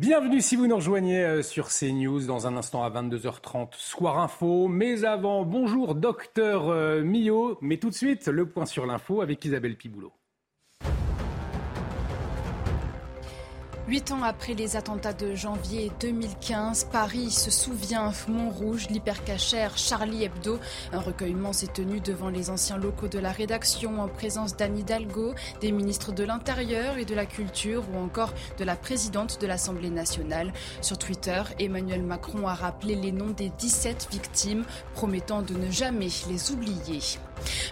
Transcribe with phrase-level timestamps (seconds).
[0.00, 4.66] Bienvenue si vous nous rejoignez euh, sur CNews dans un instant à 22h30, Soir Info.
[4.66, 7.58] Mais avant, bonjour docteur euh, Millot.
[7.60, 10.10] Mais tout de suite, le point sur l'info avec Isabelle Piboulot.
[13.90, 20.60] Huit ans après les attentats de janvier 2015, Paris se souvient, Montrouge, l'hypercachère, Charlie Hebdo.
[20.92, 25.34] Un recueillement s'est tenu devant les anciens locaux de la rédaction en présence d'Anne Hidalgo,
[25.60, 29.90] des ministres de l'Intérieur et de la Culture ou encore de la présidente de l'Assemblée
[29.90, 30.52] nationale.
[30.82, 36.10] Sur Twitter, Emmanuel Macron a rappelé les noms des 17 victimes, promettant de ne jamais
[36.28, 37.00] les oublier.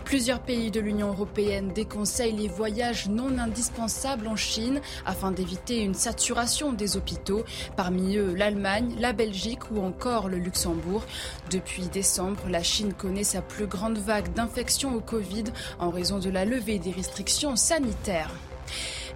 [0.04, 5.94] Plusieurs pays de l'Union européenne déconseillent les voyages non indispensables en Chine afin d'éviter une
[5.94, 7.44] saturation des hôpitaux,
[7.76, 11.04] parmi eux l'Allemagne, la Belgique ou encore le Luxembourg.
[11.50, 15.44] Depuis décembre, la Chine connaît sa plus grande vague d'infections au Covid
[15.78, 18.30] en raison de la levée des restrictions sanitaires.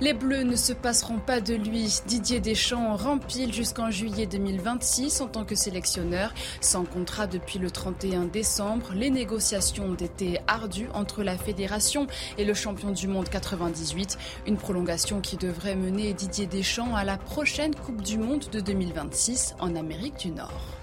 [0.02, 2.00] Les Bleus ne se passeront pas de lui.
[2.08, 6.34] Didier Deschamps rempile jusqu'en juillet 2026 en tant que sélectionneur.
[6.60, 12.44] Sans contrat depuis le 31 décembre, les négociations ont été ardues entre la fédération et
[12.44, 14.18] le champion du monde 98.
[14.48, 19.54] Une prolongation qui devrait mener Didier Deschamps à la prochaine Coupe du Monde de 2026
[19.60, 20.81] en Amérique du Nord.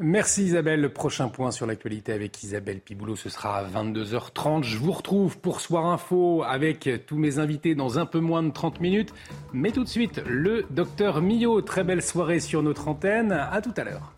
[0.00, 0.80] Merci Isabelle.
[0.80, 4.64] Le prochain point sur l'actualité avec Isabelle Piboulot, ce sera à 22h30.
[4.64, 8.50] Je vous retrouve pour Soir Info avec tous mes invités dans un peu moins de
[8.50, 9.14] 30 minutes.
[9.52, 11.60] Mais tout de suite, le docteur Millot.
[11.62, 13.30] Très belle soirée sur notre antenne.
[13.30, 14.13] À tout à l'heure.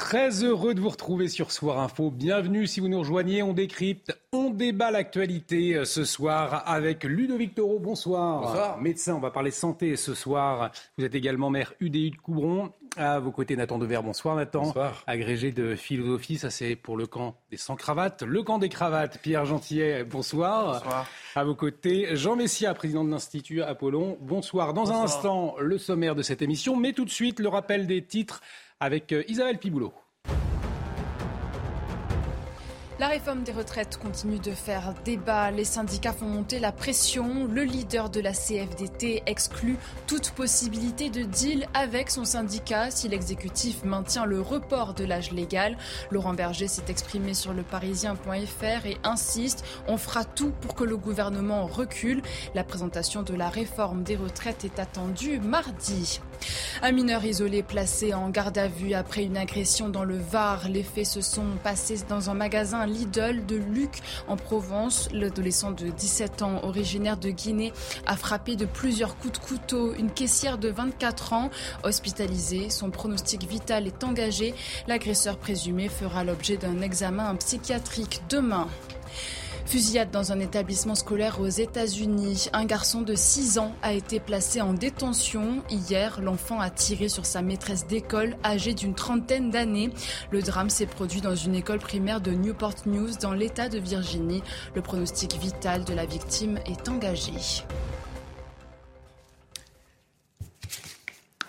[0.00, 2.10] Très heureux de vous retrouver sur Soir Info.
[2.10, 3.42] Bienvenue si vous nous rejoignez.
[3.42, 7.78] On décrypte, on débat l'actualité euh, ce soir avec Ludovic Toro.
[7.78, 8.40] Bonsoir.
[8.40, 8.80] Bonsoir.
[8.80, 10.72] Médecin, on va parler santé ce soir.
[10.96, 12.72] Vous êtes également maire UDI de Coubron.
[12.96, 14.00] À vos côtés, Nathan Dever.
[14.02, 14.62] Bonsoir Nathan.
[14.62, 15.04] Bonsoir.
[15.06, 18.22] Agrégé de philosophie, ça c'est pour le camp des sans cravates.
[18.22, 20.02] Le camp des cravates, Pierre Gentillet.
[20.04, 20.80] Bonsoir.
[20.80, 21.06] Bonsoir.
[21.36, 24.16] À vos côtés, Jean Messia, président de l'Institut Apollon.
[24.22, 24.72] Bonsoir.
[24.72, 26.74] Dans un instant, le sommaire de cette émission.
[26.74, 28.40] Mais tout de suite, le rappel des titres
[28.80, 29.92] avec euh, Isabelle Piboulot.
[33.00, 35.50] La réforme des retraites continue de faire débat.
[35.50, 37.46] Les syndicats font monter la pression.
[37.46, 43.84] Le leader de la CFDT exclut toute possibilité de deal avec son syndicat si l'exécutif
[43.84, 45.78] maintient le report de l'âge légal.
[46.10, 50.98] Laurent Berger s'est exprimé sur le parisien.fr et insiste on fera tout pour que le
[50.98, 52.20] gouvernement recule.
[52.54, 56.20] La présentation de la réforme des retraites est attendue mardi.
[56.82, 60.68] Un mineur isolé placé en garde à vue après une agression dans le Var.
[60.68, 65.08] Les faits se sont passés dans un magasin Lidl de Luc en Provence.
[65.12, 67.72] L'adolescent de 17 ans, originaire de Guinée,
[68.06, 71.50] a frappé de plusieurs coups de couteau une caissière de 24 ans
[71.84, 72.70] hospitalisée.
[72.70, 74.54] Son pronostic vital est engagé.
[74.86, 78.68] L'agresseur présumé fera l'objet d'un examen psychiatrique demain.
[79.70, 82.48] Fusillade dans un établissement scolaire aux États-Unis.
[82.52, 85.62] Un garçon de 6 ans a été placé en détention.
[85.70, 89.90] Hier, l'enfant a tiré sur sa maîtresse d'école âgée d'une trentaine d'années.
[90.32, 94.42] Le drame s'est produit dans une école primaire de Newport News dans l'État de Virginie.
[94.74, 97.30] Le pronostic vital de la victime est engagé.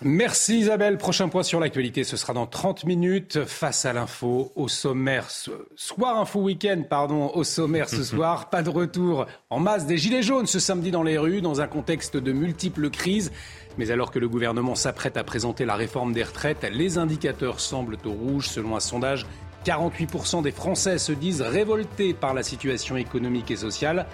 [0.03, 0.97] Merci Isabelle.
[0.97, 3.45] Prochain point sur l'actualité, ce sera dans 30 minutes.
[3.45, 8.50] Face à l'info, au sommaire, ce soir info week-end, pardon, au sommaire ce soir.
[8.50, 11.67] Pas de retour en masse des gilets jaunes ce samedi dans les rues, dans un
[11.67, 13.31] contexte de multiples crises.
[13.78, 17.97] Mais alors que le gouvernement s'apprête à présenter la réforme des retraites, les indicateurs semblent
[18.03, 18.47] au rouge.
[18.47, 19.28] Selon un sondage,
[19.66, 24.08] 48% des Français se disent révoltés par la situation économique et sociale.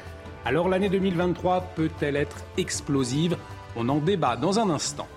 [0.43, 3.37] Alors l'année 2023 peut-elle être explosive?
[3.77, 5.07] On en débat dans un instant.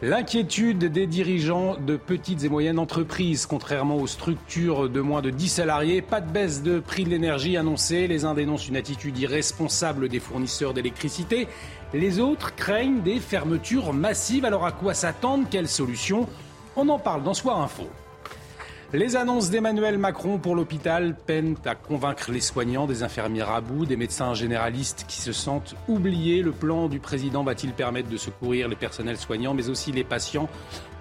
[0.00, 5.48] L'inquiétude des dirigeants de petites et moyennes entreprises, contrairement aux structures de moins de 10
[5.48, 8.06] salariés, pas de baisse de prix de l'énergie annoncée.
[8.06, 11.48] Les uns dénoncent une attitude irresponsable des fournisseurs d'électricité.
[11.92, 14.44] Les autres craignent des fermetures massives.
[14.44, 15.48] Alors à quoi s'attendre?
[15.50, 16.28] Quelles solutions
[16.76, 17.88] On en parle dans Soir Info.
[18.94, 23.84] Les annonces d'Emmanuel Macron pour l'hôpital peinent à convaincre les soignants, des infirmières à bout,
[23.84, 26.40] des médecins généralistes qui se sentent oubliés.
[26.40, 30.48] Le plan du président va-t-il permettre de secourir les personnels soignants, mais aussi les patients?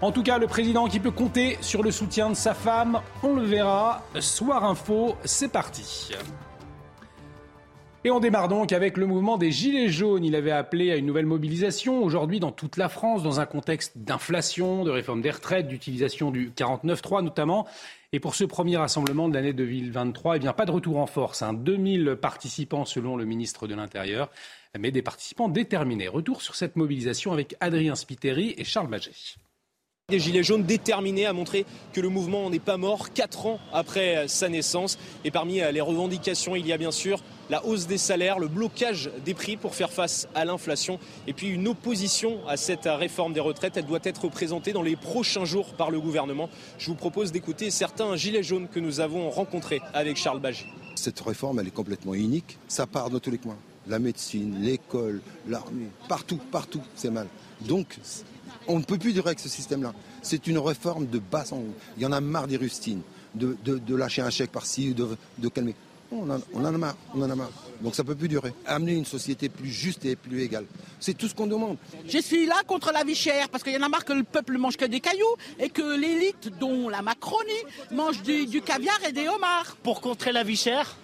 [0.02, 3.34] En tout cas, le président qui peut compter sur le soutien de sa femme, on
[3.34, 4.04] le verra.
[4.20, 6.12] Soir Info, c'est parti.
[8.08, 10.24] Et on démarre donc avec le mouvement des Gilets jaunes.
[10.24, 13.98] Il avait appelé à une nouvelle mobilisation aujourd'hui dans toute la France, dans un contexte
[13.98, 17.68] d'inflation, de réforme des retraites, d'utilisation du 49.3 notamment.
[18.14, 21.42] Et pour ce premier rassemblement de l'année 2023, eh bien, pas de retour en force.
[21.42, 21.52] Hein.
[21.52, 24.30] 2000 participants selon le ministre de l'Intérieur,
[24.80, 26.08] mais des participants déterminés.
[26.08, 29.38] Retour sur cette mobilisation avec Adrien Spiteri et Charles Maget.
[30.10, 34.30] Des Gilets jaunes déterminés à montrer que le mouvement n'est pas mort quatre ans après
[34.30, 34.98] sa naissance.
[35.26, 39.10] Et parmi les revendications, il y a bien sûr la hausse des salaires, le blocage
[39.26, 43.42] des prix pour faire face à l'inflation et puis une opposition à cette réforme des
[43.42, 43.76] retraites.
[43.76, 46.50] Elle doit être présentée dans les prochains jours par le gouvernement.
[46.78, 50.68] Je vous propose d'écouter certains Gilets jaunes que nous avons rencontrés avec Charles Bagy.
[50.96, 52.58] Cette réforme, elle est complètement unique.
[52.70, 53.58] Ça part de tous les coins.
[53.90, 55.20] La médecine, l'école,
[55.50, 57.28] l'armée, partout, partout, c'est mal.
[57.60, 57.98] Donc,
[58.68, 59.94] on ne peut plus durer avec ce système-là.
[60.22, 61.74] C'est une réforme de bas en haut.
[61.98, 63.02] Il y en a marre des rustines,
[63.36, 65.76] de, lâcher un chèque par-ci, de, de calmer.
[66.10, 67.52] On en, on en, a marre, on en a marre.
[67.82, 68.54] Donc ça ne peut plus durer.
[68.66, 70.66] Amener une société plus juste et plus égale.
[71.02, 71.78] C'est tout ce qu'on demande.
[72.08, 74.24] Je suis là contre la vie chère parce qu'il y en a marre que le
[74.24, 77.52] peuple mange que des cailloux et que l'élite, dont la Macronie,
[77.92, 79.76] mange du, du caviar et des homards.
[79.84, 80.96] Pour contrer la vie chère,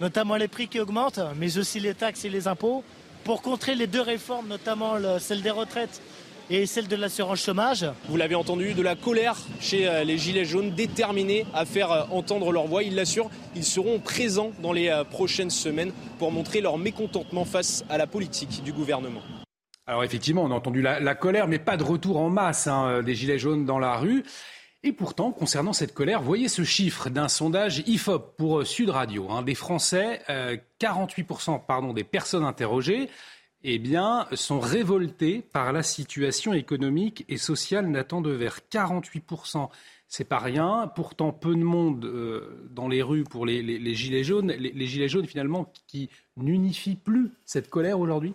[0.00, 2.82] notamment les prix qui augmentent, mais aussi les taxes et les impôts,
[3.24, 6.00] pour contrer les deux réformes, notamment celle des retraites
[6.50, 7.86] et celle de l'assurance chômage.
[8.08, 12.04] Vous l'avez entendu, de la colère chez euh, les Gilets jaunes, déterminés à faire euh,
[12.10, 12.82] entendre leur voix.
[12.82, 17.84] Ils l'assurent, ils seront présents dans les euh, prochaines semaines pour montrer leur mécontentement face
[17.88, 19.20] à la politique du gouvernement.
[19.86, 23.14] Alors effectivement, on a entendu la, colère, mais pas de retour en masse hein, des
[23.14, 24.22] Gilets jaunes dans la rue.
[24.82, 29.30] Et pourtant, concernant cette colère, voyez ce chiffre d'un sondage IFOP pour Sud Radio.
[29.30, 30.20] Hein, des Français,
[30.78, 33.08] 48% pardon, des personnes interrogées
[33.64, 39.68] eh bien, sont révoltés par la situation économique et sociale Nathan vers 48%.
[40.06, 40.90] C'est pas rien.
[40.94, 44.52] Pourtant, peu de monde euh, dans les rues pour les, gilets jaunes.
[44.52, 48.34] les, gilets jaunes, finalement, qui n'unifient plus cette colère aujourd'hui?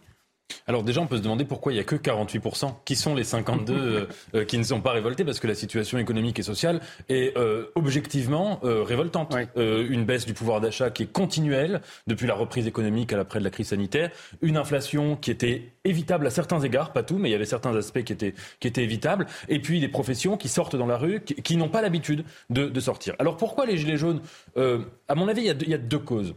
[0.68, 2.74] Alors déjà, on peut se demander pourquoi il n'y a que 48%.
[2.86, 5.98] Qui sont les 52 euh, euh, qui ne sont pas révoltés Parce que la situation
[5.98, 9.36] économique et sociale est euh, objectivement révoltante.
[9.56, 13.44] une baisse du pouvoir d'achat qui est continuelle depuis la reprise économique à l'après de
[13.44, 14.12] la crise sanitaire.
[14.42, 17.76] Une inflation qui était évitable à certains égards, pas tout, mais il y avait certains
[17.76, 19.28] aspects qui étaient, qui étaient évitables.
[19.50, 23.16] Et puis des professions qui sortent dans la rue, qui, n'ont pas l'habitude de, sortir.
[23.20, 24.22] Alors pourquoi les Gilets jaunes
[24.56, 26.36] À mon avis, il y a deux causes.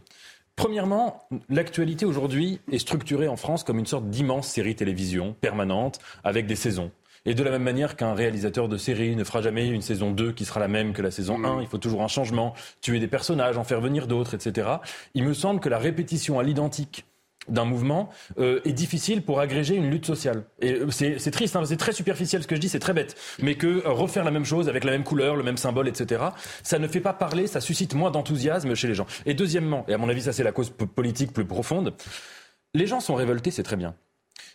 [0.57, 6.47] Premièrement, l'actualité aujourd'hui est structurée en France comme une sorte d'immense série télévision permanente avec
[6.47, 6.89] des saisons.
[7.25, 10.31] Et de la même manière qu'un réalisateur de série ne fera jamais une saison 2
[10.31, 13.07] qui sera la même que la saison 1, il faut toujours un changement, tuer des
[13.07, 14.67] personnages, en faire venir d'autres, etc.
[15.13, 17.05] Il me semble que la répétition à l'identique
[17.49, 18.09] d'un mouvement
[18.39, 20.43] euh, est difficile pour agréger une lutte sociale.
[20.61, 23.15] Et euh, c'est triste, hein, c'est très superficiel ce que je dis, c'est très bête.
[23.41, 26.23] Mais que euh, refaire la même chose avec la même couleur, le même symbole, etc.,
[26.63, 29.07] ça ne fait pas parler, ça suscite moins d'enthousiasme chez les gens.
[29.25, 31.93] Et deuxièmement, et à mon avis ça c'est la cause politique plus profonde,
[32.73, 33.95] les gens sont révoltés, c'est très bien.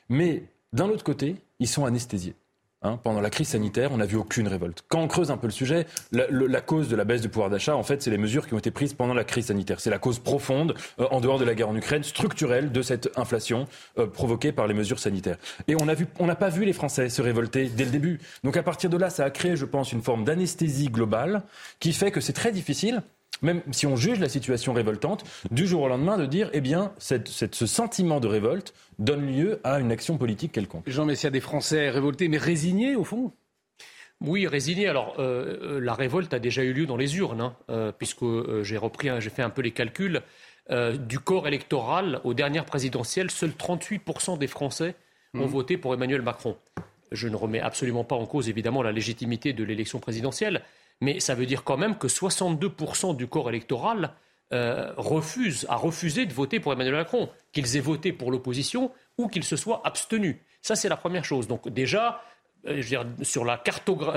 [0.08, 2.34] Mais d'un autre côté, ils sont anesthésiés.
[2.84, 4.84] Hein, pendant la crise sanitaire, on n'a vu aucune révolte.
[4.88, 7.76] Quand on creuse un peu le sujet, la, cause de la baisse du pouvoir d'achat,
[7.76, 9.78] en fait, c'est les mesures qui ont été prises pendant la crise sanitaire.
[9.78, 13.10] C'est la cause profonde, euh, en dehors de la guerre en Ukraine, structurelle de cette
[13.16, 13.68] inflation
[13.98, 15.36] euh, provoquée par les mesures sanitaires.
[15.68, 18.18] Et on n'a pas vu les Français se révolter dès le début.
[18.42, 21.42] Donc à partir de là, ça a créé, je pense, une forme d'anesthésie globale
[21.78, 23.02] qui fait que c'est très difficile
[23.42, 26.92] même si on juge la situation révoltante, du jour au lendemain de dire, eh bien,
[26.98, 30.88] ce sentiment de révolte donne lieu à une action politique quelconque.
[30.88, 33.32] Jean Messia, des Français révoltés, mais résignés au fond?
[34.22, 34.86] Oui, résignés.
[34.86, 38.24] Alors, euh, euh, la révolte a déjà eu lieu dans les urnes, hein, euh, puisque
[38.62, 40.22] j'ai repris, j'ai fait un peu les calculs.
[41.10, 44.94] du corps électoral aux dernières présidentielles, seuls 38% des Français
[45.34, 45.50] ont mmh.
[45.50, 46.56] voté pour Emmanuel Macron.
[47.10, 50.62] Je ne remets absolument pas en cause, évidemment, la légitimité de l'élection présidentielle
[51.00, 54.14] mais ça veut dire quand même que 62% du corps électoral
[54.52, 59.28] euh, refuse, a refusé de voter pour Emmanuel Macron, qu'ils aient voté pour l'opposition ou
[59.28, 60.36] qu'ils se soient abstenus.
[60.60, 61.48] Ça, c'est la première chose.
[61.48, 62.22] Donc déjà,
[62.66, 62.82] euh,
[63.22, 63.62] sur la,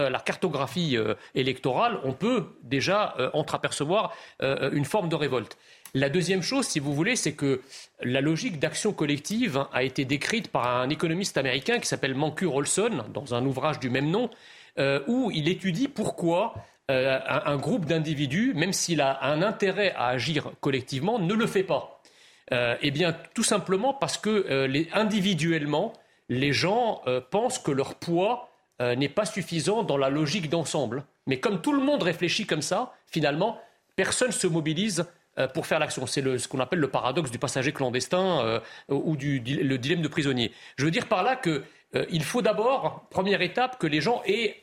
[0.09, 5.57] la cartographie euh, électorale, on peut déjà entreapercevoir une forme de révolte.
[5.93, 7.61] La deuxième chose, si vous voulez, c'est que
[8.01, 13.05] la logique d'action collective a été décrite par un économiste américain qui s'appelle Mancur Olson
[13.13, 14.29] dans un ouvrage du même nom,
[14.77, 16.53] où il étudie pourquoi
[16.91, 21.63] euh, un, groupe d'individus, même s'il a un intérêt à agir collectivement, ne le fait
[21.63, 21.99] pas.
[22.51, 25.93] Euh, eh bien, tout simplement parce que euh, individuellement,
[26.29, 27.01] les gens
[27.31, 31.03] pensent que leur poids n'est pas suffisant dans la logique d'ensemble.
[31.27, 33.59] Mais comme tout le monde réfléchit comme ça, finalement,
[33.95, 35.05] personne ne se mobilise
[35.53, 36.07] pour faire l'action.
[36.07, 40.51] C'est ce qu'on appelle le paradoxe du passager clandestin ou du, le dilemme de prisonnier.
[40.77, 41.63] Je veux dire par là que
[41.95, 44.55] euh, faut d'abord, première étape, que les gens aient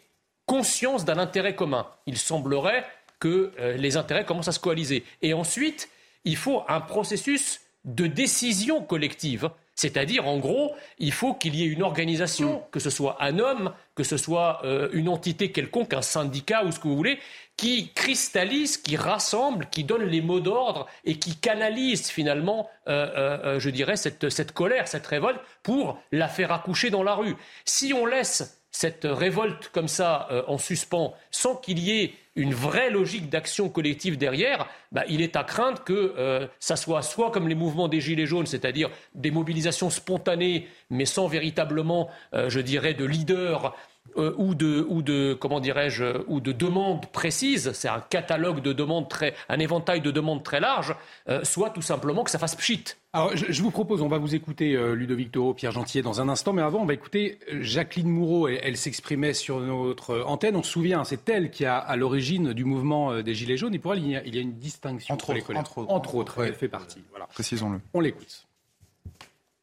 [0.52, 1.87] conscience d'un intérêt commun.
[2.04, 2.85] Il semblerait
[3.18, 5.02] que euh, les intérêts commencent à se coaliser.
[5.23, 5.88] Et ensuite,
[6.26, 9.49] il faut un processus de décision collective.
[9.76, 12.62] C'est-à-dire, en gros, il faut qu'il y ait une organisation, mm.
[12.71, 16.71] que ce soit un homme, que ce soit euh, une entité quelconque, un syndicat ou
[16.71, 17.18] ce que vous voulez,
[17.56, 23.97] qui cristallise, qui rassemble, qui donne les mots d'ordre et qui canalise finalement, je dirais,
[23.97, 27.37] cette, cette colère, cette révolte pour la faire accoucher dans la rue.
[27.64, 32.55] Si on laisse cette révolte comme ça euh, en suspens sans qu'il y ait une
[32.55, 37.31] vraie logique d'action collective derrière, bah, il est à craindre que euh, ça soit soit
[37.31, 42.61] comme les mouvements des Gilets jaunes, c'est-à-dire des mobilisations spontanées, mais sans véritablement, euh, je
[42.61, 43.76] dirais, de leader
[44.18, 48.75] euh, ou de, ou de comment dirais-je, ou de demandes précises, c'est un catalogue de
[48.75, 50.94] demandes très, un éventail de demandes très large,
[51.28, 52.85] euh, soit tout simplement que ça fasse pchit.
[53.14, 56.28] Alors, je, vous propose, on va vous écouter, euh, Ludovic Toro, Pierre Gentier, dans un
[56.28, 58.49] instant, mais avant, on va écouter Jacqueline Moureau.
[58.49, 60.56] Elle, elle s'exprimait sur notre antenne.
[60.56, 63.75] On se souvient, c'est elle qui a à l'origine du mouvement des Gilets jaunes.
[63.75, 66.54] Et pour elle, il y a, une distinction entre, les Entre autres, entre autres elle
[66.54, 67.02] fait partie.
[67.11, 67.26] Voilà.
[67.26, 67.80] Précisons-le.
[67.94, 68.47] On l'écoute.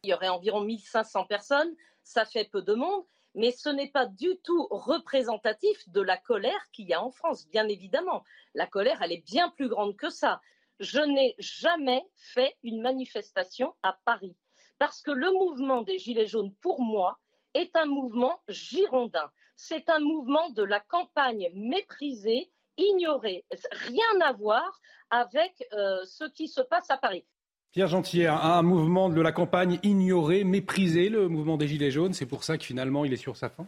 [0.02, 1.70] Il y aurait environ 1500 personnes.
[2.02, 6.70] Ça fait peu de monde mais ce n'est pas du tout représentatif de la colère
[6.72, 8.24] qu'il y a en France, bien évidemment.
[8.54, 10.40] La colère, elle est bien plus grande que ça.
[10.78, 14.36] Je n'ai jamais fait une manifestation à Paris,
[14.78, 17.18] parce que le mouvement des Gilets jaunes, pour moi,
[17.54, 19.30] est un mouvement girondin.
[19.56, 23.44] C'est un mouvement de la campagne méprisée, ignorée.
[23.72, 27.26] Rien à voir avec euh, ce qui se passe à Paris.
[27.72, 32.12] Pierre Gentier, un, mouvement de la campagne ignoré, méprisé, le mouvement des Gilets jaunes.
[32.12, 33.66] C'est pour ça que finalement il est sur sa fin?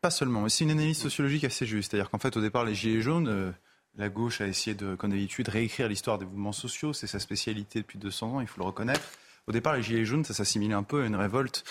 [0.00, 1.90] Pas seulement, c'est une analyse sociologique assez juste.
[1.90, 3.50] C'est-à-dire qu'en fait, au départ, les Gilets jaunes, euh,
[3.96, 6.92] la gauche a essayé, de, comme d'habitude, réécrire l'histoire des mouvements sociaux.
[6.92, 9.02] C'est sa spécialité depuis 200 ans, il faut le reconnaître.
[9.46, 11.64] Au départ, les Gilets jaunes, ça s'assimilait un peu à une révolte,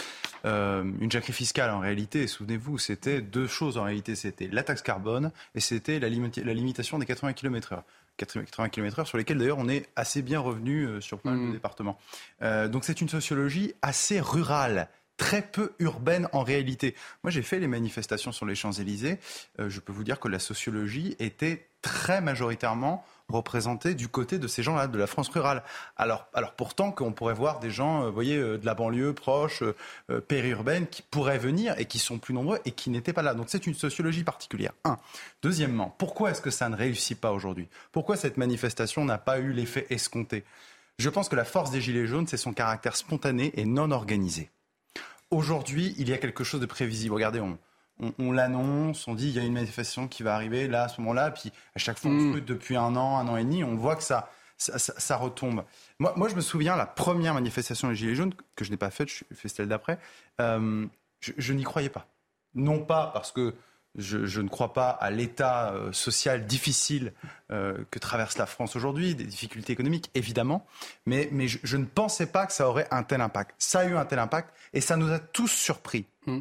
[0.45, 2.27] euh, une jacquerie fiscale en réalité.
[2.27, 4.15] Souvenez-vous, c'était deux choses en réalité.
[4.15, 7.81] C'était la taxe carbone et c'était la, la, limitation des 80 km/h.
[8.17, 11.51] 80 km/h, sur lesquels d'ailleurs on est assez bien revenu euh, sur plein de mmh.
[11.51, 11.97] départements.
[12.41, 16.95] Euh, donc c'est une sociologie assez rurale très peu urbaine en réalité.
[17.23, 19.19] Moi, j'ai fait les manifestations sur les Champs-Élysées.
[19.59, 24.47] Euh, je peux vous dire que la sociologie était très majoritairement représentée du côté de
[24.47, 25.63] ces gens-là, de la France rurale.
[25.97, 29.63] Alors, alors pourtant qu'on pourrait voir des gens, euh, voyez, euh, de la banlieue proche,
[30.27, 33.33] périurbaine, qui pourraient venir et qui sont plus nombreux et qui n'étaient pas là.
[33.33, 34.73] Donc c'est une sociologie particulière.
[34.83, 34.97] Un.
[35.41, 37.67] Deuxièmement, pourquoi est-ce que ça ne réussit pas aujourd'hui?
[37.91, 40.43] Pourquoi cette manifestation n'a pas eu l'effet escompté?
[40.99, 44.49] Je pense que la force des Gilets jaunes, c'est son caractère spontané et non organisé
[45.33, 47.13] aujourd'hui, il y a quelque chose de prévisible.
[47.13, 47.57] Regardez, on,
[48.19, 51.31] l'annonce, on dit il y a une manifestation qui va arriver là, à ce moment-là,
[51.31, 52.41] puis à chaque fois, on mm.
[52.41, 55.63] depuis un an, un an et demi, on voit que ça, ça, retombe.
[55.99, 58.89] Moi, moi, je me souviens, la première manifestation des Gilets jaunes, que je n'ai pas
[58.89, 59.99] faite, je fais celle d'après,
[60.39, 60.85] euh,
[61.19, 62.07] je n'y croyais pas.
[62.55, 63.55] Non pas parce que
[63.95, 67.13] je, ne crois pas à l'état euh, social difficile
[67.51, 70.65] euh, que traverse la France aujourd'hui, des difficultés économiques, évidemment,
[71.05, 73.55] mais, je, ne pensais pas que ça aurait un tel impact.
[73.59, 76.05] Ça a eu un tel impact et ça nous a tous surpris.
[76.25, 76.39] Mmh.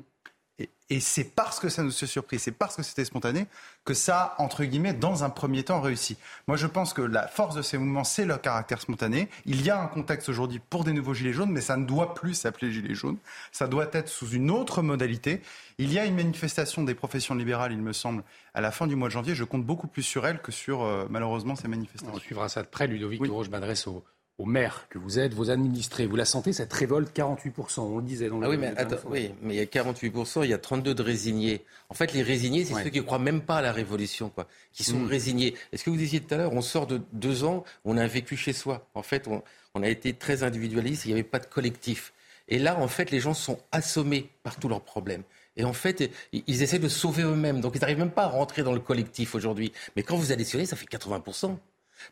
[0.92, 3.46] Et c'est parce que ça nous a surpris, c'est parce que c'était spontané,
[3.86, 6.18] que ça entre guillemets, dans un premier temps, réussi.
[6.48, 9.30] Moi, je pense que la force de ces mouvements, c'est leur caractère spontané.
[9.46, 12.12] Il y a un contexte aujourd'hui pour des nouveaux gilets jaunes, mais ça ne doit
[12.12, 13.16] plus s'appeler gilets jaunes.
[13.52, 15.40] Ça doit être sous une autre modalité.
[15.78, 18.22] Il y a une manifestation des professions libérales, il me semble,
[18.52, 19.34] à la fin du mois de janvier.
[19.34, 22.14] Je compte beaucoup plus sur elle que sur, euh, malheureusement, ces manifestations.
[22.14, 23.30] On suivra ça de près, Ludovic oui.
[23.42, 24.04] Je m'adresse au,
[24.38, 26.06] aux maires que vous êtes, vos administrés.
[26.06, 28.46] Vous la sentez, cette révolte, 48%, on le disait dans le...
[28.46, 28.74] Ah oui, mais,
[29.06, 31.64] oui, mais il y a 48%, il y a 32 de résignés.
[31.90, 34.46] En fait, les résignés, c'est ceux qui ne croient même pas à la révolution, quoi,
[34.72, 35.06] qui sont mm.
[35.06, 35.54] résignés.
[35.72, 38.36] Est-ce que vous disiez tout à l'heure, on sort de deux ans, on a vécu
[38.36, 38.88] chez soi.
[38.94, 39.42] En fait, on,
[39.74, 42.12] on a été très individualiste, il n'y avait pas de collectif.
[42.48, 45.22] Et là, en fait, les gens sont assommés par tous leurs problèmes.
[45.56, 47.60] Et en fait, ils essaient de sauver eux-mêmes.
[47.60, 49.72] Donc, ils n'arrivent même pas à rentrer dans le collectif aujourd'hui.
[49.96, 51.56] Mais quand vous additionnez, ça fait 80%.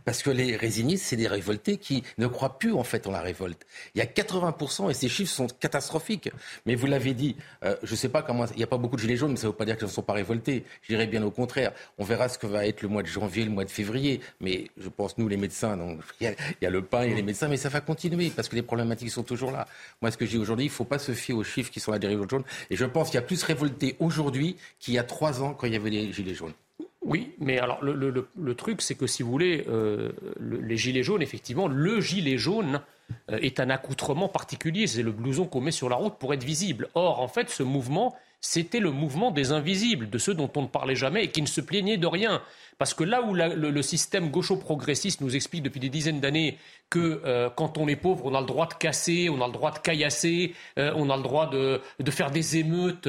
[0.05, 3.21] Parce que les résignés, c'est des révoltés qui ne croient plus en fait en la
[3.21, 3.67] révolte.
[3.95, 6.31] Il y a 80% et ces chiffres sont catastrophiques.
[6.67, 8.47] Mais vous l'avez dit, euh, je ne sais pas comment.
[8.47, 9.87] Il n'y a pas beaucoup de gilets jaunes, mais ça ne veut pas dire qu'ils
[9.87, 10.65] ne sont pas révoltés.
[10.83, 11.73] Je dirais bien au contraire.
[11.99, 14.21] On verra ce que va être le mois de janvier, le mois de février.
[14.41, 15.79] Mais je pense, nous, les médecins,
[16.21, 18.49] il, y a, le pain, il y a les médecins, mais ça va continuer parce
[18.49, 19.67] que les problématiques sont toujours là.
[20.01, 21.81] Moi, ce que je dis aujourd'hui, il ne faut pas se fier aux chiffres qui
[21.81, 22.45] sont là des révoltes jaunes.
[22.71, 25.67] Et je pense qu'il y a plus révoltés aujourd'hui qu'il y a trois ans quand
[25.67, 26.55] il y avait les gilets jaunes.
[27.03, 31.67] Oui, mais alors le, truc, c'est que si vous voulez, euh, les gilets jaunes, effectivement,
[31.67, 32.83] le gilet jaune
[33.31, 34.87] euh, est un accoutrement particulier.
[34.87, 36.89] C'est le blouson qu'on met sur la route pour être visible.
[36.95, 40.67] Or, en fait, ce mouvement, c'était le mouvement des invisibles, de ceux dont on ne
[40.67, 42.43] parlait jamais et qui ne se plaignaient de rien.
[42.77, 46.59] Parce que là où le, système gaucho-progressiste nous explique depuis des dizaines d'années
[46.91, 49.53] que euh, quand on est pauvre, on a le droit de casser, on a le
[49.53, 51.81] droit de caillasser, on a le droit de,
[52.11, 53.09] faire des émeutes,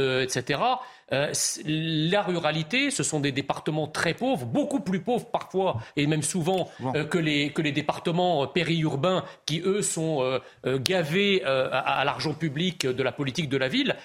[1.14, 1.32] euh,
[1.66, 6.70] la ruralité, ce sont des départements très pauvres, beaucoup plus pauvres parfois, et même souvent
[7.10, 13.12] que, les, que les départements périurbains qui, eux, sont gavés à l'argent public de la
[13.12, 13.96] politique de la ville.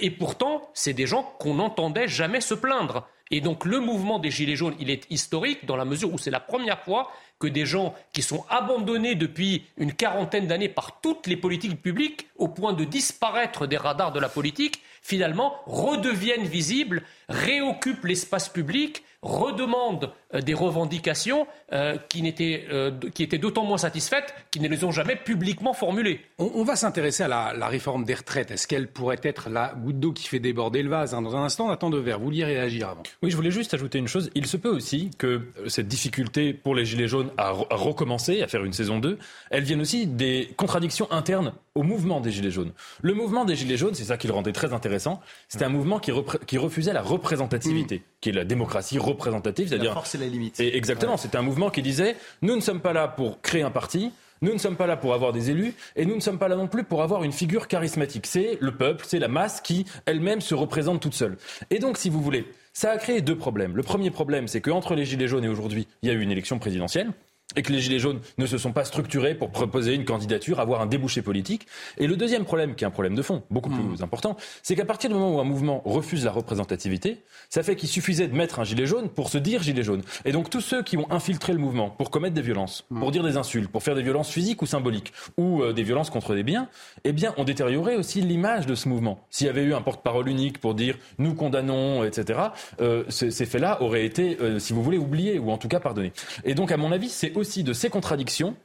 [0.00, 3.06] et pourtant, c'est des gens qu'on n'entendait jamais se plaindre.
[3.32, 6.30] Et donc le mouvement des Gilets jaunes, il est historique dans la mesure où c'est
[6.30, 11.26] la première fois que des gens qui sont abandonnés depuis une quarantaine d'années par toutes
[11.26, 17.02] les politiques publiques, au point de disparaître des radars de la politique, finalement redeviennent visibles,
[17.28, 24.34] réoccupent l'espace public redemandent euh, des revendications euh, qui, euh, qui, étaient d'autant moins satisfaites
[24.50, 26.20] qu'ils ne les ont jamais publiquement formulées.
[26.38, 28.50] On, va s'intéresser à la, réforme des retraites.
[28.50, 31.22] Est-ce qu'elle pourrait être la goutte d'eau qui fait déborder le vase hein?
[31.22, 32.18] Dans un instant, on attend de verre.
[32.18, 34.30] Vous vouliez réagir avant Oui, je voulais juste ajouter une chose.
[34.34, 38.48] Il se peut aussi que cette difficulté pour les Gilets jaunes à, à recommencer, à
[38.48, 39.18] faire une saison 2,
[39.50, 42.72] elle vienne aussi des contradictions internes au mouvement des Gilets jaunes.
[43.00, 45.98] Le mouvement des Gilets jaunes, c'est ça qui le rendait très intéressant, c'était un mouvement
[45.98, 46.12] qui,
[46.46, 48.02] qui, refusait la représentativité, mmh.
[48.20, 49.90] qui est la démocratie représentative, c'est-à-dire...
[49.90, 50.60] La force et la limite.
[50.60, 53.70] Et exactement, c'était un mouvement qui disait, nous ne sommes pas là pour créer un
[53.70, 56.48] parti, nous ne sommes pas là pour avoir des élus et nous ne sommes pas
[56.48, 58.26] là non plus pour avoir une figure charismatique.
[58.26, 61.36] C'est le peuple, c'est la masse qui elle-même se représente toute seule.
[61.70, 63.76] Et donc, si vous voulez, ça a créé deux problèmes.
[63.76, 66.32] Le premier problème, c'est qu'entre les Gilets jaunes et aujourd'hui, il y a eu une
[66.32, 67.12] élection présidentielle
[67.56, 70.80] et que les Gilets jaunes ne se sont pas structurés pour proposer une candidature, avoir
[70.80, 71.66] un débouché politique.
[71.98, 74.02] Et le deuxième problème, qui est un problème de fond, beaucoup plus hmm.
[74.02, 77.88] important, c'est qu'à partir du moment où un mouvement refuse la représentativité, ça fait qu'il
[77.88, 80.02] suffisait de mettre un gilet jaune pour se dire gilet jaune.
[80.24, 83.00] Et donc tous ceux qui ont infiltré le mouvement pour commettre des violences, hmm.
[83.00, 86.10] pour dire des insultes, pour faire des violences physiques ou symboliques, ou euh, des violences
[86.10, 86.68] contre des biens,
[87.04, 89.26] eh bien ont détérioré aussi l'image de ce mouvement.
[89.30, 92.40] S'il y avait eu un porte-parole unique pour dire nous condamnons, etc.,
[92.80, 96.12] euh, ces faits-là auraient été, euh, si vous voulez, oubliés ou en tout cas pardonnés.
[96.44, 98.56] Et donc à mon avis, c'est aussi de ces contradictions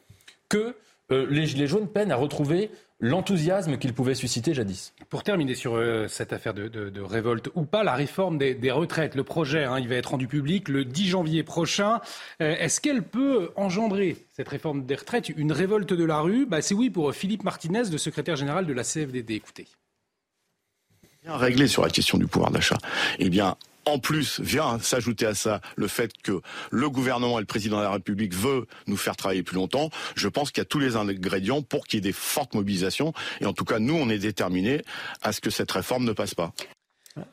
[0.49, 0.75] que
[1.11, 2.69] euh, les Gilets jaunes peinent à retrouver
[2.99, 4.93] l'enthousiasme qu'ils pouvaient susciter jadis.
[5.09, 9.23] Pour terminer sur euh, cette affaire de, révolte ou pas, la réforme des, retraites, le
[9.23, 12.01] projet, hein, il va être rendu public le 10 janvier prochain.
[12.41, 16.45] Euh, est-ce qu'elle peut engendrer, cette réforme des retraites, une révolte de la rue?
[16.45, 19.35] Bah, C'est oui pour Philippe Martinez, le secrétaire général de la CFDD.
[19.35, 19.67] Écoutez.
[21.25, 22.77] Régler sur la question du pouvoir d'achat.
[23.19, 27.47] Eh bien, en plus, vient s'ajouter à ça le fait que le gouvernement et le
[27.47, 29.89] président de la République veut nous faire travailler plus longtemps.
[30.15, 33.13] Je pense qu'il y a tous les ingrédients pour qu'il y ait des fortes mobilisations.
[33.41, 34.81] Et en tout cas, nous, on est déterminés
[35.21, 36.53] à ce que cette réforme ne passe pas.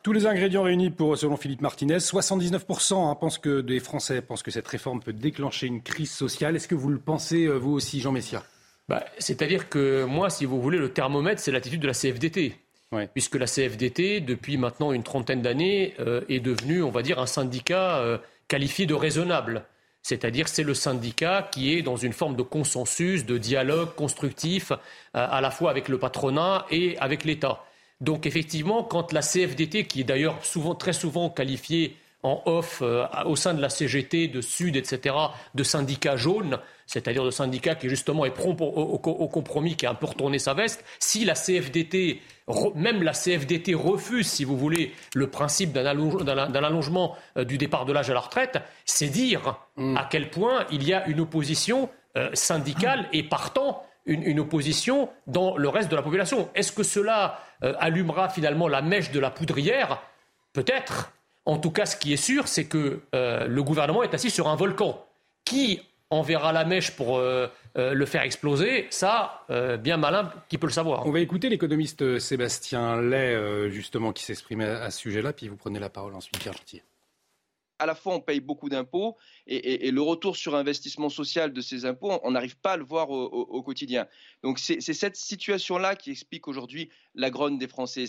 [0.03, 4.43] Tous les ingrédients réunis pour, selon Philippe Martinez, 79% hein, pensent que des Français pensent
[4.43, 6.57] que cette réforme peut déclencher une crise sociale.
[6.57, 8.43] Est-ce que vous le pensez, euh, vous aussi, Jean Messia?
[8.89, 12.64] Bah, C'est-à-dire que moi, si vous voulez, le thermomètre, c'est l'attitude de la CFDT
[13.13, 17.27] puisque la CFDT, depuis maintenant une trentaine d'années, euh, est devenue, on va dire, un
[17.27, 18.19] syndicat euh,
[18.49, 19.65] qualifié de raisonnable.
[20.03, 24.77] C'est-à-dire c'est le syndicat qui est dans une forme de consensus, de dialogue constructif, euh,
[25.13, 27.65] à la fois avec le patronat et avec l'État.
[28.01, 30.41] Donc effectivement, quand la CFDT, qui est d'ailleurs
[30.79, 32.83] très souvent qualifiée en off
[33.27, 35.15] au sein de la CGT, de Sud, etc.,
[35.55, 39.95] de syndicat jaune, c'est-à-dire de syndicat qui justement est prompt au, compromis, qui a un
[39.95, 42.21] peu retourné sa veste, si la CFDT
[42.75, 47.93] même la CFDT refuse, si vous voulez, le principe d'un allongement euh, du départ de
[47.93, 49.97] l'âge à la retraite, c'est dire mm.
[49.97, 55.57] à quel point il y a une opposition euh, syndicale et partant une, opposition dans
[55.57, 56.51] le reste de la population.
[56.55, 60.03] Est-ce que cela euh, allumera finalement la mèche de la poudrière?
[60.53, 61.13] Peut-être.
[61.47, 64.57] En tout cas, ce qui est sûr, c'est que le gouvernement est assis sur un
[64.57, 65.05] volcan.
[65.45, 65.83] Qui
[66.19, 67.21] enverra la mèche pour
[67.77, 71.05] euh, le faire exploser, ça, euh, bien malin qui peut le savoir.
[71.09, 75.57] On va écouter l'économiste euh, Sébastien Lay, justement, qui s'exprimait à ce sujet-là, puis vous
[75.57, 76.55] prenez la parole ensuite, Pierre
[77.81, 79.17] à la fois on paye beaucoup d'impôts
[79.49, 83.11] et, le retour sur investissement social de ces impôts, on n'arrive pas à le voir
[83.11, 84.07] au, quotidien.
[84.45, 88.05] Donc c'est cette situation-là qui explique aujourd'hui la grogne des Français.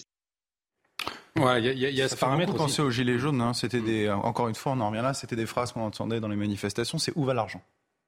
[1.35, 3.41] il y a, ce paramètre penser aux gilets jaunes.
[3.41, 3.53] Hein.
[3.53, 5.15] c'était des, encore une fois, on en revient là.
[5.15, 6.99] C'était des phrases qu'on entendait dans les manifestations.
[6.99, 7.61] C'est où va l'argent?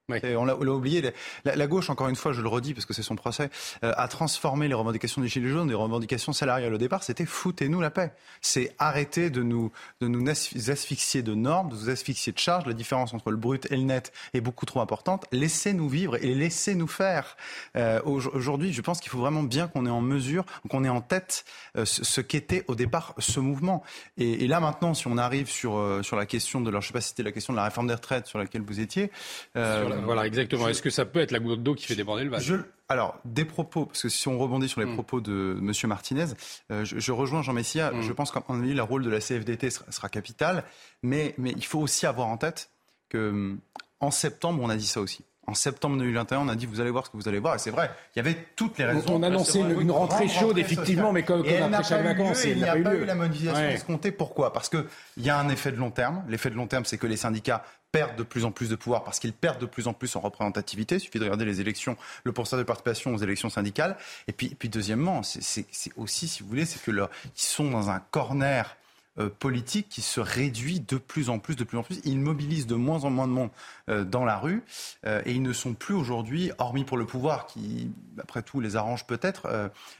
[0.08, 1.12] On l'a oublié.
[1.44, 3.50] La, gauche, encore une fois, je le redis parce que c'est son procès,
[3.84, 7.02] euh, a transformé les revendications des Gilets jaunes, des revendications salariales au départ.
[7.02, 8.12] C'était foutez-nous la paix.
[8.40, 12.66] C'est arrêter de nous, de nous asphyxier de normes, de nous asphyxier de charges.
[12.66, 15.26] La différence entre le brut et le net est beaucoup trop importante.
[15.32, 17.36] Laissez-nous vivre et laissez-nous faire.
[17.76, 21.02] Euh, aujourd'hui, je pense qu'il faut vraiment bien qu'on ait en mesure, qu'on ait en
[21.02, 21.44] tête
[21.76, 23.82] euh, ce, qu'était au départ ce mouvement.
[24.16, 27.00] Et, là maintenant, si on arrive sur, sur la question de, leur, je sais pas
[27.00, 29.10] si c'était la question de la réforme des retraites sur laquelle vous étiez.
[29.54, 30.68] Sur voilà, exactement.
[30.68, 32.52] Est-ce que ça peut être la goutte d'eau qui fait déborder le vase
[32.88, 34.94] Alors, des propos, parce que si on rebondit sur les mm.
[34.94, 35.72] propos de M.
[35.84, 36.26] Martinez,
[36.70, 37.90] euh, je, rejoins Jean Messia.
[37.92, 38.02] Mm.
[38.02, 40.64] Je pense qu'en mon avis, le rôle de la CFDT sera, capital.
[41.02, 42.70] Mais, mais il faut aussi avoir en tête
[43.08, 43.56] que
[44.00, 45.24] en septembre, on a dit ça aussi.
[45.48, 47.54] En septembre 2021, on a dit vous allez voir ce que vous allez voir.
[47.54, 49.04] Et c'est vrai, il y avait toutes les raisons.
[49.08, 52.76] On, a annoncé une, rentrée chaude, effectivement, mais comme, après chaque vacances, il n'y a,
[52.76, 54.12] pas eu, la mobilisation escomptée.
[54.12, 54.52] Pourquoi?
[54.52, 54.84] Parce qu'il
[55.16, 56.22] y a un effet de long terme.
[56.28, 59.04] L'effet de long terme, c'est que les syndicats perdent de plus en plus de pouvoir
[59.04, 60.96] parce qu'ils perdent de plus en plus en représentativité.
[60.96, 63.96] Il suffit de regarder les élections, le pourcentage de participation aux élections syndicales.
[64.26, 68.00] Et puis, puis deuxièmement, c'est aussi, si vous voulez, c'est que ils sont dans un
[68.10, 68.76] corner
[69.18, 72.00] euh, politique qui se réduit de plus en plus, de plus en plus.
[72.04, 73.50] Ils mobilisent de moins en moins de monde
[73.88, 74.62] euh, dans la rue
[75.06, 78.76] euh, et ils ne sont plus aujourd'hui, hormis pour le pouvoir qui, après tout, les
[78.76, 79.48] arrange peut-être,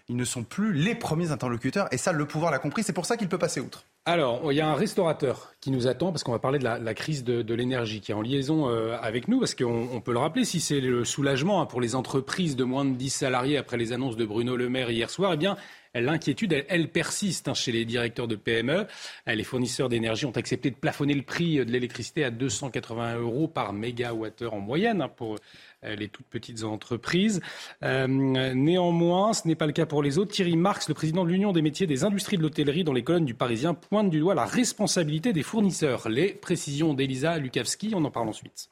[0.08, 1.88] ils ne sont plus les premiers interlocuteurs.
[1.92, 2.82] Et ça, le pouvoir l'a compris.
[2.82, 3.84] C'est pour ça qu'il peut passer outre.
[4.10, 6.94] Alors, il y a un restaurateur qui nous attend parce qu'on va parler de la,
[6.94, 10.60] crise de, l'énergie qui est en liaison avec nous parce qu'on peut le rappeler, si
[10.60, 14.16] c'est le soulagement hein, pour les entreprises de moins de 10 salariés après les annonces
[14.16, 15.58] de Bruno Le Maire hier soir, eh bien,
[15.94, 18.86] L'inquiétude, elle, persiste hein, chez les directeurs de PME.
[19.26, 23.72] Les fournisseurs d'énergie ont accepté de plafonner le prix de l'électricité à 280 euros par
[23.72, 25.36] mégawattheure en moyenne hein, pour
[25.84, 27.40] euh, les toutes petites entreprises.
[27.84, 30.32] Euh, néanmoins, ce n'est pas le cas pour les autres.
[30.32, 33.24] Thierry Marx, le président de l'Union des métiers des industries de l'hôtellerie dans les colonnes
[33.24, 36.08] du Parisien, pointe du doigt la responsabilité des fournisseurs.
[36.08, 38.70] Les précisions d'Elisa Lukavski, on en parle ensuite.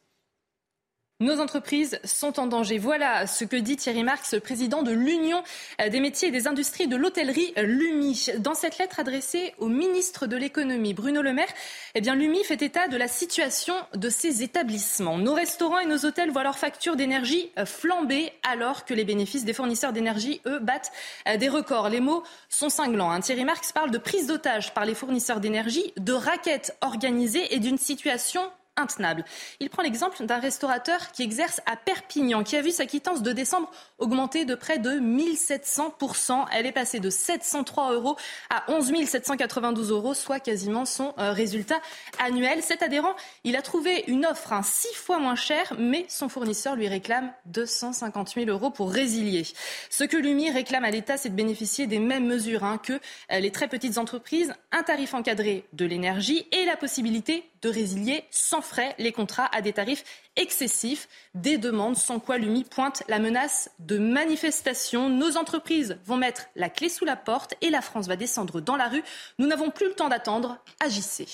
[1.18, 2.76] Nos entreprises sont en danger.
[2.76, 5.42] Voilà ce que dit Thierry Marx, président de l'Union
[5.78, 8.32] des métiers et des industries de l'hôtellerie, l'UMI.
[8.40, 11.48] Dans cette lettre adressée au ministre de l'économie, Bruno Le Maire,
[11.94, 15.16] eh bien, l'UMI fait état de la situation de ces établissements.
[15.16, 19.54] Nos restaurants et nos hôtels voient leurs factures d'énergie flamber alors que les bénéfices des
[19.54, 20.92] fournisseurs d'énergie, eux, battent
[21.38, 21.88] des records.
[21.88, 23.10] Les mots sont cinglants.
[23.10, 23.20] Hein.
[23.20, 27.78] Thierry Marx parle de prise d'otage par les fournisseurs d'énergie, de raquettes organisées et d'une
[27.78, 28.42] situation
[28.76, 29.24] intenable.
[29.60, 33.32] Il prend l'exemple d'un restaurateur qui exerce à Perpignan, qui a vu sa quittance de
[33.32, 36.46] décembre augmenter de près de 1700%.
[36.52, 38.16] Elle est passée de 703 euros
[38.50, 41.80] à 11 792 euros, soit quasiment son euh, résultat
[42.18, 42.62] annuel.
[42.62, 46.76] Cet adhérent, il a trouvé une offre un six fois moins chère, mais son fournisseur
[46.76, 49.44] lui réclame 250 000 euros pour résilier.
[49.90, 52.94] Ce que l'UMI réclame à l'État, c'est de bénéficier des mêmes mesures hein, que
[53.32, 58.22] euh, les très petites entreprises, un tarif encadré de l'énergie et la possibilité de résilier
[58.30, 60.04] sans frais les contrats à des tarifs
[60.36, 65.08] excessifs, des demandes sans quoi l'UMI pointe la menace de manifestations.
[65.08, 68.76] Nos entreprises vont mettre la clé sous la porte et la France va descendre dans
[68.76, 69.02] la rue.
[69.40, 70.58] Nous n'avons plus le temps d'attendre.
[70.78, 71.26] Agissez.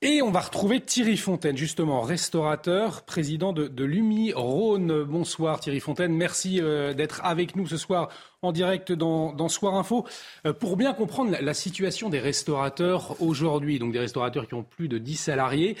[0.00, 5.02] Et on va retrouver Thierry Fontaine, justement, restaurateur, président de, l'UMI Rhône.
[5.02, 8.08] Bonsoir Thierry Fontaine, merci euh, d'être avec nous ce soir
[8.40, 10.06] en direct dans, Soir Info.
[10.46, 14.86] Euh, pour bien comprendre la, situation des restaurateurs aujourd'hui, donc des restaurateurs qui ont plus
[14.86, 15.76] de 10 salariés,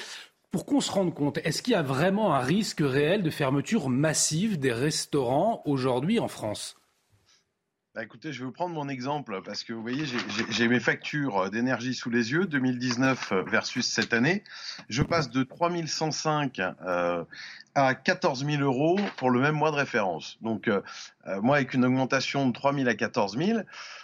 [0.50, 3.88] pour qu'on se rende compte, est-ce qu'il y a vraiment un risque réel de fermeture
[3.88, 6.74] massive des restaurants aujourd'hui en France?
[7.98, 10.04] Bah, écoutez, je vais vous prendre mon exemple parce que vous voyez,
[10.50, 14.44] j'ai mes factures d'énergie sous les yeux, 2019 versus cette année.
[14.88, 17.24] Je passe de 3105 euh,
[17.74, 20.38] à 14 000 euros pour le même mois de référence.
[20.42, 20.80] Donc, euh,
[21.26, 23.62] euh, moi, avec une augmentation de 3 000 à 14 000,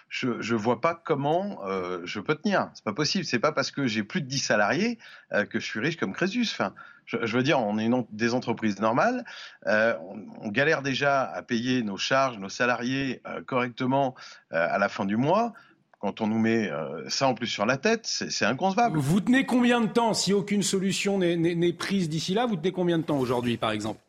[0.09, 2.70] je ne vois pas comment euh, je peux tenir.
[2.74, 3.24] C'est pas possible.
[3.24, 4.98] C'est pas parce que j'ai plus de 10 salariés
[5.33, 6.57] euh, que je suis riche comme Crésus.
[7.06, 9.24] Je, veux dire, on est des entreprises normales.
[9.66, 9.94] Euh,
[10.40, 14.14] on, galère déjà à payer nos charges, nos salariés correctement
[14.50, 15.52] à la fin du mois.
[15.98, 16.70] Quand on nous met
[17.08, 18.98] ça en plus sur la tête, c'est inconcevable.
[18.98, 22.98] Vous tenez combien de temps si aucune solution n'est prise d'ici là Vous tenez combien
[22.98, 24.00] de temps aujourd'hui, par exemple?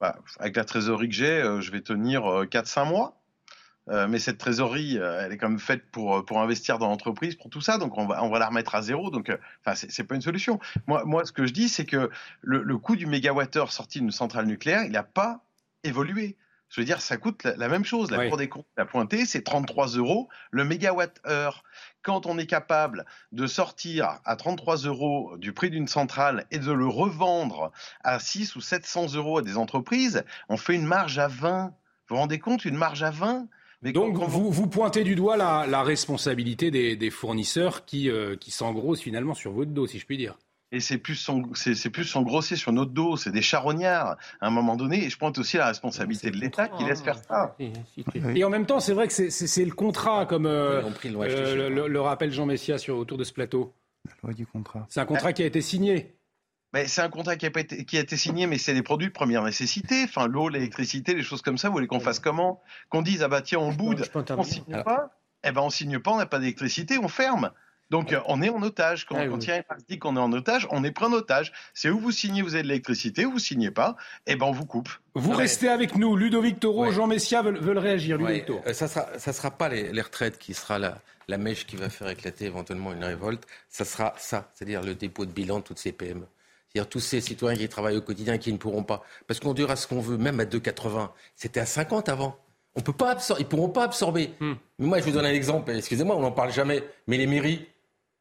[0.00, 3.17] Bah, Avec la trésorerie que j'ai, je vais tenir 4-5 mois.
[3.90, 6.88] Euh, mais cette trésorerie, euh, elle est quand même faite pour, euh, pour investir dans
[6.88, 7.78] l'entreprise, pour tout ça.
[7.78, 9.10] Donc, on va, on va la remettre à zéro.
[9.10, 10.60] Donc, enfin, c'est pas une solution.
[10.86, 12.10] Moi, moi, ce que je dis, c'est que
[12.42, 15.44] le, le coût du mégawattheure sorti d'une centrale nucléaire, il n'a pas
[15.84, 16.36] évolué.
[16.68, 18.10] Je veux dire, ça coûte la, même chose.
[18.10, 21.64] La Cour des comptes l'a pointé, c'est 33 euros le mégawatt-heure.
[22.02, 26.72] Quand on est capable de sortir à 33 euros du prix d'une centrale et de
[26.72, 27.72] le revendre
[28.04, 31.72] à 6 ou 700 euros à des entreprises, on fait une marge à 20.
[32.08, 33.48] Vous vous rendez compte, une marge à 20
[33.82, 39.34] donc vous, vous pointez du doigt la, responsabilité des, fournisseurs qui, euh, qui s'engrossent finalement
[39.34, 40.36] sur votre dos, si je puis dire.
[40.70, 44.76] Et c'est plus c'est plus s'engrosser sur notre dos, c'est des charognards à un moment
[44.76, 45.04] donné.
[45.04, 47.56] Et je pointe aussi la responsabilité de l'État qui laisse faire ça.
[48.34, 52.32] Et en même temps, c'est vrai que c'est le contrat, comme euh, euh, le, rappelle
[52.32, 53.72] Jean Messia sur, autour de ce plateau.
[54.04, 54.86] La loi du contrat.
[54.90, 56.17] C'est un contrat qui a été signé
[56.86, 59.12] c'est un contrat qui a, été, qui a, été, signé, mais c'est des produits de
[59.12, 60.04] première nécessité.
[60.04, 61.68] Enfin, l'eau, l'électricité, les choses comme ça.
[61.68, 62.60] Vous voulez qu'on fasse comment?
[62.90, 65.10] Qu'on dise, ah bah tiens, on boude, on signe pas
[65.44, 67.50] Eh ben, on signe pas, on n'a pas d'électricité, on ferme.
[67.90, 69.06] Donc on est en otage.
[69.06, 69.38] Quand, Ah, quand oui.
[69.38, 71.52] Thierry Marx dit qu'on est en otage, on est pris en otage.
[71.72, 74.52] C'est où vous signez, vous avez de l'électricité, ou vous signez pas, et ben on
[74.52, 74.90] vous coupe.
[75.14, 76.14] Vous restez avec nous.
[76.14, 78.16] Ludovic Toro, Jean Messia veulent, veulent réagir.
[78.20, 78.60] Ouais, Ludovic Toro.
[78.66, 81.76] euh, ça sera, ça sera pas les, les retraites qui sera la, la mèche qui
[81.76, 83.46] va faire éclater éventuellement une révolte.
[83.70, 86.26] Ça sera ça, c'est-à-dire le dépôt de bilan de toutes ces PME.
[86.68, 89.02] C'est-à-dire tous ces citoyens qui travaillent au quotidien et qui ne pourront pas.
[89.26, 91.10] Parce qu'on dira ce qu'on veut, même à 2,80.
[91.34, 92.36] C'était à 50 avant.
[92.74, 94.30] On peut pas absorber, ils pourront pas absorber.
[94.40, 94.54] Hmm.
[94.78, 95.72] Mais moi, je vous donne un exemple.
[95.72, 96.84] Excusez-moi, on n'en parle jamais.
[97.06, 97.66] Mais les mairies,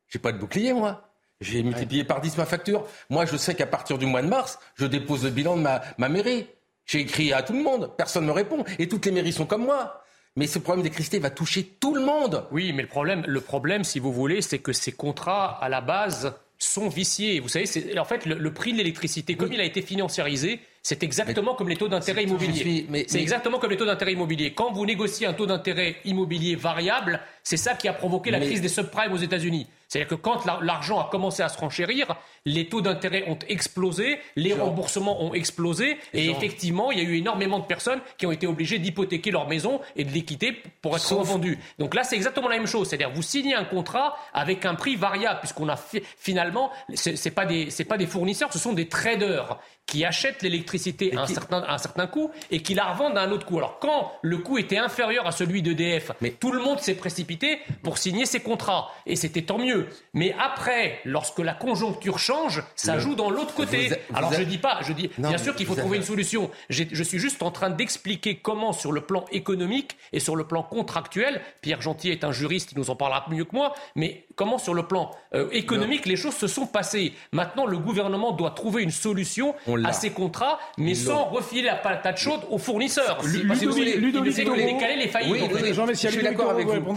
[0.07, 1.03] j'ai pas de bouclier, moi.
[1.41, 2.87] J'ai multiplié par 10 ma facture.
[3.09, 5.81] Moi, je sais qu'à partir du mois de mars, je dépose le bilan de ma,
[5.97, 6.47] ma mairie.
[6.85, 7.91] J'ai écrit à tout le monde.
[7.97, 8.63] Personne ne me répond.
[8.79, 10.01] Et toutes les mairies sont comme moi.
[10.37, 12.45] Mais ce problème d'électricité va toucher tout le monde.
[12.51, 15.81] Oui, mais le problème, le problème, si vous voulez, c'est que ces contrats, à la
[15.81, 17.39] base, sont viciés.
[17.39, 20.59] Vous savez, c'est- en fait, le, le prix de l'électricité, comme il a été financiarisé,
[20.81, 24.13] c'est exactement comme les taux d'intérêt suis- mais- C'est mais- exactement comme les taux d'intérêt
[24.13, 24.53] immobiliers.
[24.53, 28.61] Quand vous négociez un taux d'intérêt immobilier variable, c'est ça qui a provoqué la crise
[28.61, 29.67] des subprimes aux États-Unis.
[29.87, 32.07] C'est-à-dire que quand la- l'argent a commencé à se renchérir,
[32.45, 37.15] les taux d'intérêt ont explosé, les remboursements ont explosé, et effectivement, il y a eu
[37.17, 40.95] énormément de personnes qui ont été obligées d'hypothéquer leur maison et de les quitter pour
[40.95, 41.57] être revendues.
[41.79, 42.87] Donc là, c'est exactement la même chose.
[42.89, 47.31] C'est-à-dire, vous signez un contrat avec un prix variable, puisqu'on a fi- finalement, c'est c'est
[47.31, 51.27] pas des, c'est pas des fournisseurs, ce sont des traders qui achètent l'électricité à un
[51.27, 53.57] certain, à un certain coût et qui la revendent à un autre coût.
[53.57, 57.97] Alors quand le coût était inférieur à celui d'EDF, tout le monde s'est précipité pour
[57.97, 59.87] signer ces contrats et c'était tant mieux.
[60.13, 63.87] Mais après, lorsque la conjoncture change, ça Le- joue dans l'autre côté.
[63.87, 65.75] Vous a- vous Alors a- je dis pas, je dis Non, bien sûr qu'il faut
[65.75, 66.51] trouver une solution.
[66.69, 70.63] Je suis juste en train d'expliquer comment, sur le plan économique et sur le plan
[70.63, 74.57] contractuel, Pierre Gentil est un juriste, il nous en parlera mieux que moi, mais comment,
[74.57, 77.13] sur le plan euh, économique, les choses se sont passées.
[77.31, 79.55] Maintenant, le gouvernement doit trouver une solution.
[79.85, 83.21] À ces contrats, mais sans refiler la patate chaude aux fournisseurs.
[83.23, 85.31] Ludovic- décaler les faillites.
[85.53, 86.95] Oui, Jean Messia, je suis d'accord avec vous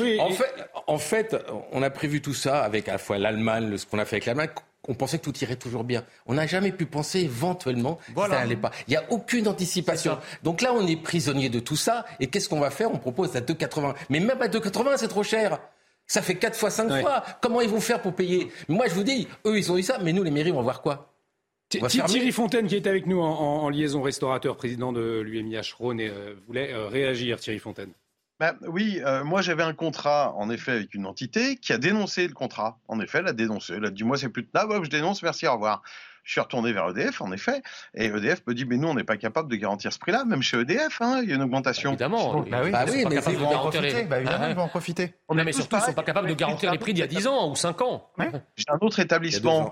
[0.86, 1.36] En fait,
[1.72, 4.16] on a prévu tout ça avec à la fois l'Allemagne, le- ce qu'on a fait
[4.16, 4.50] avec l'Allemagne.
[4.88, 6.04] On pensait que tout irait toujours bien.
[6.26, 8.70] On n'a jamais pu penser éventuellement que ça n'allait pas.
[8.88, 10.18] Il n'y a aucune anticipation.
[10.42, 12.06] Donc là, on est prisonnier de tout ça.
[12.18, 12.90] Et qu'est-ce qu'on va faire?
[12.92, 13.94] On propose à 2,80.
[14.08, 15.58] Mais même à 2,80, c'est trop cher.
[16.06, 17.02] Ça fait 4 fois, 5 Ouais.
[17.02, 17.22] fois.
[17.42, 18.50] Comment ils vont faire pour payer?
[18.68, 20.62] Moi, je vous dis, eux, ils ont eu ça, mais nous, les mairies, on va
[20.62, 21.59] voir quoi On va Thi- fermer.
[21.70, 26.00] Thierry Fontaine, qui est avec nous en, en- en liaison restaurateur, président de l'UMIH Rhône,
[26.00, 27.92] euh, voulait euh, réagir, Thierry Fontaine.
[28.40, 32.26] Ben, oui, euh, moi j'avais un contrat en effet avec une entité qui a dénoncé
[32.26, 32.78] le contrat.
[32.88, 33.74] En effet, elle a dénoncé.
[33.76, 35.82] Elle a dit moi c'est plus tenable, hop, je dénonce, merci, au revoir.
[36.24, 37.62] Je suis retourné vers EDF, en effet,
[37.94, 40.40] et EDF me dit mais nous on n'est pas capable de garantir ce prix-là, même
[40.42, 41.90] chez EDF, hein, il y a une augmentation.
[41.90, 42.40] Évidemment.
[42.50, 43.80] Bah oui, Bah oui, mais ils de vont en profiter.
[43.92, 44.52] les- Bah évidemment, Ah ouais.
[44.52, 45.14] ils vont en profiter.
[45.28, 47.04] On Non, mais surtout, ils ne sont pas capables de garantir les prix d'il y
[47.04, 48.10] a 10 ans ou 5 ans.
[48.56, 49.70] J'ai un autre établissement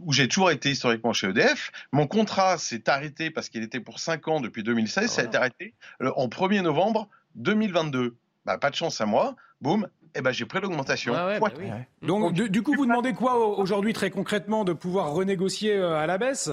[0.00, 1.70] où j'ai toujours été historiquement chez EDF.
[1.92, 5.10] Mon contrat s'est arrêté parce qu'il était pour 5 ans depuis 2016.
[5.10, 8.16] Ça a été arrêté euh, en 1er novembre 2022.
[8.44, 9.36] Bah, pas de chance à moi.
[9.60, 9.88] Boum.
[10.14, 11.14] Et ben j'ai pris l'augmentation.
[11.14, 12.06] Ouais, ouais, Fois bah oui.
[12.06, 15.94] Donc, du, du coup, vous demandez quoi au- aujourd'hui, très concrètement, de pouvoir renégocier euh,
[15.96, 16.50] à la baisse?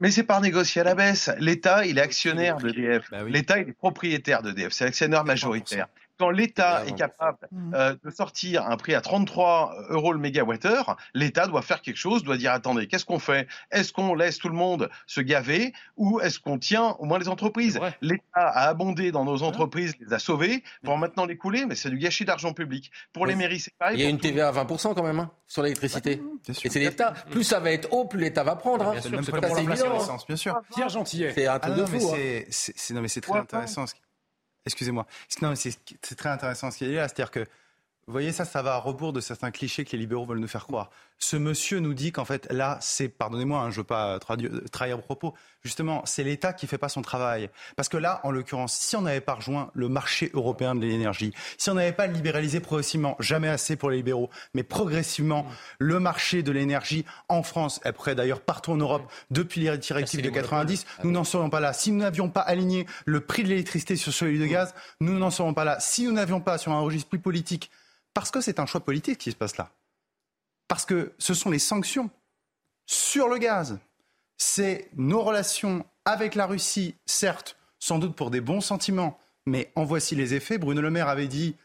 [0.00, 1.30] Mais c'est pas négocié à la baisse.
[1.38, 3.10] L'État, il est actionnaire d'EDF.
[3.10, 3.30] Bah oui.
[3.32, 4.72] L'État, il est propriétaire d'EDF.
[4.72, 5.86] C'est l'actionnaire majoritaire.
[6.18, 7.38] Quand l'État est capable
[7.74, 12.22] euh, de sortir un prix à 33 euros le mégawattheure, l'État doit faire quelque chose,
[12.24, 13.46] doit dire attendez, qu'est-ce qu'on fait?
[13.70, 17.28] Est-ce qu'on laisse tout le monde se gaver ou est-ce qu'on tient au moins les
[17.28, 17.78] entreprises?
[18.00, 21.90] L'État a abondé dans nos entreprises, les a sauvées pour maintenant les couler, mais c'est
[21.90, 22.90] du gâchis d'argent public.
[23.12, 23.98] Pour les mairies, c'est pareil.
[23.98, 26.22] Il y a une TVA à 20% quand même hein, sur l'électricité.
[26.48, 27.12] Et c'est l'État.
[27.30, 28.86] Plus ça va être haut, plus l'État va prendre.
[28.88, 28.94] hein.
[29.00, 30.16] Problème pour c'est hein.
[30.26, 30.60] bien sûr.
[30.74, 31.32] Pierre Gentillet.
[31.34, 32.08] C'est un Ah truc non, de mais fou.
[32.14, 32.94] hein.
[32.94, 33.86] non, mais c'est très intéressant.
[33.86, 34.00] ce qui-
[34.66, 35.06] Excusez-moi.
[35.42, 37.08] Non, c'est très intéressant ce qu'il y a là.
[37.08, 37.46] C'est-à-dire que,
[38.06, 40.46] vous voyez, ça, ça va à rebours de certains clichés que les libéraux veulent nous
[40.46, 40.90] faire croire.
[41.18, 44.96] Ce monsieur nous dit qu'en fait, là, c'est, pardonnez-moi, hein, je veux pas tradu- trahir
[44.96, 47.50] vos propos, justement, c'est l'État qui fait pas son travail.
[47.74, 51.32] Parce que là, en l'occurrence, si on n'avait pas rejoint le marché européen de l'énergie,
[51.58, 55.44] si on n'avait pas libéralisé progressivement, jamais assez pour les libéraux, mais progressivement,
[55.80, 60.22] le marché de l'énergie en France, et après d'ailleurs partout en Europe, depuis les directives
[60.22, 61.72] de 90, nous n'en serions pas là.
[61.72, 65.32] Si nous n'avions pas aligné le prix de l'électricité sur celui de gaz, nous n'en
[65.32, 65.80] serions pas là.
[65.80, 67.70] Si nous n'avions pas sur un registre plus politique,
[68.16, 69.70] parce que c'est un choix politique qui se passe là,
[70.68, 72.08] parce que ce sont les sanctions
[72.86, 73.78] sur le gaz,
[74.38, 79.84] c'est nos relations avec la Russie, certes, sans doute pour des bons sentiments, mais en
[79.84, 80.56] voici les effets.
[80.56, 81.56] Bruno Le Maire avait dit,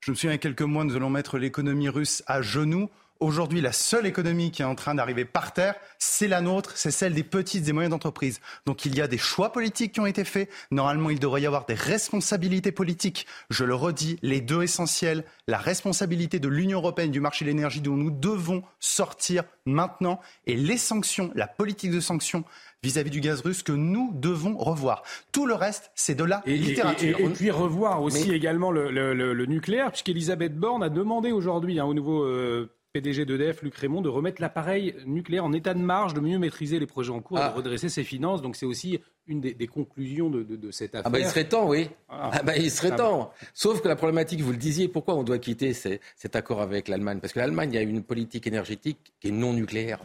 [0.00, 2.88] je me souviens il y quelques mois, nous allons mettre l'économie russe à genoux.
[3.20, 6.92] Aujourd'hui, la seule économie qui est en train d'arriver par terre, c'est la nôtre, c'est
[6.92, 8.40] celle des petites et moyennes entreprises.
[8.64, 10.48] Donc il y a des choix politiques qui ont été faits.
[10.70, 13.26] Normalement, il devrait y avoir des responsabilités politiques.
[13.50, 17.80] Je le redis, les deux essentiels, la responsabilité de l'Union européenne du marché de l'énergie
[17.80, 22.44] dont nous devons sortir maintenant et les sanctions, la politique de sanctions
[22.84, 25.02] vis-à-vis du gaz russe que nous devons revoir.
[25.32, 27.18] Tout le reste, c'est de la Et, et- littérature.
[27.18, 30.88] et- et puis revoir aussi Mais- également le, le- le- le nucléaire, puisqu'Elisabeth Borne a
[30.88, 35.52] demandé aujourd'hui hein, au nouveau euh, PDG d'EDF, Luc Raymond, de remettre l'appareil nucléaire en
[35.52, 37.52] état de marge, de mieux maîtriser les projets en cours et de ah.
[37.52, 38.42] redresser ses finances.
[38.42, 41.06] Donc c'est aussi une des, conclusions de, cette affaire.
[41.06, 41.90] Ah bah il serait temps, oui.
[42.08, 43.32] Ah, bah il serait ah temps.
[43.52, 47.20] Sauf que la problématique, vous le disiez, pourquoi on doit quitter cet accord avec l'Allemagne?
[47.20, 50.00] Parce que l'Allemagne a une politique énergétique qui est non nucléaire.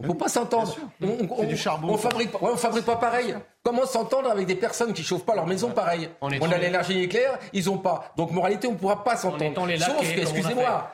[0.00, 0.76] On ne peut pas s'entendre.
[1.02, 1.88] On, du charbon.
[1.88, 3.34] On fabrique, on fabrique pas pareil.
[3.64, 6.08] Comment s'entendre avec des personnes qui chauffent pas leur maison pareil?
[6.20, 8.12] On, a l'énergie nucléaire, ils ont pas.
[8.16, 9.66] Donc moralité, on ne pourra pas s'entendre.
[9.76, 10.88] Sauf que, excusez-moi,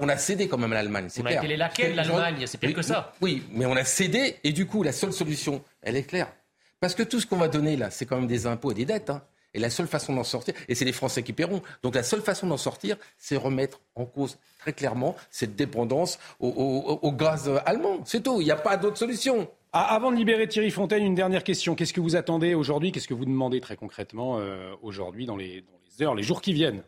[0.00, 1.34] on a cédé quand même à l'Allemagne, c'est clair.
[1.34, 3.12] On a été les laquais de l'Allemagne, c'est pire que ça.
[3.20, 6.32] Oui, mais on a cédé et du coup, la seule solution, elle est claire.
[6.80, 8.84] Parce que tout ce qu'on va donner là, c'est quand même des impôts et des
[8.84, 9.10] dettes.
[9.10, 9.22] Hein.
[9.54, 12.20] Et la seule façon d'en sortir, et c'est les Français qui paieront, donc la seule
[12.20, 18.00] façon d'en sortir, c'est remettre en cause très clairement cette dépendance au, gaz allemand.
[18.04, 19.48] C'est tout, il n'y a pas d'autre solution.
[19.72, 21.74] Ah, avant de libérer Thierry Fontaine, une dernière question.
[21.74, 22.92] Qu'est-ce que vous attendez aujourd'hui?
[22.92, 25.64] Qu'est-ce que vous demandez très concrètement euh, aujourd'hui dans les
[26.00, 26.82] heures, les jours qui viennent?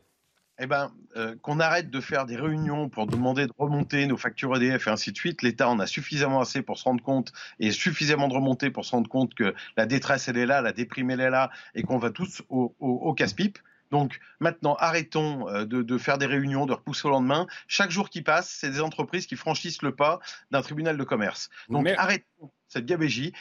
[0.60, 4.54] Eh ben, euh, qu'on arrête de faire des réunions pour demander de remonter nos factures
[4.54, 5.42] EDF et ainsi de suite.
[5.42, 8.90] L'État en a suffisamment assez pour se rendre compte et suffisamment de remonter pour se
[8.90, 11.98] rendre compte que la détresse, elle est là, la déprime, elle est là et qu'on
[11.98, 13.58] va tous au, casse-pipe.
[13.90, 17.46] Donc maintenant, arrêtons euh, de, faire des réunions, de repousser au lendemain.
[17.66, 20.20] Chaque jour qui passe, c'est des entreprises qui franchissent le pas
[20.50, 21.48] d'un tribunal de commerce.
[21.70, 23.32] Donc arrêtons cette gabégie,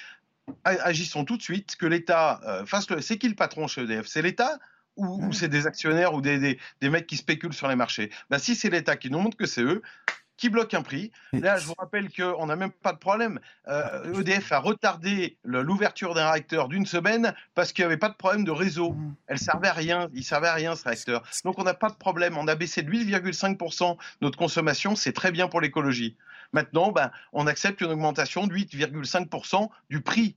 [0.63, 3.01] agissons tout de suite, que l'État euh, fasse le...
[3.01, 4.57] C'est qui le patron chez EDF C'est l'État?
[4.99, 8.55] Ou, c'est des actionnaires ou des, des, mecs qui spéculent sur les marchés ben, Si
[8.55, 9.81] c'est l'État qui nous montre que c'est eux,
[10.39, 11.11] qui bloquent un prix.
[11.33, 13.39] Là, je vous rappelle qu'on n'a même pas de problème.
[13.67, 18.07] EDF euh, e a retardé l'ouverture d'un réacteur d'une semaine parce qu'il n'y avait pas
[18.07, 18.93] de problème de réseau.
[18.93, 19.15] Mmh.
[19.27, 20.07] Elle servait à rien.
[20.13, 21.23] Il servait à rien ce réacteur.
[21.43, 22.37] Donc on n'a pas de problème.
[22.37, 24.95] On a baissé de 8,5% notre consommation.
[24.95, 26.15] C'est très bien pour l'écologie.
[26.53, 30.35] Maintenant, ben, on accepte une augmentation de 8,5% du prix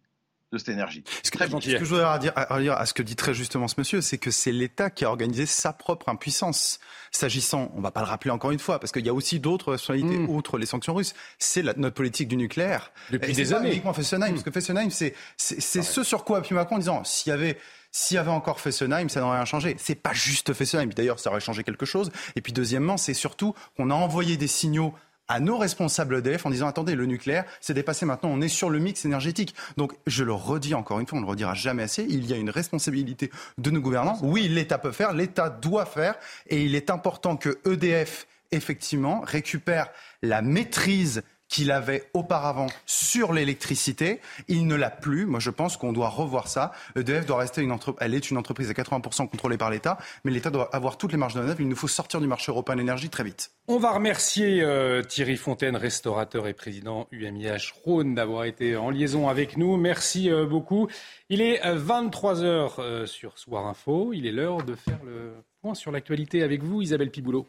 [0.52, 1.02] de cette énergie.
[1.22, 4.30] Ce que, je voudrais dire, à, ce que dit très justement ce monsieur, c'est que
[4.30, 6.78] c'est l'État qui a organisé sa propre impuissance.
[7.10, 9.40] S'agissant, on ne va pas le rappeler encore une fois, parce qu'il y a aussi
[9.40, 10.36] d'autres responsabilités outre hmm.
[10.36, 11.14] autres les sanctions russes.
[11.38, 12.92] C'est notre politique du nucléaire.
[13.10, 13.72] Depuis des années.
[13.72, 14.34] Uniquement Fessenheim, hmm.
[14.34, 17.58] parce que Fessenheim, c'est ce sur quoi appuie Macron en disant s'il y avait
[17.94, 19.76] s'il y avait encore Fessenheim, ça n'aurait rien changé.
[19.78, 20.90] C'est pas juste Fessenheim.
[20.94, 22.10] D'ailleurs, ça aurait changé quelque chose.
[22.36, 24.94] Et puis, deuxièmement, c'est surtout qu'on a envoyé des signaux
[25.28, 28.70] à nos responsables EDF en disant attendez, le nucléaire, c'est dépassé maintenant, on est sur
[28.70, 29.54] le mix énergétique.
[29.76, 32.32] Donc je le redis encore une fois, on ne le redira jamais assez, il y
[32.32, 34.18] a une responsabilité de nos gouvernants.
[34.22, 36.14] Oui, l'État peut faire, l'État doit faire,
[36.48, 39.88] et il est important que EDF, effectivement, récupère
[40.22, 44.20] la maîtrise qu'il avait auparavant sur l'électricité.
[44.48, 45.26] Il ne l'a plus.
[45.26, 46.72] Moi, je pense qu'on doit revoir ça.
[46.96, 48.02] EDF doit rester une entreprise.
[48.04, 51.18] Elle est une entreprise à 80% contrôlée par l'État, mais l'État doit avoir toutes les
[51.18, 51.60] marges de manœuvre.
[51.60, 53.50] Il nous faut sortir du marché européen de l'énergie très vite.
[53.68, 59.28] On va remercier euh, Thierry Fontaine, restaurateur et président UMIH Rhône, d'avoir été en liaison
[59.28, 59.76] avec nous.
[59.76, 60.88] Merci euh, beaucoup.
[61.28, 64.14] Il est 23h euh, sur Soir Info.
[64.14, 67.46] Il est l'heure de faire le point sur l'actualité avec vous, Isabelle Piboulot.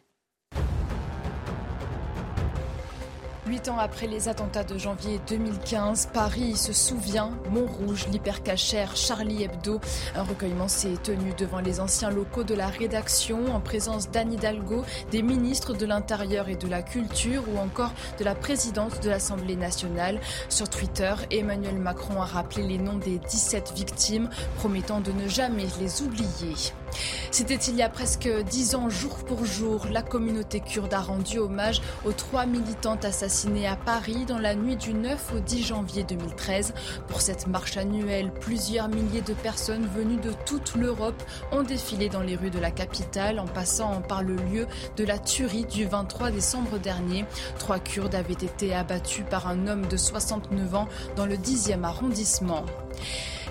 [3.54, 9.80] Huit ans après les attentats de janvier 2015, Paris se souvient, Montrouge, l'hypercachère, Charlie Hebdo.
[10.16, 14.84] Un recueillement s'est tenu devant les anciens locaux de la rédaction en présence d'Anne Hidalgo,
[15.12, 19.56] des ministres de l'Intérieur et de la Culture ou encore de la présidente de l'Assemblée
[19.56, 20.20] nationale.
[20.50, 25.68] Sur Twitter, Emmanuel Macron a rappelé les noms des 17 victimes, promettant de ne jamais
[25.80, 26.74] les oublier.
[27.32, 31.40] C'était il y a presque dix ans, jour pour jour, la communauté kurde a rendu
[31.40, 36.04] hommage aux trois militantes assassinées à Paris dans la nuit du 9 au 10 janvier
[36.04, 36.74] 2013.
[37.08, 42.22] Pour cette marche annuelle, plusieurs milliers de personnes venues de toute l'Europe ont défilé dans
[42.22, 46.32] les rues de la capitale en passant par le lieu de la tuerie du 23
[46.32, 47.26] décembre dernier.
[47.58, 52.66] Trois Kurdes avaient été abattus par un homme de 69 ans dans le 10e arrondissement.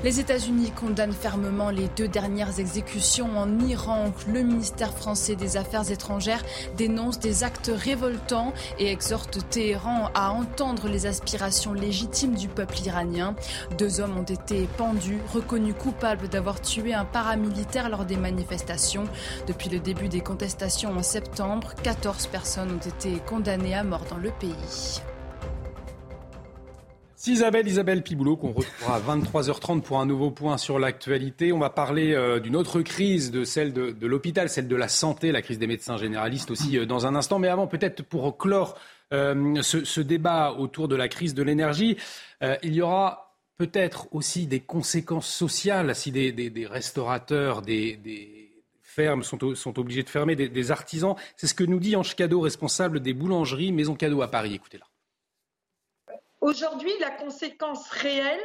[0.04, 4.12] Les États-Unis condamnent fermement les deux dernières exécutions en Iran.
[4.26, 6.42] Le ministère français des Affaires étrangères
[6.76, 13.36] dénonce des actes révoltants et exhorte Téhéran à entendre les aspirations légitimes du peuple iranien.
[13.78, 19.04] Deux hommes ont été pendus, reconnus coupables d'avoir tué un paramilitaire lors des manifestations.
[19.46, 24.16] Depuis le début des contestations en septembre, 14 personnes ont été condamnées à mort dans
[24.16, 25.00] le pays.
[27.30, 31.52] Isabelle, Isabelle Piboulot, qu'on retrouvera à 23h30 pour un nouveau point sur l'actualité.
[31.52, 35.30] On va parler euh, d'une autre crise, de celle de, l'hôpital, celle de la santé,
[35.30, 37.38] la crise des médecins généralistes aussi euh, dans un instant.
[37.38, 38.76] Mais avant, peut-être pour clore
[39.12, 41.96] euh, ce, débat autour de la crise de l'énergie,
[42.62, 48.50] il y aura peut-être aussi des conséquences sociales si des, restaurateurs, des,
[48.82, 51.14] fermes sont, obligés de fermer, des, artisans.
[51.36, 54.54] C'est ce que nous dit Ange Cadeau, responsable des boulangeries Maison Cadeau à Paris.
[54.54, 54.91] Écoutez-la.
[56.42, 58.42] Aujourd'hui, la conséquence réelle,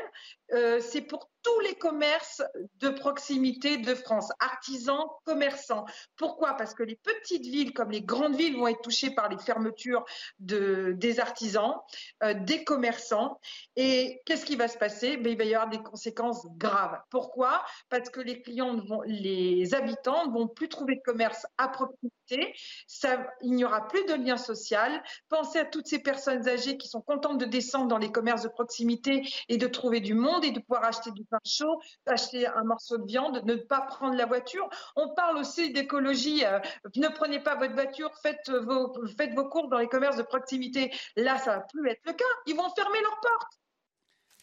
[0.54, 2.42] euh, c'est pour tous les commerces
[2.82, 5.86] de proximité de France, artisans, commerçants.
[6.18, 6.56] Pourquoi?
[6.56, 10.04] Parce que les petites villes comme les grandes villes vont être touchées par les fermetures
[10.40, 11.76] de, des artisans,
[12.24, 13.40] euh, des commerçants.
[13.78, 15.16] Et qu'est-ce qui va se passer?
[15.16, 17.00] Ben, Il va y avoir des conséquences graves.
[17.10, 17.64] Pourquoi?
[17.90, 22.54] Parce que les clients, vont, les habitants ne vont plus trouver de commerce à proximité.
[22.88, 25.02] Ça, il n'y aura plus de lien social.
[25.30, 28.50] Pensez à toutes ces personnes âgées qui sont contentes de descendre dans les commerces de
[28.50, 32.64] proximité et de trouver du monde et de pouvoir acheter du pain chaud, acheter un
[32.64, 34.70] morceau de viande, ne pas prendre la voiture.
[34.96, 36.46] On parle aussi d'écologie.
[36.46, 36.60] Euh,
[36.96, 40.92] ne prenez pas votre voiture, faites vos, faites vos courses dans les commerces de proximité.
[41.16, 42.26] Là, ça va plus être le cas.
[42.46, 43.54] Ils vont fermer leurs portes.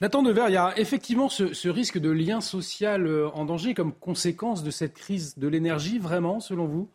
[0.01, 3.75] Nathan Devers, il y a effectivement ce, ce, risque de lien social euh, en danger
[3.75, 6.91] comme conséquence de cette crise de l'énergie, vraiment, selon vous?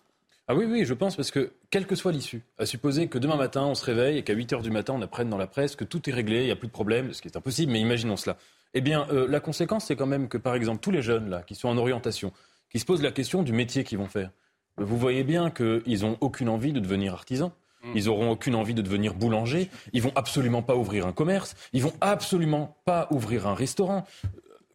[0.51, 3.35] Ah oui, oui, je pense, parce que quelle que soit l'issue, à supposer que demain
[3.35, 5.75] matin, on se réveille et qu'à 8 heures du matin, on apprenne dans la presse
[5.75, 7.79] que tout est réglé, il n'y a plus de problème, ce qui est impossible, mais
[7.79, 8.35] imaginons cela.
[8.73, 11.41] Eh bien, euh, la conséquence, c'est quand même que, par exemple, tous les jeunes là,
[11.41, 12.31] qui sont en orientation,
[12.69, 14.31] qui se posent la question du métier qu'ils vont faire,
[14.77, 17.51] vous voyez bien qu'ils n'ont aucune envie de devenir artisans.
[17.83, 17.91] Mmh.
[17.95, 19.69] Ils n'auront aucune envie de devenir boulanger.
[19.93, 21.55] Ils vont absolument pas ouvrir un commerce.
[21.73, 24.05] Ils vont absolument pas ouvrir un restaurant.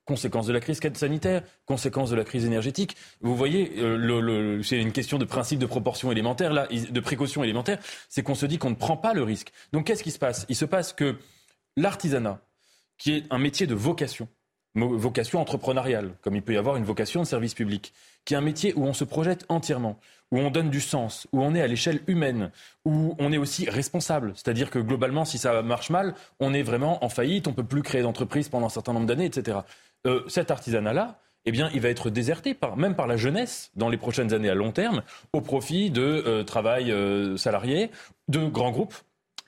[0.04, 2.94] Conséquence de la crise sanitaire, conséquence de la crise énergétique.
[3.22, 7.42] Vous voyez, euh, le, c'est une question de principe de proportion élémentaire, là, de précaution
[7.42, 7.78] élémentaire.
[8.10, 9.50] C'est qu'on se dit qu'on ne prend pas le risque.
[9.72, 10.44] Donc, qu'est-ce qui se passe?
[10.50, 11.16] Il se passe que
[11.78, 12.42] l'artisanat,
[12.98, 14.28] qui est un métier de vocation,
[14.74, 17.92] vocation entrepreneuriale, comme il peut y avoir une vocation de service public,
[18.24, 19.98] qui est un métier où on se projette entièrement,
[20.32, 22.50] où on donne du sens, où on est à l'échelle humaine,
[22.84, 24.32] où on est aussi responsable.
[24.34, 27.82] C'est-à-dire que globalement, si ça marche mal, on est vraiment en faillite, on peut plus
[27.82, 29.58] créer d'entreprise pendant un certain nombre d'années, etc.
[30.06, 33.88] Euh, cet artisanat-là, eh bien, il va être déserté par, même par la jeunesse dans
[33.88, 37.90] les prochaines années à long terme, au profit de euh, travail euh, salarié,
[38.28, 38.94] de grands groupes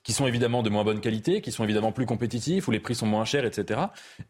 [0.06, 2.94] qui sont évidemment de moins bonne qualité, qui sont évidemment plus compétitifs, où les prix
[2.94, 3.80] sont moins chers, etc.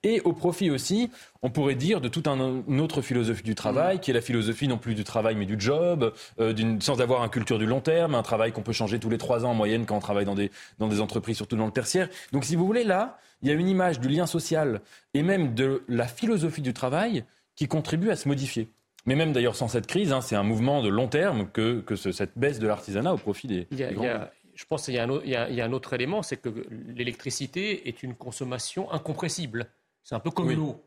[0.02, 1.10] Et au profit aussi,
[1.42, 4.68] on pourrait dire, de toute un, une autre philosophie du travail, qui est la philosophie
[4.68, 8.14] non plus du travail mais du job, euh, sans avoir une culture du long terme,
[8.14, 10.34] un travail qu'on peut changer tous les trois ans en moyenne quand on travaille dans
[10.34, 12.08] des, dans des entreprises, surtout dans le tertiaire.
[12.32, 14.80] Donc si vous voulez, là, il y a une image du lien social
[15.12, 17.24] et même de la philosophie du travail
[17.54, 18.70] qui contribue à se modifier.
[19.06, 21.94] Mais même d'ailleurs sans cette crise, hein, c'est un mouvement de long terme que, que
[21.94, 24.32] ce, cette baisse de l'artisanat au profit des, il y a, des il y a,
[24.56, 26.48] je pense qu'il y, y, y, a un autre élément, c'est que
[26.94, 29.68] l'électricité est une consommation incompressible.
[30.02, 30.56] C'est un peu comme oui.
[30.56, 30.82] l'eau.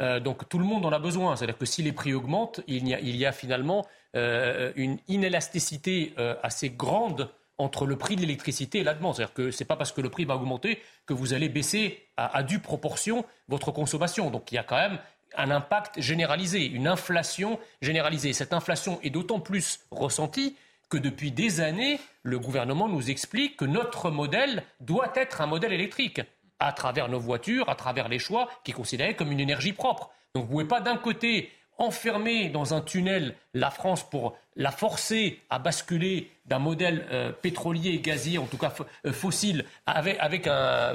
[0.00, 1.36] Euh, donc tout le monde en a besoin.
[1.36, 4.98] C'est-à-dire que si les prix augmentent, il y a, il y a finalement euh, une
[5.08, 9.16] inélasticité euh, assez grande entre le prix de l'électricité et la demande.
[9.16, 12.08] C'est-à-dire que ce n'est pas parce que le prix va augmenter que vous allez baisser
[12.16, 14.30] à, à due proportion votre consommation.
[14.30, 14.98] Donc il y a quand même
[15.36, 18.32] un impact généralisé, une inflation généralisée.
[18.32, 20.56] Cette inflation est d'autant plus ressentie
[20.90, 25.72] que depuis des années, le gouvernement nous explique que notre modèle doit être un modèle
[25.72, 26.20] électrique,
[26.58, 30.10] à travers nos voitures, à travers les choix qui est comme une énergie propre.
[30.34, 34.70] Donc vous ne pouvez pas d'un côté enfermer dans un tunnel la France pour la
[34.70, 38.74] forcer à basculer d'un modèle euh, pétrolier et gazier, en tout cas
[39.06, 40.48] euh, fossile, avec,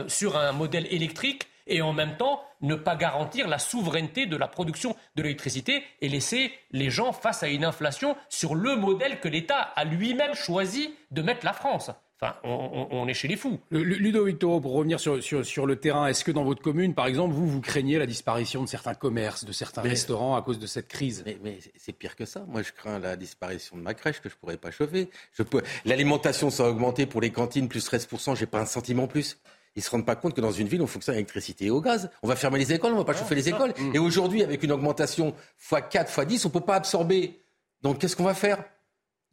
[0.07, 4.47] sur un modèle électrique et en même temps ne pas garantir la souveraineté de la
[4.47, 9.27] production de l'électricité et laisser les gens face à une inflation sur le modèle que
[9.27, 11.91] l'État a lui-même choisi de mettre la France.
[12.21, 13.59] Enfin, on, on, est chez les fous.
[13.71, 17.07] Ludovic Toro, pour revenir sur, sur, sur le terrain, est-ce que dans votre commune, par
[17.07, 20.57] exemple, vous, vous craignez la disparition de certains commerces, de certains mais, restaurants à cause
[20.57, 21.23] de cette crise?
[21.25, 22.45] Mais, mais c'est pire que ça.
[22.47, 25.09] Moi, je crains la disparition de ma crèche que je ne pourrais pas chauffer.
[25.49, 25.61] Peux...
[25.83, 29.37] L'alimentation, ça a augmenté pour les cantines, plus 13%, j'ai pas un sentiment plus
[29.75, 31.81] ils se rendent pas compte que dans une ville, on fonctionne à l'électricité et au
[31.81, 32.09] gaz.
[32.23, 33.73] On va fermer les écoles, on va pas ah, chauffer les écoles.
[33.77, 33.95] Mmh.
[33.95, 35.33] Et aujourd'hui, avec une augmentation
[35.69, 37.41] x4, x10, on peut pas absorber.
[37.81, 38.63] Donc, qu'est-ce qu'on va faire?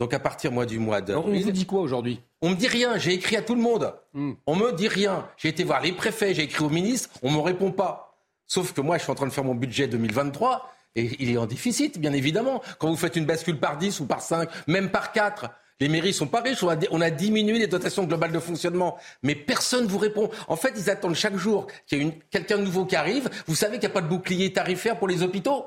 [0.00, 1.14] Donc, à partir moi, du mois de.
[1.14, 2.20] on vous dit quoi aujourd'hui?
[2.40, 2.98] On me dit rien.
[2.98, 3.94] J'ai écrit à tout le monde.
[4.14, 4.32] Mmh.
[4.46, 5.28] On me dit rien.
[5.36, 8.18] J'ai été voir les préfets, j'ai écrit au ministre, on me répond pas.
[8.48, 11.38] Sauf que moi, je suis en train de faire mon budget 2023 et il est
[11.38, 12.60] en déficit, bien évidemment.
[12.78, 15.48] Quand vous faites une bascule par 10 ou par 5, même par 4,
[15.80, 19.84] les mairies sont pas riches, on a, diminué les dotations globales de fonctionnement, mais personne
[19.84, 20.30] ne vous répond.
[20.48, 23.28] En fait, ils attendent chaque jour qu'il y ait quelqu'un de nouveau qui arrive.
[23.46, 25.64] Vous savez qu'il n'y a pas de bouclier tarifaire pour les hôpitaux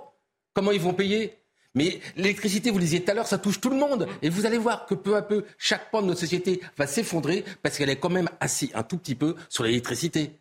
[0.53, 1.37] Comment ils vont payer?
[1.73, 4.07] Mais l'électricité, vous le disiez tout à l'heure, ça touche tout le monde.
[4.21, 7.43] Et vous allez voir que peu à peu, chaque pan de notre société va s'effondrer
[7.61, 10.31] parce qu'elle est quand même assise un tout petit peu sur l'électricité.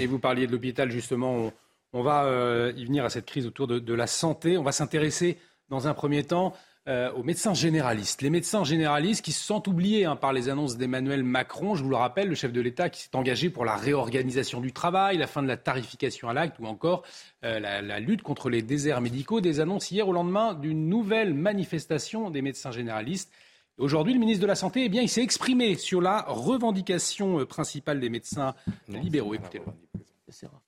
[0.00, 1.52] Et vous parliez de l'hôpital, justement.
[1.92, 4.58] On, va euh, y venir à cette crise autour de la santé.
[4.58, 6.52] On va s'intéresser dans un premier temps
[6.88, 8.22] euh, aux médecins généralistes.
[8.22, 11.74] Les médecins généralistes qui se sentent oubliés hein, par les annonces d'Emmanuel Macron.
[11.74, 14.72] Je vous le rappelle, le chef de l'État qui s'est engagé pour la réorganisation du
[14.72, 17.02] travail, la fin de la tarification à l'acte ou encore
[17.44, 19.42] euh, la, la, lutte contre les déserts médicaux.
[19.42, 23.30] Des annonces hier au lendemain d'une nouvelle manifestation des médecins généralistes.
[23.76, 27.44] Aujourd'hui, le ministre de la Santé, eh bien, il s'est exprimé sur la revendication euh,
[27.44, 28.54] principale des médecins
[28.88, 29.34] libéraux.
[29.34, 29.64] Écoutez-le.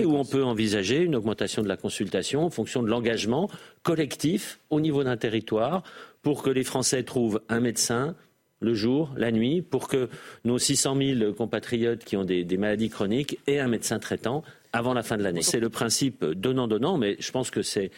[0.04, 3.48] Où on peut envisager une augmentation de la consultation en fonction de l'engagement
[3.82, 5.82] collectif au niveau d'un territoire
[6.22, 8.14] pour que les Français trouvent un médecin
[8.62, 10.08] le jour, la nuit, pour que
[10.44, 14.42] nos 600 000 compatriotes qui ont des, maladies chroniques aient un médecin traitant
[14.72, 15.42] avant la fin de l'année.
[15.42, 17.90] C'est le principe donnant-donnant, mais je pense que c'est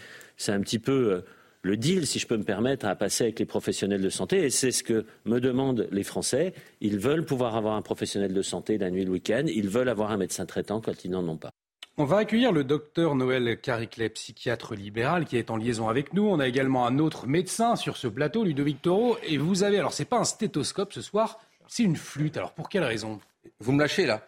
[0.48, 1.20] un petit peu euh,
[1.62, 4.44] le deal, si je peux me permettre, à passer avec les professionnels de santé.
[4.44, 6.52] Et c'est ce que me demandent les Français.
[6.80, 9.44] Ils veulent pouvoir avoir un professionnel de santé la nuit, le week-end.
[9.46, 11.53] Ils veulent avoir un médecin traitant quand ils n'en ont pas.
[11.96, 16.24] On va accueillir le docteur Noël Cariclet, psychiatre libéral, qui est en liaison avec nous.
[16.24, 19.16] On a également un autre médecin sur ce plateau, Ludovic Toro.
[19.22, 21.38] Et vous avez, alors c'est pas un stéthoscope ce soir,
[21.68, 22.36] c'est une flûte.
[22.36, 23.20] Alors pour quelle raison?
[23.60, 24.26] Vous me lâchez là?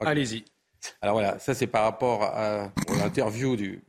[0.00, 0.44] Allez-y.
[1.00, 3.82] Alors voilà, ça c'est par rapport à, l'interview du,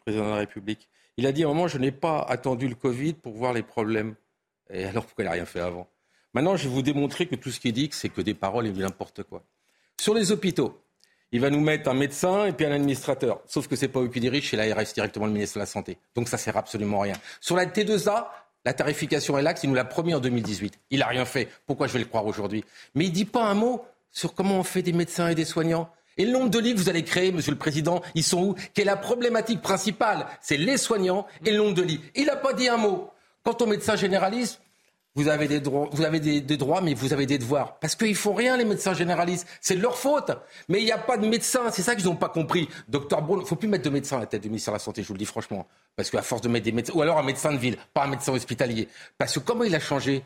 [0.00, 0.88] président de la République.
[1.18, 3.62] Il a dit à un moment, je n'ai pas attendu le Covid pour voir les
[3.62, 4.14] problèmes.
[4.70, 5.90] Et alors pourquoi il n'a rien fait avant?
[6.32, 8.72] Maintenant, je vais vous démontrer que tout ce qu'il dit, c'est que des paroles et
[8.72, 9.44] du n'importe quoi.
[10.00, 10.83] Sur les hôpitaux,
[11.32, 13.40] il va nous mettre un médecin et puis un administrateur.
[13.46, 15.98] Sauf que c'est pas eux qui dirigent, c'est l'ARS directement le ministre de la Santé.
[16.14, 17.16] Donc ça sert absolument à rien.
[17.40, 18.26] Sur la T2A,
[18.64, 20.78] la tarification est là, il nous l'a promis en 2018.
[20.90, 21.48] Il n'a rien fait.
[21.66, 22.64] Pourquoi je vais le croire aujourd'hui?
[22.94, 25.90] Mais il dit pas un mot sur comment on fait des médecins et des soignants.
[26.16, 28.54] Et le nombre de lits que vous allez créer, Monsieur le Président, ils sont où?
[28.72, 32.00] Quelle est la problématique principale C'est les soignants et le nombre de lits.
[32.14, 33.10] Il n'a pas dit un mot.
[33.42, 34.60] Quant aux médecins généralistes,
[35.16, 37.78] vous avez des droits, mais vous avez des devoirs.
[37.78, 39.46] Parce qu'ils font rien, les médecins généralistes.
[39.60, 40.32] C'est de leur faute.
[40.68, 41.70] Mais il n'y a pas de médecins.
[41.70, 42.68] C'est ça qu'ils n'ont pas compris.
[42.88, 45.02] Docteur Braun, faut plus mettre de médecins à la tête du ministère de la Santé,
[45.02, 45.68] je vous le dis franchement.
[45.94, 48.08] Parce qu'à force de mettre des médecins, ou alors un médecin de ville, pas un
[48.08, 48.88] médecin hospitalier.
[49.16, 50.24] Parce que comment il a changé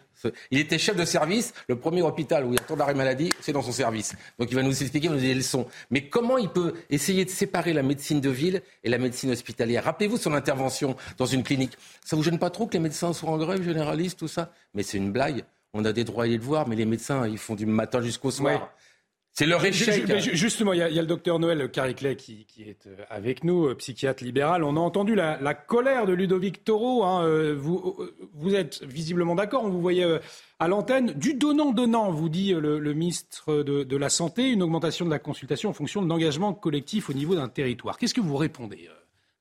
[0.51, 3.33] Il était chef de service, le premier hôpital où il y a tant d'arrêt maladie,
[3.41, 4.15] c'est dans son service.
[4.39, 5.67] Donc il va nous expliquer, nous donner des leçons.
[5.91, 9.85] Mais comment il peut essayer de séparer la médecine de ville et la médecine hospitalière?
[9.85, 11.77] Rappelez-vous son intervention dans une clinique.
[12.05, 14.53] Ça vous gêne pas trop que les médecins soient en grève, généralistes, tout ça?
[14.75, 15.45] Mais c'est une blague.
[15.75, 18.31] On a des droits et des devoirs, mais les médecins, ils font du matin jusqu'au
[18.31, 18.73] soir.
[19.39, 20.05] C'est leur échec.
[20.35, 24.25] Justement, il y, a, le docteur Noël Cariclet qui, est euh, avec nous, euh, psychiatre
[24.25, 24.65] libéral.
[24.65, 27.05] On a entendu la, colère de Ludovic Toro.
[27.05, 27.97] Hein, euh, vous,
[28.35, 29.63] vous, êtes visiblement d'accord.
[29.63, 30.19] On vous voyait
[30.59, 31.13] à l'antenne.
[31.13, 35.73] Du donnant-donnant, vous dit le, ministre de, la Santé, une augmentation de la consultation en
[35.73, 37.97] fonction de l'engagement collectif au niveau d'un territoire.
[37.97, 38.89] Qu'est-ce que vous répondez,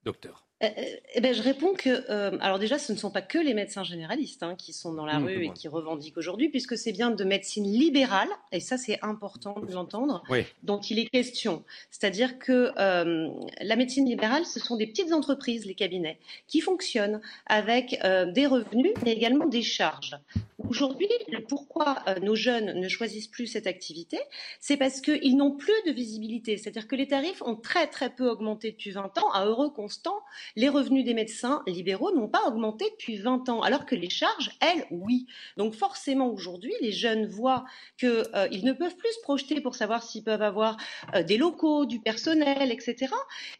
[0.03, 0.46] docteur?
[0.59, 3.83] Eh ben, je réponds que, euh, alors déjà, ce ne sont pas que les médecins
[3.83, 7.11] généralistes hein, qui sont dans la mmh, rue et qui revendiquent aujourd'hui, puisque c'est bien
[7.11, 10.23] de médecine libérale, et ça c'est important de l'entendre,
[10.63, 11.63] dont il est question.
[11.91, 17.99] C'est-à-dire que la médecine libérale, ce sont des petites entreprises, les cabinets, qui fonctionnent avec
[18.33, 20.17] des revenus, mais également des charges.
[20.67, 21.07] Aujourd'hui,
[21.47, 24.19] pourquoi nos jeunes ne choisissent plus cette activité
[24.59, 26.57] C'est parce qu'ils n'ont plus de visibilité.
[26.57, 30.19] C'est-à-dire que les tarifs ont très très peu augmenté depuis 20 ans, à euros constants
[30.55, 34.51] les revenus des médecins libéraux n'ont pas augmenté depuis 20 ans, alors que les charges,
[34.59, 35.27] elles, oui.
[35.57, 37.65] Donc forcément, aujourd'hui, les jeunes voient
[37.97, 40.77] qu'ils euh, ne peuvent plus se projeter pour savoir s'ils peuvent avoir
[41.15, 43.07] euh, des locaux, du personnel, etc.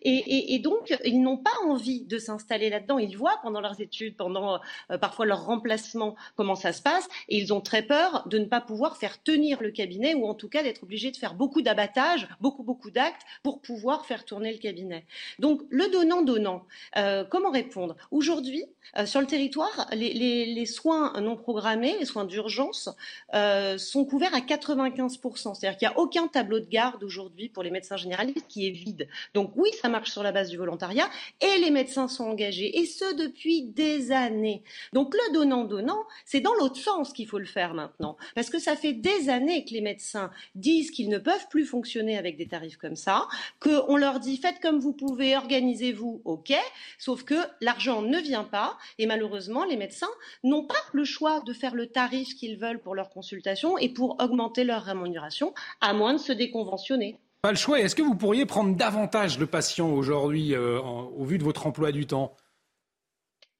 [0.01, 2.97] Et, donc, ils n'ont pas envie de s'installer là-dedans.
[2.97, 4.59] Ils voient pendant leurs études, pendant
[4.91, 8.45] euh, parfois leur remplacement, comment ça se passe, et ils ont très peur de ne
[8.45, 11.61] pas pouvoir faire tenir le cabinet, ou en tout cas d'être obligés de faire beaucoup
[11.61, 15.05] d'abattage, beaucoup, beaucoup d'actes pour pouvoir faire tourner le cabinet.
[15.39, 16.65] Donc, le donnant-donnant,
[16.97, 17.95] euh, comment répondre?
[18.11, 18.65] Aujourd'hui,
[18.97, 22.89] euh, sur le territoire, les, soins non programmés, les soins d'urgence,
[23.34, 25.55] euh, sont couverts à 95%.
[25.55, 28.71] C'est-à-dire qu'il n'y a aucun tableau de garde aujourd'hui pour les médecins généralistes qui est
[28.71, 29.07] vide.
[29.34, 31.09] Donc oui, ça marche sur la base du volontariat
[31.41, 34.63] et les médecins sont engagés, et ce depuis des années.
[34.93, 38.17] Donc le donnant-donnant, c'est dans l'autre sens qu'il faut le faire maintenant.
[38.36, 42.17] Parce que ça fait des années que les médecins disent qu'ils ne peuvent plus fonctionner
[42.17, 43.28] avec des tarifs comme ça,
[43.59, 46.53] qu'on leur dit faites comme vous pouvez, organisez-vous, ok,
[46.97, 50.09] Sauf que l'argent ne vient pas et malheureusement, les médecins
[50.43, 54.18] n'ont pas le choix de faire le tarif qu'ils veulent pour leur consultation et pour
[54.22, 57.20] augmenter leur rémunération, à moins de se déconventionner.
[57.41, 57.80] Pas le choix.
[57.80, 61.91] Est-ce que vous pourriez prendre davantage de patients aujourd'hui euh, au vu de votre emploi
[61.91, 62.36] du temps?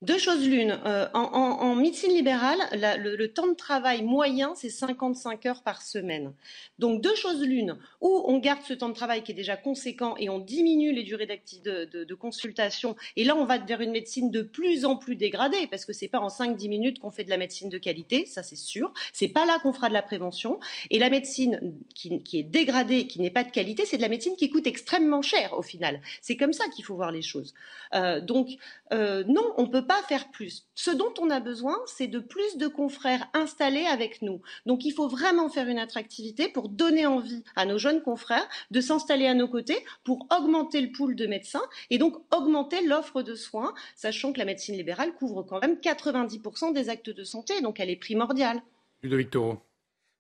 [0.04, 0.80] Deux choses l'une.
[0.86, 6.34] Euh, en, médecine libérale, le, temps de travail moyen, c'est 55 heures par semaine.
[6.78, 7.78] Donc deux choses l'une.
[8.02, 11.04] Ou on garde ce temps de travail qui est déjà conséquent et on diminue les
[11.04, 12.96] durées de, de, consultation.
[13.16, 16.08] Et là, on va vers une médecine de plus en plus dégradée parce que c'est
[16.08, 18.94] pas en 5-10 minutes qu'on fait de la médecine de qualité, ça c'est sûr.
[19.14, 20.60] C'est pas là qu'on fera de la prévention.
[20.92, 24.36] Et la médecine qui, est dégradée, qui n'est pas de qualité, c'est de la médecine
[24.36, 26.02] qui coûte extrêmement cher au final.
[26.22, 27.56] C'est comme ça qu'il faut voir les choses.
[27.96, 28.50] Euh, donc
[28.94, 30.68] euh, non, on peut pas faire plus.
[30.76, 34.42] Ce dont on a besoin, c'est de plus de confrères installés avec nous.
[34.66, 38.82] Donc il faut vraiment faire une attractivité pour donner envie à nos jeunes confrères de
[38.82, 43.36] s'installer à nos côtés pour augmenter le pool de médecins et donc augmenter l'offre de
[43.36, 47.80] soins, sachant que la médecine libérale couvre quand même 90% des actes de santé, donc
[47.80, 48.62] elle est primordiale.
[49.02, 49.58] Ludovic Toro.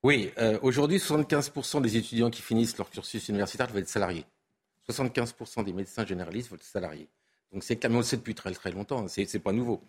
[0.03, 4.25] Oui, euh, aujourd'hui, 75% des étudiants qui finissent leur cursus universitaire doivent être salariés.
[4.89, 7.09] 75% des médecins généralistes veulent salariés.
[7.53, 9.07] Donc c'est on le sait depuis très très longtemps, hein.
[9.07, 9.81] c'est, c'est pas nouveau.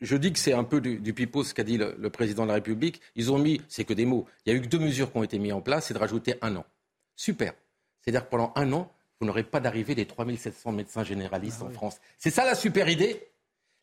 [0.00, 2.42] Je dis que c'est un peu du, du pipeau ce qu'a dit le, le, président
[2.42, 3.00] de la République.
[3.14, 5.18] Ils ont mis, c'est que des mots, il y a eu que deux mesures qui
[5.18, 6.66] ont été mises en place, c'est de rajouter un an.
[7.14, 7.54] Super.
[8.00, 11.70] C'est-à-dire que pendant un an, vous n'aurez pas d'arrivée des 3700 médecins généralistes ah en
[11.70, 11.98] France.
[12.18, 13.28] C'est ça la super idée?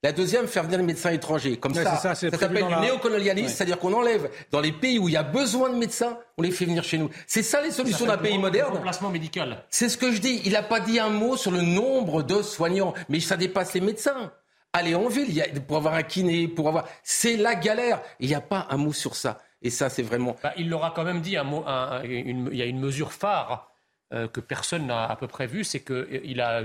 [0.03, 1.57] La deuxième, faire venir les médecins étrangers.
[1.57, 5.17] Comme ça, ça, s'appelle du néocolonialisme, c'est-à-dire qu'on enlève dans les pays où il y
[5.17, 7.09] a besoin de médecins, on les fait venir chez nous.
[7.25, 8.73] C'est ça les solutions d'un pays moderne.
[8.73, 9.63] Remplacement médical.
[9.69, 10.41] C'est ce que je dis.
[10.43, 13.81] Il n'a pas dit un mot sur le nombre de soignants, mais ça dépasse les
[13.81, 14.33] médecins.
[14.73, 18.01] Aller en ville, il y a, pour avoir un kiné, pour avoir, c'est la galère.
[18.19, 19.39] Il n'y a pas un mot sur ça.
[19.61, 20.35] Et ça, c'est vraiment.
[20.43, 21.37] Bah, il l'aura quand même dit.
[21.37, 21.63] Un mot,
[22.03, 23.71] il y a une mesure phare
[24.13, 26.63] euh, que personne n'a à peu près vue, c'est qu'il a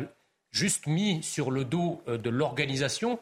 [0.51, 3.19] juste mis sur le dos euh, de l'organisation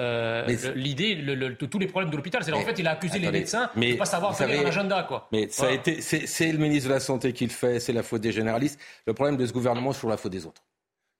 [0.00, 2.42] euh, l'idée de tous les problèmes de l'hôpital.
[2.42, 5.04] C'est en fait, il a accusé les médecins de ne pas savoir faire un agenda.
[5.04, 5.28] Quoi.
[5.32, 8.02] Mais ça a été, c'est le ministre de la Santé qui le fait, c'est la
[8.02, 8.80] faute des généralistes.
[9.06, 10.64] Le problème de ce gouvernement, c'est la faute des autres.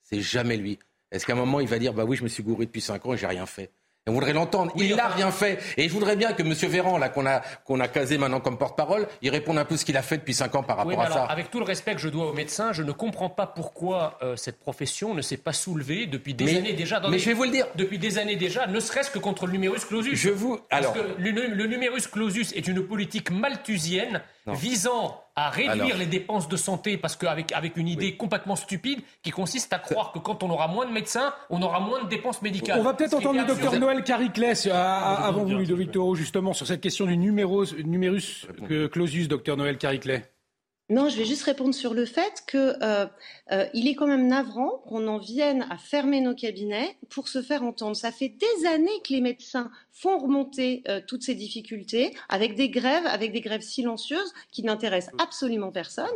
[0.02, 0.78] C'est jamais lui.
[1.12, 3.04] Est-ce qu'à un moment, il va dire, bah oui, je me suis gouré depuis 5
[3.06, 3.70] ans et j'ai rien fait?
[4.06, 4.72] On voudrait l'entendre.
[4.76, 5.58] il n'a rien fait.
[5.76, 6.52] Et je voudrais bien que M.
[6.52, 9.84] Véran, là, qu'on a, qu'on a casé maintenant comme porte-parole, il réponde un peu ce
[9.84, 11.24] qu'il a fait depuis 5 ans par rapport à ça.
[11.24, 14.36] Avec tout le respect que je dois aux médecins, je ne comprends pas pourquoi euh,
[14.36, 17.00] cette profession ne s'est pas soulevée depuis des années déjà.
[17.10, 17.66] mais je vais vous le dire.
[17.74, 20.14] Depuis des années déjà, ne serait-ce que contre le numerus clausus.
[20.18, 20.58] Je vous.
[20.70, 20.92] Alors.
[20.94, 26.48] Parce que le, le numerus clausus est une politique malthusienne visant à réduire les dépenses
[26.48, 30.42] de santé parce qu'avec avec une idée complètement stupide qui consiste à croire que quand
[30.42, 32.78] on aura moins de médecins, on aura moins de dépenses médicales.
[32.78, 36.66] On va peut-être entendre le docteur Noël Cariclès euh, avant vous, Ludovic Toro, justement, sur
[36.66, 38.46] cette question du numéros, numerus
[38.92, 40.22] clausus, docteur Noël Cariclès.
[40.90, 43.06] Non, je vais juste répondre sur le fait que euh,
[43.52, 47.42] euh, il est quand même navrant qu'on en vienne à fermer nos cabinets pour se
[47.42, 47.94] faire entendre.
[47.94, 52.70] Ça fait des années que les médecins font remonter euh, toutes ces difficultés avec des
[52.70, 56.06] grèves, avec des grèves silencieuses qui n'intéressent absolument personne.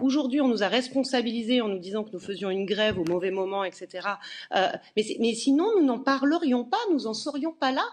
[0.00, 3.30] Aujourd'hui, on nous a responsabilisés en nous disant que nous faisions une grève au mauvais
[3.30, 4.08] moment, etc.
[4.54, 7.84] Euh, mais, mais, sinon, nous n'en parlerions pas, nous en serions pas là.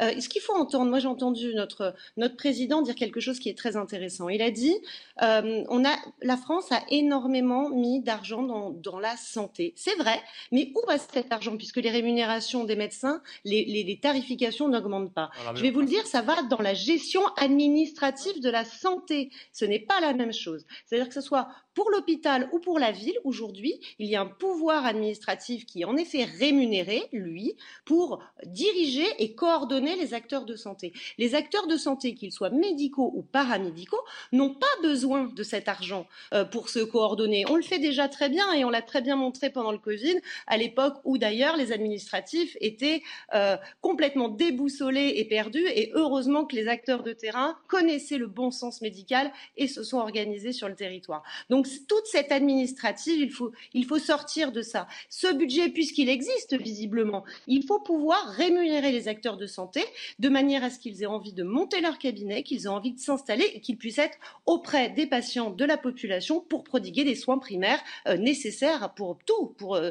[0.00, 3.48] Euh, ce qu'il faut entendre, moi j'ai entendu notre, notre président dire quelque chose qui
[3.48, 4.28] est très intéressant.
[4.28, 4.76] Il a dit,
[5.20, 9.72] on a, la France a énormément mis d'argent dans, dans, la santé.
[9.76, 10.20] C'est vrai,
[10.52, 11.56] mais où reste cet argent?
[11.56, 15.30] Puisque les rémunérations des médecins, les, les, les tarifications n'augmentent pas.
[15.54, 19.30] Je vais vous le dire, ça va dans la gestion administrative de la santé.
[19.52, 20.64] Ce n'est pas la même chose.
[20.86, 24.26] C'est-à-dire que ce soit pour l'hôpital ou pour la ville, aujourd'hui, il y a un
[24.26, 30.56] pouvoir administratif qui est en effet rémunéré, lui, pour diriger et coordonner les acteurs de
[30.56, 30.92] santé.
[31.18, 34.02] Les acteurs de santé, qu'ils soient médicaux ou paramédicaux,
[34.32, 37.44] n'ont pas besoin de cet argent euh, pour se coordonner.
[37.48, 40.16] On le fait déjà très bien et on l'a très bien montré pendant le Covid,
[40.46, 43.02] à l'époque où d'ailleurs les administratifs étaient
[43.34, 45.66] euh, complètement déboussolés et perdus.
[45.74, 49.98] Et heureusement que les acteurs de terrain connaissaient le bon sens médical et se sont
[49.98, 51.22] organisés sur le territoire.
[51.50, 54.86] Donc donc toute cette administrative, il faut, il faut sortir de ça.
[55.08, 59.84] Ce budget, puisqu'il existe visiblement, il faut pouvoir rémunérer les acteurs de santé
[60.18, 63.00] de manière à ce qu'ils aient envie de monter leur cabinet, qu'ils aient envie de
[63.00, 67.38] s'installer et qu'ils puissent être auprès des patients de la population pour prodiguer des soins
[67.38, 69.90] primaires euh, nécessaires pour tout, pour euh,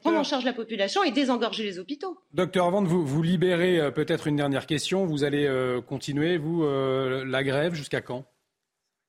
[0.00, 2.18] prendre en charge la population et désengorger les hôpitaux.
[2.32, 5.06] Docteur, avant de vous, vous libérer, euh, peut-être une dernière question.
[5.06, 5.48] Vous allez
[5.86, 8.24] continuer, vous, la grève jusqu'à quand?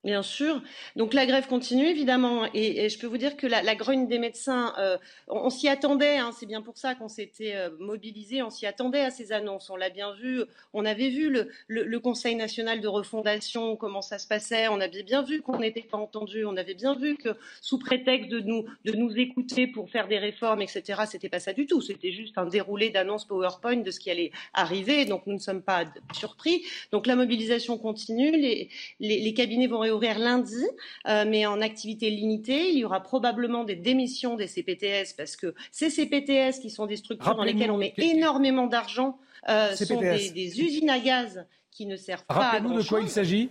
[0.02, 0.62] Bien sûr.
[0.96, 4.18] Donc la grève continue évidemment, et, je peux vous dire que la, la grogne des
[4.18, 4.96] médecins, euh,
[5.28, 6.16] on, s'y attendait.
[6.16, 8.42] Hein, c'est bien pour ça qu'on s'était euh, mobilisé.
[8.42, 9.68] On s'y attendait à ces annonces.
[9.68, 10.42] On l'a bien vu.
[10.72, 11.28] On avait vu
[11.68, 14.68] le, Conseil national de refondation comment ça se passait.
[14.68, 16.46] On avait bien vu qu'on n'était pas entendu.
[16.46, 20.18] On avait bien vu que sous prétexte de nous de nous écouter pour faire des
[20.18, 21.02] réformes, etc.
[21.06, 21.82] C'était pas ça du tout.
[21.82, 25.04] C'était juste un déroulé d'annonces PowerPoint de ce qui allait arriver.
[25.04, 25.84] Donc nous ne sommes pas
[26.14, 26.62] surpris.
[26.90, 28.30] Donc la mobilisation continue.
[28.30, 30.64] Les, les, les cabinets vont ouvrir lundi,
[31.06, 32.70] euh, mais en activité limitée.
[32.70, 36.96] Il y aura probablement des démissions des CPTS parce que ces CPTS, qui sont des
[36.96, 39.18] structures dans lesquelles on met énormément d'argent,
[39.48, 42.84] euh, sont des, des, usines à gaz qui ne servent pas à grand-chose.
[42.84, 43.50] de quoi il s'agit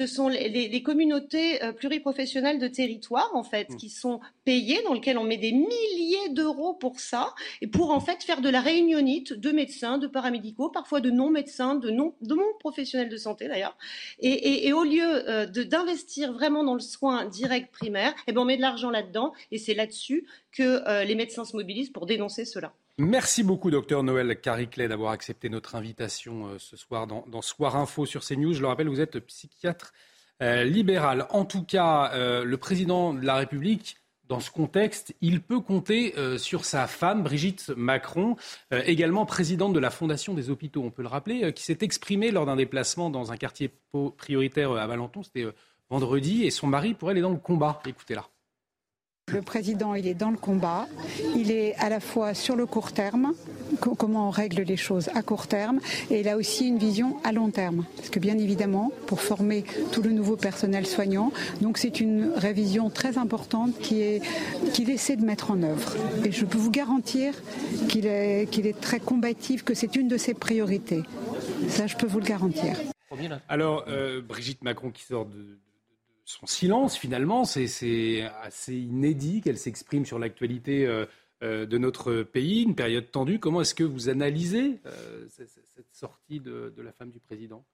[0.00, 3.76] ce sont les, les, communautés euh, pluriprofessionnelles de territoire, en fait, mmh.
[3.76, 8.00] qui sont payées, dans lesquelles on met des milliers d'euros pour ça, et pour en
[8.00, 12.34] fait faire de la réunionite de médecins, de paramédicaux, parfois de non-médecins, de non, de
[12.34, 13.76] non professionnels de santé d'ailleurs.
[14.18, 18.40] Et, et, et, au lieu euh, d'investir vraiment dans le soin direct primaire, eh ben
[18.40, 22.06] on met de l'argent là-dedans, et c'est là-dessus que euh, les médecins se mobilisent pour
[22.06, 22.72] dénoncer cela.
[22.98, 28.06] Merci beaucoup, docteur Noël Cariclet, d'avoir accepté notre invitation euh, ce soir dans, Soir Info
[28.06, 28.52] sur CNews.
[28.52, 29.92] Je le rappelle, vous êtes psychiatre
[30.42, 31.26] euh, libéral.
[31.30, 33.96] En tout cas, euh, le président de la République,
[34.28, 38.36] dans ce contexte, il peut compter sur sa femme, Brigitte Macron,
[38.70, 42.46] également présidente de la Fondation des hôpitaux, on peut le rappeler, qui s'est exprimée lors
[42.46, 43.70] d'un déplacement dans un quartier
[44.16, 45.44] prioritaire à Valenton, c'était
[45.90, 47.82] vendredi, et son mari, pour elle, est dans le combat.
[47.86, 48.24] Écoutez-la.
[49.34, 50.86] Le président, il est dans le combat.
[51.34, 53.32] Il est à la fois sur le court terme,
[53.80, 57.32] comment on règle les choses à court terme, et il a aussi une vision à
[57.32, 57.84] long terme.
[57.96, 62.90] Parce que bien évidemment, pour former tout le nouveau personnel soignant, donc c'est une révision
[62.90, 64.20] très importante qu'il
[64.90, 65.96] essaie de mettre en œuvre.
[66.24, 67.34] Et je peux vous garantir
[67.88, 71.02] qu'il est, très combatif, que c'est une de ses priorités.
[71.68, 72.76] Ça, je peux vous le garantir.
[73.48, 75.58] Alors, euh, Brigitte Macron qui sort de,
[76.24, 81.04] son silence, finalement, c'est assez inédit qu'elle s'exprime sur l'actualité euh,
[81.42, 83.38] euh, de notre pays, une période tendue.
[83.38, 84.80] Comment est-ce que vous analysez
[85.28, 85.50] cette,
[85.92, 87.64] sortie de, la femme du président?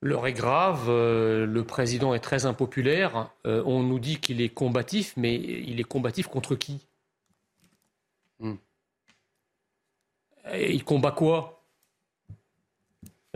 [0.00, 3.30] L'heure est grave, le président est très impopulaire.
[3.44, 6.86] on nous dit qu'il est combatif, mais il est combatif contre qui?
[8.38, 8.54] Hmm.
[10.54, 11.57] Il combat quoi?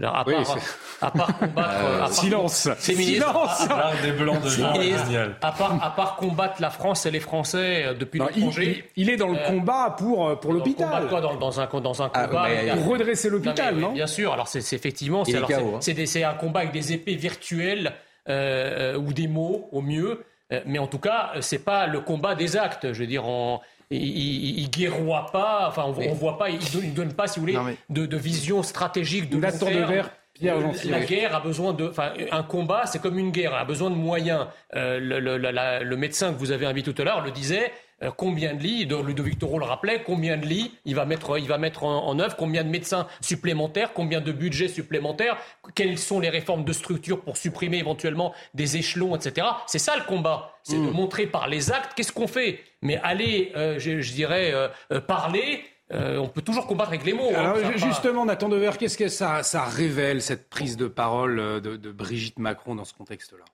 [0.03, 0.59] Alors, à, part,
[1.01, 1.85] à part combattre.
[1.85, 3.69] Euh, silence Silence
[4.03, 8.21] des blancs de à, part, à part combattre la France et les Français euh, depuis
[8.21, 8.85] l'étranger.
[8.97, 11.09] Il, il, est dans le euh, combat pour, pour l'hôpital.
[11.09, 14.33] Quoi dans, dans, un, dans un ah, combat Pour redresser l'hôpital, non, Bien sûr.
[14.33, 15.25] Alors, c'est effectivement.
[15.25, 17.93] C'est un combat avec des épées virtuelles
[18.29, 20.25] euh, ou des mots, au mieux.
[20.67, 22.93] Mais en tout cas, c'est pas le combat des actes.
[22.93, 23.63] Je veux dire, en,
[23.97, 27.47] il, il, guerroie pas, enfin on, ne voit pas, il donne, donne pas, si vous
[27.47, 29.53] voulez, de, vision stratégique de terme.
[29.53, 33.65] De Pierre la guerre a besoin de, enfin un combat, c'est comme une guerre, a
[33.65, 34.47] besoin de moyens.
[34.75, 37.71] Euh, le, le, le, médecin que vous avez invité tout à l'heure le disait.
[38.03, 41.47] Euh, combien de lits, Ludovic Toro le rappelait, combien de lits il va mettre, il
[41.47, 45.37] va mettre en, œuvre, combien de médecins supplémentaires, combien de budgets supplémentaires,
[45.75, 49.47] quelles sont les réformes de structure pour supprimer éventuellement des échelons, etc.
[49.67, 50.93] C'est ça le combat, c'est de mm.
[50.93, 52.61] montrer par les actes qu'est-ce qu'on fait.
[52.83, 57.31] Mais aller, euh, je, dirais, euh, parler, on peut toujours combattre avec les mots.
[57.37, 62.39] Hein, justement, Nathan Dever, qu'est-ce que ça, ça, révèle, cette prise de parole de Brigitte
[62.39, 63.45] Macron dans ce contexte-là?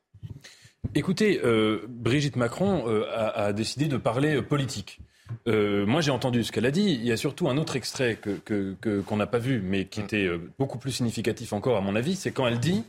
[0.95, 3.05] Écoutez, euh, Brigitte Macron euh,
[3.35, 5.01] a, décidé de parler euh, politique.
[5.47, 6.95] moi, j'ai entendu ce qu'elle a dit.
[6.95, 10.29] Il y a surtout un autre extrait que, qu'on n'a pas vu, mais qui était
[10.59, 12.17] beaucoup plus significatif encore, à mon avis.
[12.17, 12.85] C'est quand elle dit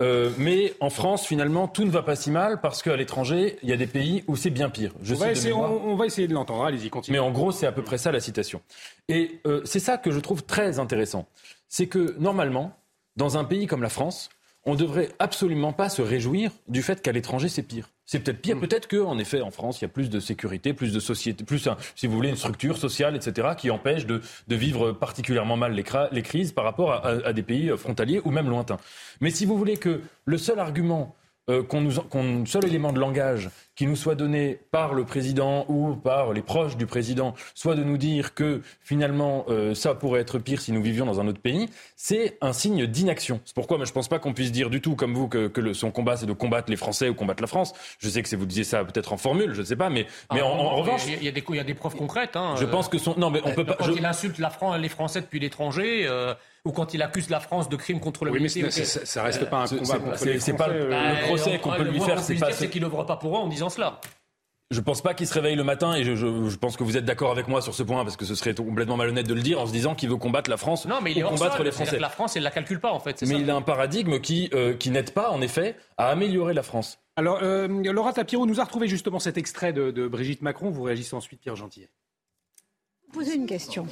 [0.00, 3.72] Mais en France, finalement, tout ne va pas si mal parce qu'à l'étranger, il y
[3.72, 4.92] a des pays où c'est bien pire.
[5.02, 6.64] Je on, va essayer, on, va essayer de l'entendre.
[6.64, 7.18] Allez-y, continuez.
[7.18, 8.62] Mais en gros, c'est à peu près ça la citation.
[9.08, 11.26] Et c'est ça que je trouve très intéressant.
[11.68, 12.78] C'est que normalement,
[13.16, 14.30] dans un pays comme la France,
[14.64, 17.88] on ne devrait absolument pas se réjouir du fait qu'à l'étranger c'est pire.
[18.04, 18.60] C'est peut-être pire, mm.
[18.60, 21.68] peut-être qu'en effet en France il y a plus de sécurité, plus de société, plus
[21.94, 23.48] si vous voulez une structure sociale, etc.
[23.56, 28.30] qui empêche de, vivre particulièrement mal les, crises par rapport à, des pays frontaliers ou
[28.30, 28.78] même lointains.
[29.20, 31.16] Mais si vous voulez que le seul argument
[31.50, 35.64] euh, qu'on nous, qu'on seul élément de langage qui nous soit donné par le président
[35.68, 40.20] ou par les proches du président soit de nous dire que finalement euh, ça pourrait
[40.20, 43.40] être pire si nous vivions dans un autre pays, c'est un signe d'inaction.
[43.44, 45.48] C'est pourquoi moi, je ne pense pas qu'on puisse dire du tout comme vous que,
[45.48, 47.72] que le, son combat c'est de combattre les Français ou combattre la France.
[47.98, 50.06] Je sais que c'est vous disiez ça peut-être en formule, je ne sais pas, mais,
[50.32, 52.36] mais ah, en, revanche, il y, a des, il y a des preuves concrètes.
[52.36, 53.74] Hein, je pense que son non mais on peut pas.
[53.74, 56.06] Quand il insulte la les Français depuis l'étranger.
[56.06, 59.50] Euh, ou quand il accuse la France de crimes contre le oui, mais ça, reste
[59.50, 60.96] pas un combat contre les C'est pas le, bah,
[61.26, 62.20] procès qu'on peut lui faire.
[62.20, 62.52] C'est pas.
[62.52, 64.00] C'est qu'il pas pour eux en disant cela.
[64.70, 67.30] Je pense pas qu'il se réveille le matin et je, pense que vous êtes d'accord
[67.30, 69.66] avec moi sur ce point parce que ce serait complètement malhonnête de le dire en
[69.66, 71.98] se disant qu'il veut combattre la France non, mais il ou combattre les Français.
[71.98, 73.22] la France, elle la calcule pas en fait.
[73.22, 76.62] Mais il a un paradigme qui euh, qui n'aide pas en effet à améliorer la
[76.62, 76.98] France.
[77.16, 80.70] Alors euh, Laura Tapiro nous a retrouvé justement cet extrait de, de Brigitte Macron.
[80.70, 81.90] Vous réagissez ensuite, Pierre Gentillet.
[83.12, 83.86] Poser une question.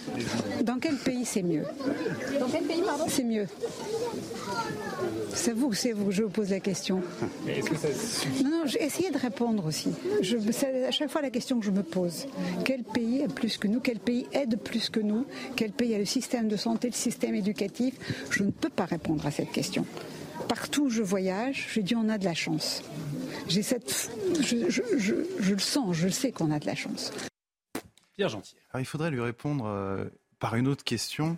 [0.63, 1.65] Dans quel pays c'est mieux?
[2.41, 3.05] Dans quel pays, pardon?
[3.07, 3.47] C'est mieux.
[5.35, 7.03] C'est vous, c'est vous, je vous pose la question.
[8.43, 9.91] Non, non, j'ai essayé de répondre aussi.
[10.53, 12.27] c'est à chaque fois la question que je me pose.
[12.65, 13.81] Quel pays est plus que nous?
[13.81, 15.27] Quel pays aide plus que nous?
[15.57, 17.95] Quel pays a le système de santé, le système éducatif?
[18.31, 19.87] Je ne peux pas répondre à cette question.
[20.49, 22.83] Partout où je voyage, je dis on a de la chance.
[23.49, 24.11] J'ai cette,
[24.41, 27.13] je, le sens, je sais qu'on a de la chance.
[28.15, 30.05] Pierre Gentil il faudrait lui répondre euh,
[30.39, 31.37] par une autre question.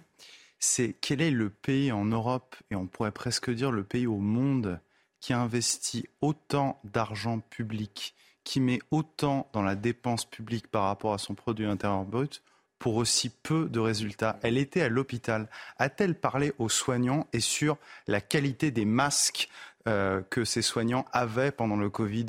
[0.65, 4.19] C'est quel est le pays en Europe, et on pourrait presque dire le pays au
[4.19, 4.79] monde,
[5.19, 11.19] qui investit autant d'argent public, qui met autant dans la dépense publique par rapport à
[11.19, 12.45] son produit intérieur brut,
[12.79, 14.39] pour aussi peu de résultats?
[14.43, 15.49] Elle était à l'hôpital.
[15.79, 19.49] A-t-elle parlé aux soignants et sur la qualité des masques
[19.89, 22.27] euh, que ces soignants avaient pendant le Covid.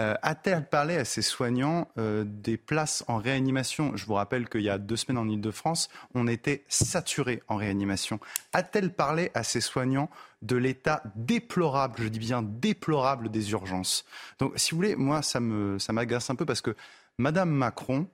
[0.00, 3.96] Euh, a-t-elle parlé à ces soignants euh, des places en réanimation?
[3.96, 8.20] Je vous rappelle qu'il y a deux semaines en Ile-de-France, on était saturé en réanimation.
[8.52, 10.08] A-t-elle parlé à ces soignants
[10.40, 14.04] de l'état déplorable, je dis bien déplorable des urgences?
[14.38, 16.74] Donc, si vous voulez, moi, ça m'agace ça un peu parce que
[17.18, 18.08] Madame Macron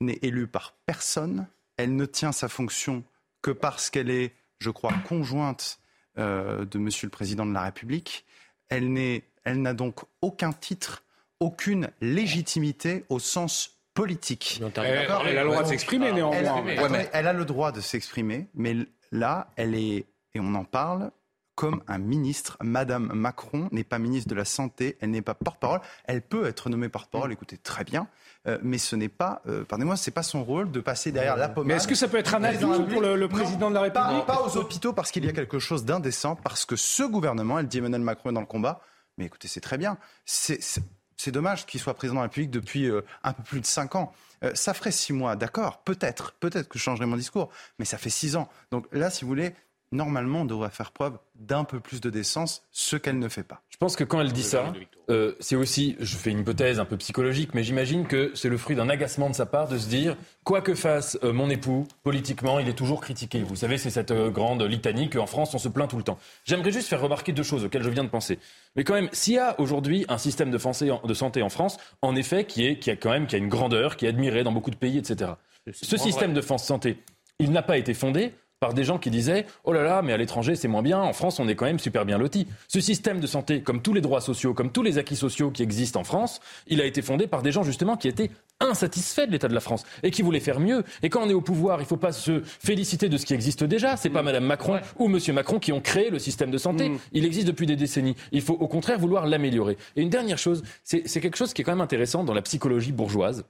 [0.00, 1.46] n'est élue par personne.
[1.76, 3.04] Elle ne tient sa fonction
[3.42, 5.78] que parce qu'elle est, je crois, conjointe
[6.16, 8.24] de Monsieur le Président de la République.
[8.68, 11.02] Elle n'a donc aucun titre,
[11.40, 14.60] aucune légitimité au sens politique.
[14.76, 16.66] Elle, elle a le droit de s'exprimer néanmoins.
[16.66, 18.76] Elle, elle a le droit de s'exprimer, mais
[19.12, 20.04] là, elle est,
[20.34, 21.10] et on en parle,
[21.54, 22.58] comme un ministre.
[22.60, 25.80] Madame Macron n'est pas ministre de la Santé, elle n'est pas porte-parole.
[26.04, 28.06] Elle peut être nommée porte-parole, écoutez, très bien,
[28.46, 31.48] euh, mais ce n'est pas, euh, pardonnez-moi, c'est pas son rôle de passer derrière la
[31.48, 31.68] pommade.
[31.68, 34.42] Mais est-ce que ça peut être un atout pour le, président de la République pas,
[34.42, 37.78] aux hôpitaux, parce qu'il y a quelque chose d'indécent, parce que ce gouvernement, elle dit
[37.78, 38.80] Emmanuel Macron est dans le combat,
[39.18, 39.98] mais écoutez, c'est très bien.
[40.24, 43.96] C'est dommage qu'il soit président de la République depuis euh, un peu plus de cinq
[43.96, 44.12] ans.
[44.54, 48.10] ça ferait six mois, d'accord, peut-être, peut-être que je changerai mon discours, mais ça fait
[48.10, 48.48] six ans.
[48.70, 49.54] Donc là, si vous voulez,
[49.92, 53.62] normalement, on devrait faire preuve d'un peu plus de décence, ce qu'elle ne fait pas.
[53.68, 54.72] Je pense que quand elle dit ça,
[55.10, 58.56] euh, c'est aussi, je fais une hypothèse un peu psychologique, mais j'imagine que c'est le
[58.56, 61.86] fruit d'un agacement de sa part de se dire, quoi que fasse euh, mon époux,
[62.02, 63.42] politiquement, il est toujours critiqué.
[63.42, 66.18] Vous savez, c'est cette euh, grande litanie qu'en France, on se plaint tout le temps.
[66.44, 68.38] J'aimerais juste faire remarquer deux choses auxquelles je viens de penser.
[68.76, 72.16] Mais quand même, s'il y a aujourd'hui un système de, de, santé en France, en
[72.16, 74.52] effet, qui, est, qui a quand même qui a une grandeur, qui est admiré dans
[74.52, 75.32] beaucoup de pays, etc.
[75.70, 77.02] Ce système de santé,
[77.38, 80.16] il n'a pas été fondé par des gens qui disaient Oh là là, mais à
[80.16, 81.00] l'étranger, c'est moins bien.
[81.00, 82.46] En France, on est quand même super bien loti.
[82.68, 85.62] Ce système de santé, comme tous les droits sociaux, comme tous les acquis sociaux qui
[85.62, 88.30] existent en France, il a été fondé par des gens justement qui étaient
[88.60, 90.84] insatisfaits de l'état de la France et qui voulaient faire mieux.
[91.02, 93.34] Et quand on est au pouvoir, il ne faut pas se féliciter de ce qui
[93.34, 93.96] existe déjà.
[93.96, 96.88] C'est pas Madame Macron ou Monsieur Macron qui ont créé le système de santé.
[96.88, 96.98] Mm.
[97.12, 98.16] Il existe depuis des décennies.
[98.32, 99.76] Il faut au contraire vouloir l'améliorer.
[99.96, 102.92] Et une dernière chose, c'est quelque chose qui est quand même intéressant dans la psychologie
[102.92, 103.44] bourgeoise.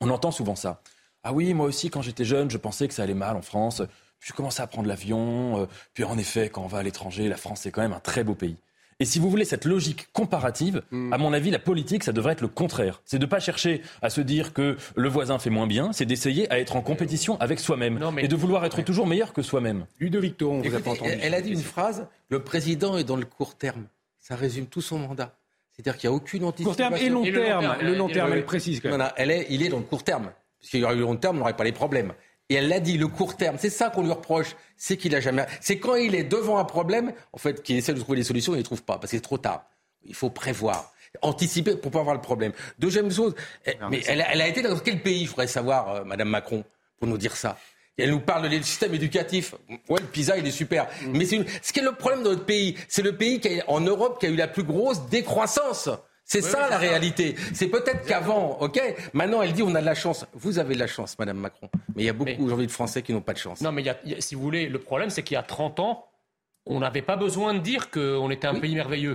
[0.00, 0.82] On entend souvent ça.
[1.24, 3.82] Ah oui, moi aussi, quand j'étais jeune, je pensais que ça allait mal en France.
[4.20, 5.62] Puis je commençais à prendre l'avion.
[5.62, 8.00] Euh, puis en effet, quand on va à l'étranger, la France, c'est quand même un
[8.00, 8.56] très beau pays.
[8.98, 11.12] Et si vous voulez cette logique comparative, hmm.
[11.12, 13.02] à mon avis, la politique, ça devrait être le contraire.
[13.04, 16.06] C'est de ne pas chercher à se dire que le voisin fait moins bien, c'est
[16.06, 19.84] d'essayer à être en compétition avec soi-même et de vouloir être toujours meilleur que soi-même.
[20.00, 21.10] Ludovic on vous a pas entendu.
[21.20, 23.86] Elle a dit une phrase, le président est dans le court terme.
[24.18, 25.34] Ça résume tout son mandat.
[25.72, 26.88] C'est-à-dire qu'il n'y a aucune anticipation.
[26.88, 27.76] Court terme et long terme.
[27.82, 29.10] Le long terme, elle précise quand même.
[29.16, 30.30] elle est, il est dans le court terme.
[30.58, 32.14] Parce qu'il y aurait eu le long terme, on n'aurait pas les problèmes.
[32.48, 35.20] Et elle l'a dit, le court terme, c'est ça qu'on lui reproche, c'est qu'il a
[35.20, 35.46] jamais.
[35.60, 38.54] C'est quand il est devant un problème, en fait, qu'il essaie de trouver des solutions
[38.54, 39.66] il ne trouve pas, parce que c'est trop tard.
[40.04, 40.92] Il faut prévoir,
[41.22, 42.52] anticiper pour pas avoir le problème.
[42.78, 43.34] Deuxième chose,
[43.90, 46.64] mais elle, a été dans quel pays, je voudrais savoir, euh, Madame Macron,
[46.98, 47.58] pour nous dire ça?
[47.98, 49.54] Elle nous parle du système éducatif.
[49.88, 50.86] Ouais, le PISA, il est super.
[51.02, 51.16] Mm.
[51.16, 53.80] Mais c'est ce qui est le problème dans notre pays, c'est le pays qui en
[53.80, 55.88] Europe qui a eu la plus grosse décroissance.
[56.26, 57.36] C'est ça la réalité.
[57.54, 58.80] C'est peut-être qu'avant, ok.
[59.12, 60.26] Maintenant, elle dit on a de la chance.
[60.34, 61.70] Vous avez de la chance, Madame Macron.
[61.94, 63.60] Mais il y a beaucoup aujourd'hui de Français qui n'ont pas de chance.
[63.60, 63.84] Non, mais
[64.18, 66.04] si vous voulez, le problème, c'est qu'il y a 30 ans,
[66.66, 69.14] on n'avait pas besoin de dire qu'on était un pays merveilleux.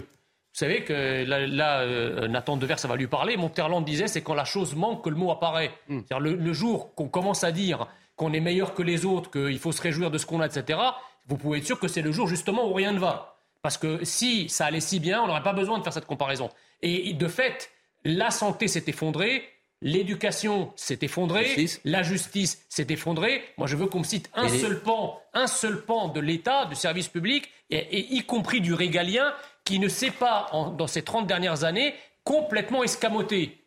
[0.53, 3.37] Vous savez que là, euh, Nathan Dever, ça va lui parler.
[3.37, 5.71] Monterland disait c'est quand la chose manque que le mot apparaît.
[5.87, 5.99] Hmm.
[6.07, 9.71] C'est-à-dire le, jour qu'on commence à dire qu'on est meilleur que les autres, qu'il faut
[9.71, 10.79] se réjouir de ce qu'on a, etc.,
[11.27, 13.37] vous pouvez être sûr que c'est le jour justement où rien ne va.
[13.61, 16.49] Parce que si ça allait si bien, on n'aurait pas besoin de faire cette comparaison.
[16.81, 17.69] Et de fait,
[18.03, 19.43] la santé s'est effondrée,
[19.81, 23.43] l'éducation s'est effondrée, la justice s'est effondrée.
[23.57, 26.75] Moi, je veux qu'on me cite un seul pan, un seul pan de l'État, du
[26.75, 31.63] service public, et, y compris du régalien, qui ne s'est pas, dans ces 30 dernières
[31.63, 33.63] années, complètement escamoté.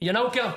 [0.00, 0.54] Il n'y en a aucun.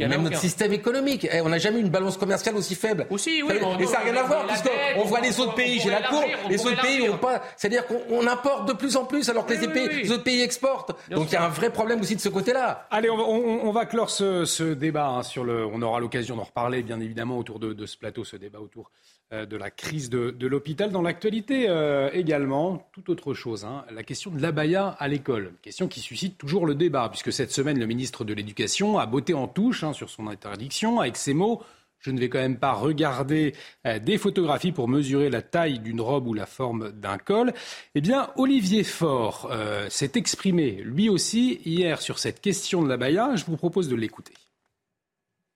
[0.00, 1.26] Et même notre système économique.
[1.30, 3.06] Eh, on n'a jamais eu une balance commerciale aussi faible.
[3.10, 3.54] Aussi, oui.
[3.78, 6.64] et ça n'a rien à voir, puisqu'on voit les autres pays, j'ai la cour, les
[6.66, 7.42] autres pays n'ont pas.
[7.56, 10.92] C'est-à-dire qu'on importe de plus en plus alors que les, autres pays exportent.
[11.10, 12.86] Donc il y a un vrai problème aussi de ce côté-là.
[12.90, 15.66] Allez, on va, clore ce, débat hein, sur le.
[15.66, 18.90] On aura l'occasion d'en reparler, bien évidemment, autour de, de, ce plateau, ce débat autour
[18.90, 20.90] euh, de la crise de, l'hôpital.
[20.90, 25.52] Dans l'actualité euh, également, tout autre chose, hein, la question de l'abaya à l'école.
[25.62, 29.32] Question qui suscite toujours le débat, puisque cette semaine, le ministre de l'Éducation a botté
[29.32, 31.62] en touche hein, sur son interdiction avec ces mots.
[32.00, 33.54] Je ne vais quand même pas regarder
[33.86, 37.52] euh, des photographies pour mesurer la taille d'une robe ou la forme d'un col.
[37.94, 39.48] Eh bien, Olivier Faure
[39.90, 43.36] s'est exprimé lui aussi hier sur cette question de l'abaya.
[43.36, 44.34] Je vous propose de l'écouter.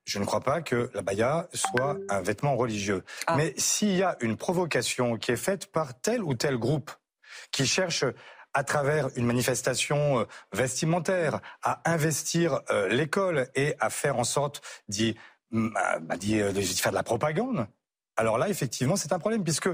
[0.05, 3.03] Je ne crois pas que la baya soit un vêtement religieux.
[3.27, 3.35] Ah.
[3.35, 6.91] Mais s'il y a une provocation qui est faite par tel ou tel groupe
[7.51, 8.05] qui cherche
[8.53, 14.61] à travers une manifestation euh, vestimentaire à investir euh, l'école et à faire en sorte
[14.87, 15.17] d'y
[15.51, 17.67] mm, bah, bah, euh, faire de la propagande,
[18.17, 19.69] alors là, effectivement, c'est un problème puisque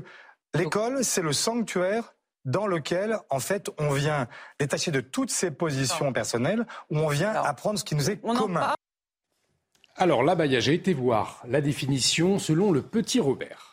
[0.55, 4.27] l'école, c'est le sanctuaire dans lequel, en fait, on vient
[4.59, 8.73] détacher de toutes ses positions personnelles, où on vient apprendre ce qui nous est commun.
[9.95, 13.71] Alors là, j'ai été voir la définition selon le petit Robert.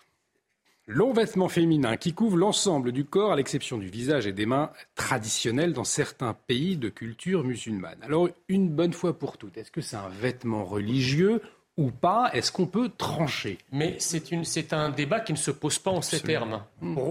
[0.86, 4.70] Long vêtement féminin qui couvre l'ensemble du corps à l'exception du visage et des mains
[4.94, 7.98] traditionnels dans certains pays de culture musulmane.
[8.02, 11.42] Alors une bonne fois pour toutes, est-ce que c'est un vêtement religieux
[11.76, 12.30] ou pas?
[12.32, 13.58] Est-ce qu'on peut trancher?
[13.70, 16.62] Mais c'est un débat qui ne se pose pas en ces termes.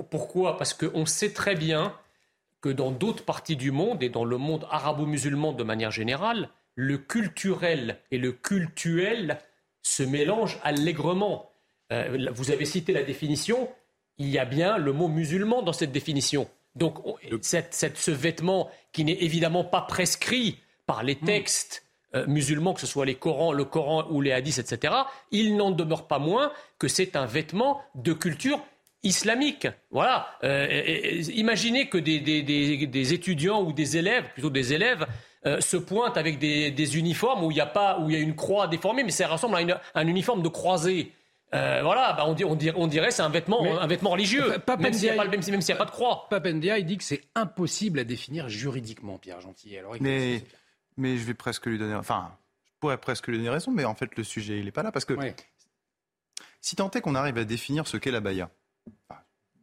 [0.09, 0.57] pourquoi?
[0.57, 1.93] Parce qu'on sait très bien
[2.61, 6.99] que dans d'autres parties du monde et dans le monde arabo-musulman de manière générale, le
[6.99, 9.39] culturel et le cultuel
[9.81, 11.49] se mélangent allègrement.
[11.91, 13.67] Euh, vous avez cité la définition,
[14.19, 16.47] il y a bien le mot musulman dans cette définition.
[16.75, 16.99] Donc
[17.41, 21.25] ce vêtement qui n'est évidemment pas prescrit par les hmm.
[21.25, 24.93] textes euh, musulmans, que ce soit les Corans, le Coran ou les hadiths, etc.,
[25.31, 28.63] il n'en demeure pas moins que c'est un vêtement de culture
[29.01, 29.67] islamique.
[29.89, 30.27] Voilà.
[30.43, 35.07] Euh, imaginez que des, étudiants ou des élèves, plutôt des élèves,
[35.47, 38.21] euh, se pointent avec des, uniformes où il y a pas, où il y a
[38.21, 41.13] une croix déformée, mais ça ressemble à, un uniforme de croisée.
[41.53, 45.03] Euh, voilà, bah on, dirait, on, dirait, c'est un vêtement, un vêtement religieux, même s'il
[45.03, 46.27] n'y a, a, pas de croix.
[46.29, 49.77] Papendia, il dit que c'est impossible à définir juridiquement, Pierre Gentil.
[49.77, 50.43] Alors, mais,
[50.97, 52.31] mais je vais presque lui donner, enfin,
[52.65, 54.91] je pourrais presque lui donner raison, mais en fait le sujet il n'est pas là
[54.91, 55.13] parce que
[56.59, 58.49] si tant est qu'on arrive à définir ce qu'est la baya,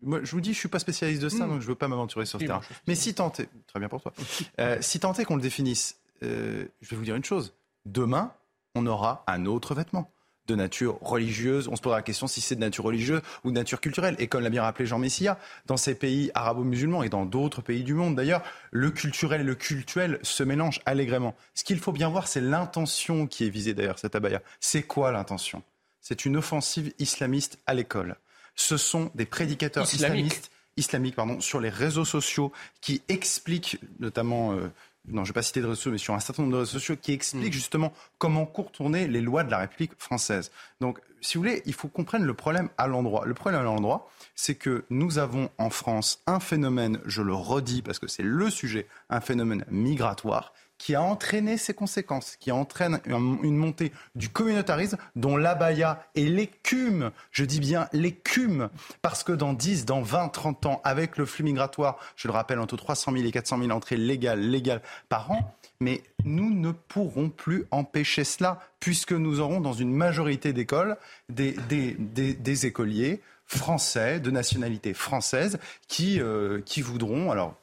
[0.05, 1.51] moi, je vous dis, je suis pas spécialiste de ça, hmm.
[1.51, 2.61] donc je veux pas m'aventurer sur ce terrain.
[2.87, 4.13] Mais si tant est, très bien pour toi,
[4.61, 7.55] euh, si tant est qu'on le définisse, euh, je vais vous dire une chose.
[7.87, 8.33] Demain,
[8.75, 10.11] on aura un autre vêtement
[10.47, 11.69] de nature religieuse.
[11.69, 14.15] On se posera la question si c'est de nature religieuse ou de nature culturelle.
[14.19, 17.83] Et comme l'a bien rappelé Jean Messia, dans ces pays arabo-musulmans et dans d'autres pays
[17.83, 21.35] du monde d'ailleurs, le culturel et le cultuel se mélangent allègrement.
[21.55, 24.43] Ce qu'il faut bien voir, c'est l'intention qui est visée d'ailleurs, cette abaya.
[24.61, 25.63] C'est quoi l'intention?
[26.01, 28.17] C'est une offensive islamiste à l'école
[28.55, 34.71] ce sont des prédicateurs islamistes islamiques pardon, sur les réseaux sociaux qui expliquent notamment, euh,
[35.07, 36.61] non je ne vais pas citer de réseaux sociaux, mais sur un certain nombre de
[36.61, 37.53] réseaux sociaux qui expliquent mm.
[37.53, 40.51] justement comment contourner les lois de la République française.
[40.81, 43.25] Donc si vous voulez, il faut comprendre le problème à l'endroit.
[43.25, 47.83] Le problème à l'endroit, c'est que nous avons en France un phénomène, je le redis
[47.83, 53.01] parce que c'est le sujet, un phénomène migratoire qui a entraîné ses conséquences, qui entraîne
[53.07, 58.69] une montée du communautarisme dont l'abaya est l'écume, je dis bien l'écume,
[59.03, 62.59] parce que dans 10, dans 20, 30 ans, avec le flux migratoire, je le rappelle,
[62.59, 67.67] entre 300 000 et 400 000 entrées légales, par an, mais nous ne pourrons plus
[67.71, 70.97] empêcher cela, puisque nous aurons dans une majorité d'écoles
[71.29, 77.55] des, écoliers français, de nationalité française, qui, euh, qui voudront, alors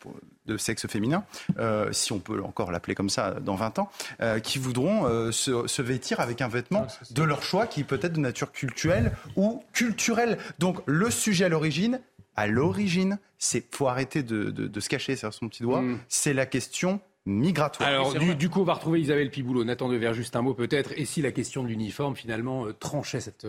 [0.45, 1.23] de sexe féminin,
[1.59, 3.89] euh, si on peut encore l'appeler comme ça dans 20 ans,
[4.21, 8.13] euh, qui voudront euh, se, vêtir avec un vêtement de leur choix qui peut être
[8.13, 10.37] de nature culturelle ou culturelle.
[10.59, 12.01] Donc le sujet à l'origine,
[12.35, 15.99] à l'origine, c'est faut arrêter de, se cacher sur son petit doigt, mm.
[16.07, 17.87] c'est la question migratoire.
[17.87, 19.63] Alors, du, coup, on va retrouver Isabelle Piboulot.
[19.63, 20.91] Nathan Devers, juste un mot peut-être.
[20.97, 23.45] Et si la question de l'uniforme, finalement, tranchait cette,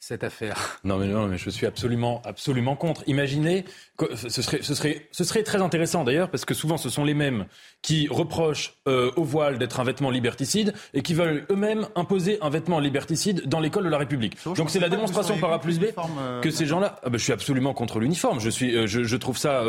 [0.00, 0.78] cette affaire.
[0.84, 3.02] Non mais non, mais je suis absolument, absolument contre.
[3.06, 3.64] Imaginez,
[3.96, 7.04] que ce serait, ce serait, ce serait très intéressant d'ailleurs, parce que souvent ce sont
[7.04, 7.46] les mêmes
[7.82, 12.48] qui reprochent euh, au voile d'être un vêtement liberticide et qui veulent eux-mêmes imposer un
[12.48, 14.36] vêtement liberticide dans l'école de la République.
[14.56, 17.00] Donc c'est la démonstration par A plus B euh, que ces gens-là.
[17.02, 18.40] Ah ben, je suis absolument contre l'uniforme.
[18.40, 19.64] Je suis, euh, je, je, trouve ça,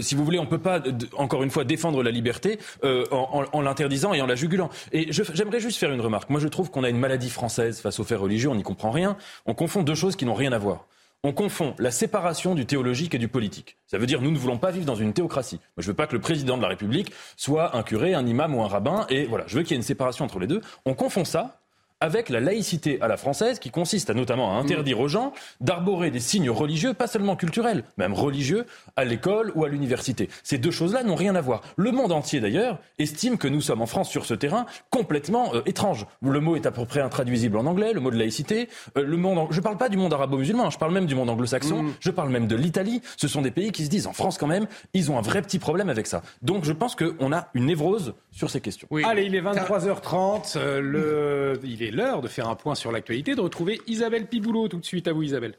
[0.00, 0.82] si vous voulez, on peut pas
[1.16, 4.70] encore une fois défendre la liberté en, en, l'interdisant et en la jugulant.
[4.92, 6.30] Et j'aimerais juste faire une remarque.
[6.30, 8.48] Moi, je trouve qu'on a une maladie française face aux faits religieux.
[8.48, 9.16] On n'y comprend rien
[9.46, 10.86] on confond deux choses qui n'ont rien à voir.
[11.24, 13.76] On confond la séparation du théologique et du politique.
[13.86, 15.60] Ça veut dire nous ne voulons pas vivre dans une théocratie.
[15.76, 18.56] Moi, je veux pas que le président de la République soit un curé, un imam
[18.56, 19.06] ou un rabbin.
[19.08, 20.60] Et voilà, je veux qu'il y ait une séparation entre les deux.
[20.84, 21.61] On confond ça
[22.02, 26.10] avec la laïcité à la française qui consiste à notamment à interdire aux gens d'arborer
[26.10, 30.28] des signes religieux, pas seulement culturels, même religieux, à l'école ou à l'université.
[30.42, 31.62] Ces deux choses-là n'ont rien à voir.
[31.76, 35.62] Le monde entier d'ailleurs estime que nous sommes en France sur ce terrain complètement euh,
[35.64, 36.06] étrange.
[36.22, 38.68] Le mot est à peu près intraduisible en anglais, le mot de laïcité.
[38.98, 41.30] Euh, le monde, je ne parle pas du monde arabo-musulman, je parle même du monde
[41.30, 41.92] anglo-saxon, mm.
[42.00, 43.00] je parle même de l'Italie.
[43.16, 45.40] Ce sont des pays qui se disent en France quand même, ils ont un vrai
[45.40, 46.22] petit problème avec ça.
[46.42, 48.88] Donc je pense qu'on a une névrose sur ces questions.
[49.04, 51.60] Allez, il est 23h30, euh, le...
[51.62, 54.84] il est l'heure de faire un point sur l'actualité, de retrouver Isabelle Piboulot tout de
[54.84, 55.08] suite.
[55.08, 55.58] À vous Isabelle.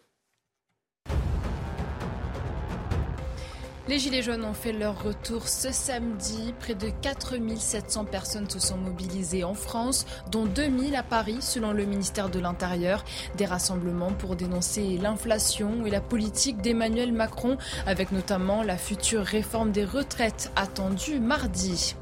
[3.89, 6.53] Les Gilets jaunes ont fait leur retour ce samedi.
[6.61, 11.83] Près de 4700 personnes se sont mobilisées en France, dont 2000 à Paris, selon le
[11.83, 13.03] ministère de l'Intérieur.
[13.35, 19.73] Des rassemblements pour dénoncer l'inflation et la politique d'Emmanuel Macron, avec notamment la future réforme
[19.73, 21.95] des retraites attendue mardi.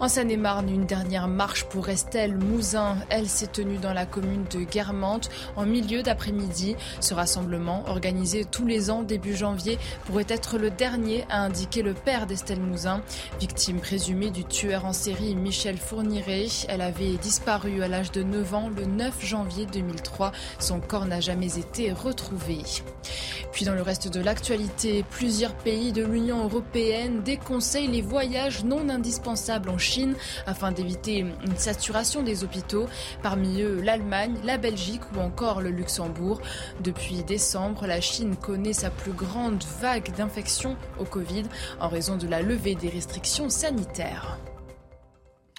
[0.00, 2.96] En Seine-et-Marne, une dernière marche pour Estelle Mouzin.
[3.08, 6.76] Elle s'est tenue dans la commune de Guermantes en milieu d'après-midi.
[7.00, 11.94] Ce rassemblement, organisé tous les ans début janvier, pourrait être le dernier a indiqué le
[11.94, 13.02] père d'Estelle Mouzin,
[13.40, 16.46] victime présumée du tueur en série Michel Fourniret.
[16.68, 20.32] Elle avait disparu à l'âge de 9 ans le 9 janvier 2003.
[20.58, 22.58] Son corps n'a jamais été retrouvé.
[23.52, 28.88] Puis dans le reste de l'actualité, plusieurs pays de l'Union européenne déconseillent les voyages non
[28.88, 32.86] indispensables en Chine afin d'éviter une saturation des hôpitaux.
[33.22, 36.40] Parmi eux, l'Allemagne, la Belgique ou encore le Luxembourg.
[36.82, 41.44] Depuis décembre, la Chine connaît sa plus grande vague d'infections Covid
[41.80, 44.38] en raison de la levée des restrictions sanitaires.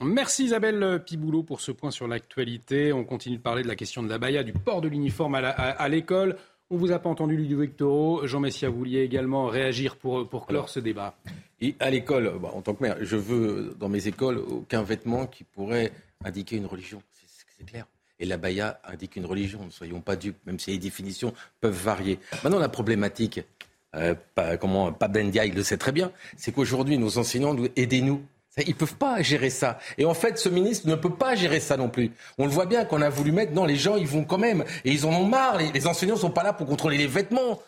[0.03, 2.91] Merci Isabelle Piboulot pour ce point sur l'actualité.
[2.91, 5.89] On continue de parler de la question de la baya, du port de l'uniforme à
[5.89, 6.35] l'école.
[6.69, 8.25] On vous a pas entendu, Ludovic Toro.
[8.25, 11.15] Jean Messia, vous vouliez également réagir pour, pour clore ce débat.
[11.61, 15.27] Et à l'école, bah, en tant que maire, je veux dans mes écoles aucun vêtement
[15.27, 15.91] qui pourrait
[16.23, 17.01] indiquer une religion.
[17.57, 17.85] C'est clair.
[18.19, 21.73] Et la baya indique une religion, ne soyons pas dupes, même si les définitions peuvent
[21.73, 22.17] varier.
[22.43, 23.41] Maintenant, la problématique,
[23.95, 24.15] euh,
[24.59, 28.21] comment Pape il le sait très bien, c'est qu'aujourd'hui, nos enseignants, aidez-nous
[28.65, 29.79] ils peuvent pas gérer ça.
[29.97, 32.11] Et en fait, ce ministre ne peut pas gérer ça non plus.
[32.37, 34.63] On le voit bien qu'on a voulu mettre, non, les gens, ils vont quand même.
[34.85, 35.57] Et ils en ont marre.
[35.57, 37.59] Les, les enseignants sont pas là pour contrôler les vêtements.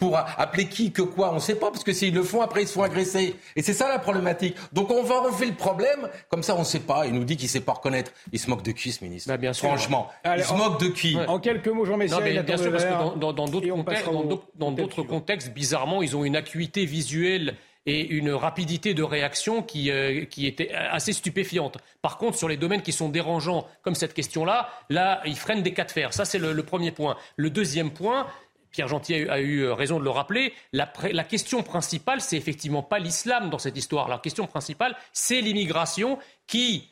[0.00, 2.62] Pour appeler qui, que quoi, on ne sait pas, parce que s'ils le font, après
[2.62, 3.36] ils se font agresser.
[3.54, 4.56] Et c'est ça la problématique.
[4.72, 7.06] Donc on va refaire le problème, comme ça on ne sait pas.
[7.06, 8.10] Il nous dit qu'il ne sait pas reconnaître.
[8.32, 9.28] Il se moque de qui, ce ministre?
[9.28, 9.68] Bah, bien sûr.
[9.68, 11.16] Franchement, il se moque de qui?
[11.28, 14.06] En quelques mots, Jean Messia, non, bien sûr, parce que dans d'autres contextes,
[14.54, 19.90] dans d'autres contextes, bizarrement, ils ont une acuité visuelle et une rapidité de réaction qui,
[19.90, 21.78] euh, qui était assez stupéfiante.
[22.02, 25.72] Par contre, sur les domaines qui sont dérangeants, comme cette question-là, là, ils freinent des
[25.72, 26.12] cas de fer.
[26.12, 27.16] Ça, c'est le, premier point.
[27.36, 28.26] Le deuxième point,
[28.70, 30.86] Pierre Gentil a eu, raison de le rappeler, la,
[31.24, 34.08] question principale, c'est effectivement pas l'islam dans cette histoire.
[34.08, 36.88] La question principale, c'est l'immigration qui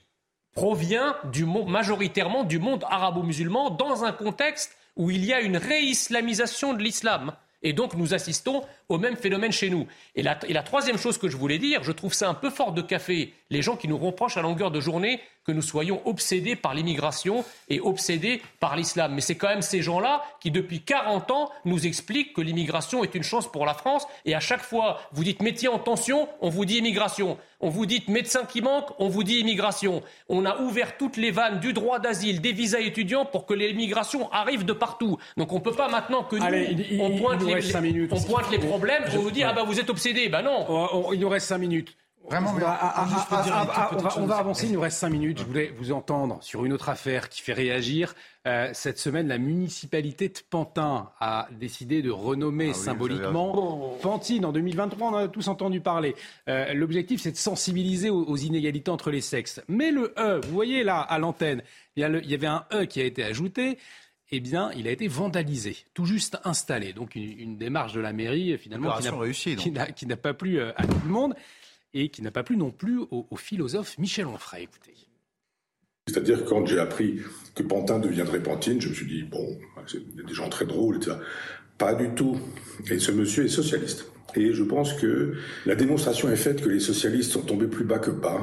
[0.52, 6.74] provient du, majoritairement du monde arabo-musulman dans un contexte où il y a une réislamisation
[6.74, 7.32] de l'islam.
[7.62, 9.86] Et donc nous assistons au même phénomène chez nous.
[10.14, 12.82] Et la, troisième chose que je voulais dire, je trouve ça un peu fort de
[12.82, 16.74] café, les gens qui nous reprochent à longueur de journée que nous soyons obsédés par
[16.74, 19.14] l'immigration et obsédés par l'islam.
[19.14, 23.14] Mais c'est quand même ces gens-là qui, depuis 40 ans, nous expliquent que l'immigration est
[23.14, 24.06] une chance pour la France.
[24.26, 27.38] Et à chaque fois, vous dites métier en tension, on vous dit immigration.
[27.60, 30.02] On vous dit médecin qui manque, on vous dit immigration.
[30.28, 34.30] On a ouvert toutes les vannes du droit d'asile, des visas étudiants pour que l'immigration
[34.30, 35.16] arrive de partout.
[35.38, 39.04] Donc on ne peut pas maintenant que nous, on, pointe les, on pointe les problèmes,
[39.14, 40.28] on nous dit ah bah vous êtes obsédés.
[40.28, 41.10] Ben non.
[41.14, 41.96] il nous reste cinq minutes.
[42.28, 42.52] Vraiment,
[44.16, 45.38] on va, avancer, il nous reste cinq minutes.
[45.38, 48.14] Je voulais vous entendre sur une autre affaire qui fait réagir.
[48.46, 54.52] Euh, cette semaine, la municipalité de Pantin a décidé de renommer ah symboliquement Pantine en
[54.52, 55.08] 2023.
[55.08, 56.14] On en a tous entendu parler.
[56.48, 59.62] Euh, l'objectif, c'est de sensibiliser aux, inégalités entre les sexes.
[59.68, 61.62] Mais le E, vous voyez là à l'antenne,
[61.96, 63.78] il, y avait un E qui a été ajouté
[64.30, 66.92] eh bien, il a été vandalisé, tout juste installé.
[66.92, 68.92] Donc, une, démarche de la mairie, finalement,
[69.96, 71.34] qui n'a pas plu euh, à tout le monde
[71.94, 74.64] et qui n'a pas plu non plus au, philosophe Michel Onfray.
[74.64, 74.94] Écoutez.
[76.06, 77.20] C'est-à-dire quand j'ai appris
[77.54, 81.16] que Pantin deviendrait Pantine, je me suis dit, bon, c'est des gens très drôles, etc.
[81.76, 82.38] Pas du tout.
[82.90, 84.10] Et ce monsieur est socialiste.
[84.34, 85.34] Et je pense que
[85.64, 88.40] la démonstration est faite que les socialistes sont tombés plus bas que bas.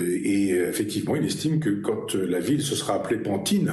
[0.00, 3.72] Et, effectivement, il estime que quand la ville se sera appelée Pantine,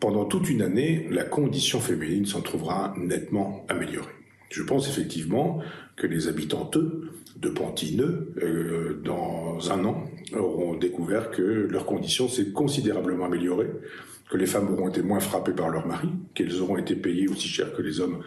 [0.00, 4.08] pendant toute une année, la condition féminine s'en trouvera nettement améliorée.
[4.50, 5.62] Je pense effectivement
[5.96, 6.78] que les habitantes
[7.40, 10.04] de Pantineux, euh, dans un an,
[10.36, 13.70] auront découvert que leurs conditions s'est considérablement améliorées,
[14.30, 17.48] que les femmes auront été moins frappées par leur mari, qu'elles auront été payées aussi
[17.48, 18.22] cher que les hommes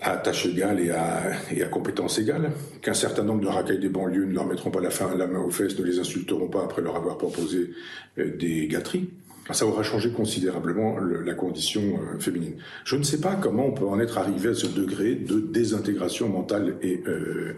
[0.00, 3.90] à tâche égale et à, et à compétence égale, qu'un certain nombre de racailles des
[3.90, 6.96] banlieues ne leur mettront pas la, main aux fesses, ne les insulteront pas après leur
[6.96, 7.70] avoir proposé
[8.18, 9.10] euh, des gâteries.
[9.52, 12.54] Ça aura changé considérablement la condition euh, féminine.
[12.84, 16.28] Je ne sais pas comment on peut en être arrivé à ce degré de désintégration
[16.28, 17.02] mentale et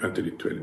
[0.02, 0.62] intellectuelle.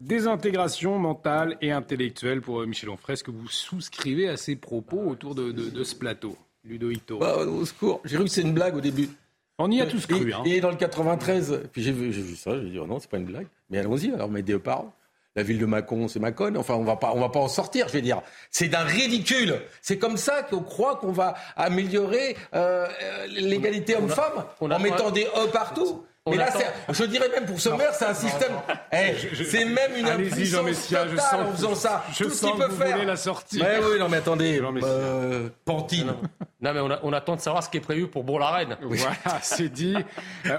[0.00, 3.14] Désintégration mentale et intellectuelle pour euh, Michel Onfray.
[3.14, 7.66] Est-ce que vous souscrivez à ces propos autour de, ce plateau Ludo Ito bah, Au
[7.66, 9.10] secours, j'ai cru que c'est une blague au début.
[9.58, 10.30] On y a tous cru.
[10.46, 10.60] Et, hein.
[10.62, 13.46] dans le 93, puis j'ai vu, ça, j'ai dit oh non, c'est pas une blague.
[13.68, 14.88] Mais allons-y, alors mettez parole.
[15.36, 16.54] La ville de Mâcon, c'est Mâcon.
[16.56, 17.86] Enfin, on va pas, on va pas en sortir.
[17.86, 18.20] Je vais dire,
[18.50, 19.60] c'est d'un ridicule.
[19.80, 22.88] C'est comme ça qu'on croit qu'on va améliorer euh,
[23.28, 26.04] l'égalité homme-femme en mettant des E partout.
[26.30, 26.48] Mais là,
[26.88, 28.52] je dirais même pour ce maire, c'est un système.
[28.92, 32.04] Eh, c'est même une impuissance totale je sens, en faisant ça.
[32.12, 33.04] Je Tout ce qu'il peut faire.
[33.04, 33.58] la sortie.
[33.60, 36.14] Mais oui, non, mais attendez, euh, Pantine.
[36.60, 38.76] Non, mais on, attend de savoir ce qui est prévu pour Bourg-la-Reine.
[38.82, 39.96] Voilà, c'est dit.
[40.46, 40.56] Euh,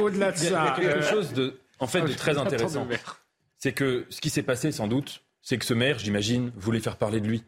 [0.00, 2.86] au-delà de ça, il y a quelque euh, chose de, en fait, de très intéressant.
[3.58, 6.96] C'est que ce qui s'est passé, sans doute, c'est que ce maire, j'imagine, voulait faire
[6.96, 7.44] parler de lui.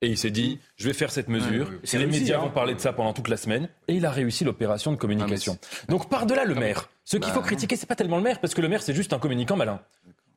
[0.00, 1.70] Et il s'est dit, je vais faire cette mesure.
[1.92, 2.42] les médias hein.
[2.42, 3.68] vont parler de ça pendant toute la semaine.
[3.88, 5.58] Et il a réussi l'opération de communication.
[5.88, 8.54] Donc par-delà le maire, ce qu'il faut bah, critiquer, c'est pas tellement le maire, parce
[8.54, 9.80] que le maire, c'est juste un communicant malin.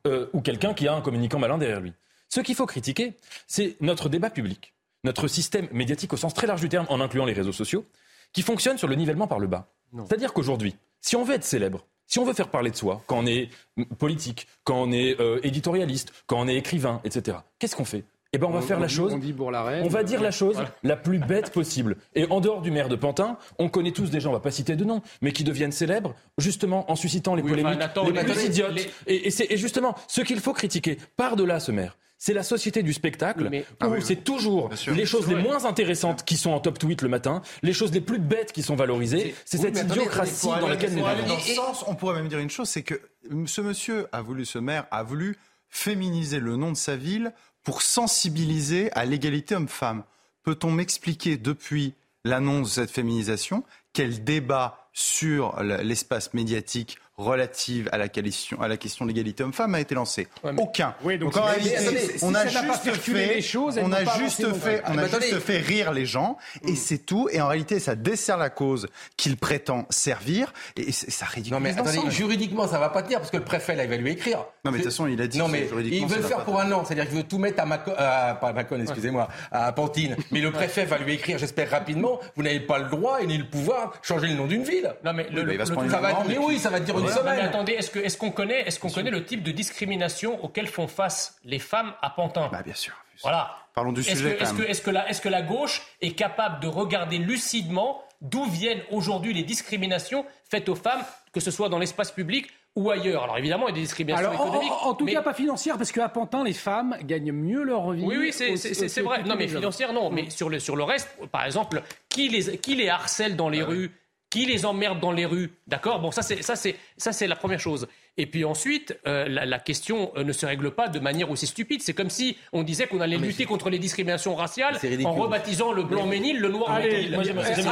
[0.06, 1.92] Euh, ou quelqu'un qui a un communicant malin derrière lui.
[2.28, 3.14] Ce qu'il faut critiquer,
[3.46, 4.74] c'est notre débat public,
[5.04, 7.86] notre système médiatique au sens très large du terme, en incluant les réseaux sociaux,
[8.32, 9.68] qui fonctionne sur le nivellement par le bas.
[10.08, 13.18] C'est-à-dire qu'aujourd'hui, si on veut être célèbre, si on veut faire parler de soi, quand
[13.18, 13.50] on est
[13.98, 18.04] politique, quand on est euh, éditorialiste, quand on est écrivain, etc., qu'est-ce qu'on fait?
[18.32, 19.12] Eh ben on va faire la chose.
[19.12, 21.96] On, va dire la chose la plus bête possible.
[22.14, 24.50] Et en dehors du maire de Pantin, on connaît tous des gens, on va pas
[24.50, 28.78] citer de noms, mais qui deviennent célèbres justement en suscitant les polémiques les plus idiotes.
[29.06, 32.92] Et, et, justement ce qu'il faut critiquer par delà ce maire, c'est la société du
[32.92, 34.04] spectacle Mais- où Ah oui, oui.
[34.04, 37.72] c'est toujours les choses les moins intéressantes qui sont en top tweet le matin, les
[37.72, 39.34] choses les plus bêtes qui sont valorisées.
[39.44, 41.28] C'est Oui, cette idiocratie attendez, dans laquelle nous vivons.
[41.28, 43.00] dans ce sens, on pourrait même dire une chose, c'est que
[43.46, 45.36] ce monsieur a voulu, ce maire a voulu
[45.68, 47.32] féminiser le nom de sa ville
[47.62, 50.04] pour sensibiliser à l'égalité homme-femme.
[50.42, 51.94] Peut-on m'expliquer depuis
[52.24, 58.76] l'annonce de cette féminisation quel débat sur l'espace médiatique relative à la question, à la
[58.76, 60.94] question de l'égalité homme-femme a été lancé Aucun.
[61.04, 61.76] Oui, donc en réalité,
[62.18, 64.82] si on ça a n'a pas juste circulé fait, les choses, on a juste fait,
[64.86, 65.40] on Ah, a juste attendez.
[65.40, 66.36] fait rire les gens
[66.66, 67.28] et c'est tout.
[67.30, 71.60] Et en réalité, ça dessert la cause qu'il prétend servir et c'est- ça ridiculise Non
[71.60, 74.10] mais attendez, juridiquement ça va pas tenir parce que le préfet là il va lui
[74.10, 74.38] écrire.
[74.64, 76.28] Non, mais de toute façon, il a dit Non mais juridiquement, il veut ça le
[76.28, 78.80] faire pour un an, c'est-à-dire qu'il veut tout mettre à Macon, à, pas à Macon,
[78.80, 80.16] excusez-moi, à Pantine.
[80.30, 83.36] Mais le préfet va lui écrire, j'espère rapidement, vous n'avez pas le droit et ni
[83.38, 84.94] le pouvoir de changer le nom d'une ville.
[85.04, 85.58] Non mais le, bah, il
[85.90, 87.11] va mais oui, ça va dire une.
[87.12, 87.36] Semaine.
[87.36, 90.66] Mais attendez, est-ce que est-ce qu'on connaît est-ce qu'on connaît le type de discrimination auquel
[90.66, 92.48] font face les femmes à Pantin?
[92.50, 92.94] Bah bien sûr.
[93.22, 93.56] Voilà.
[93.74, 97.16] Parlons du Est-ce sujet, est-ce que, est-ce que que la gauche est capable de regarder
[97.18, 101.02] lucidement d'où viennent aujourd'hui les discriminations faites aux femmes,
[101.32, 103.22] que ce soit dans l'espace public ou ailleurs?
[103.24, 104.72] Alors évidemment, il y a des discriminations Alors, en, économiques.
[104.72, 107.92] en- en tout mais- cas, pas financière, parce qu'à Pantin, les femmes gagnent mieux leur
[107.92, 108.04] vie.
[108.04, 109.22] Oui, oui, c'est, vrai.
[109.22, 109.60] Non, mais les hommes.
[109.60, 110.10] financière, non.
[110.10, 113.62] Mais sur le, sur le reste, par exemple, qui les, qui les harcèle dans les
[113.62, 113.90] rues?
[114.32, 116.00] Qui les emmerde dans les rues D'accord?
[116.00, 117.86] Bon, ça, c'est, ça, c'est, ça, c'est la première chose.
[118.16, 121.46] Et puis ensuite, euh, la, la question euh, ne se règle pas de manière aussi
[121.46, 121.82] stupide.
[121.82, 125.82] C'est comme si on disait qu'on allait lutter contre les discriminations raciales en rebaptisant le
[125.82, 127.10] blanc Ménil le noir Allez, Ménil.
[127.12, 127.22] moi,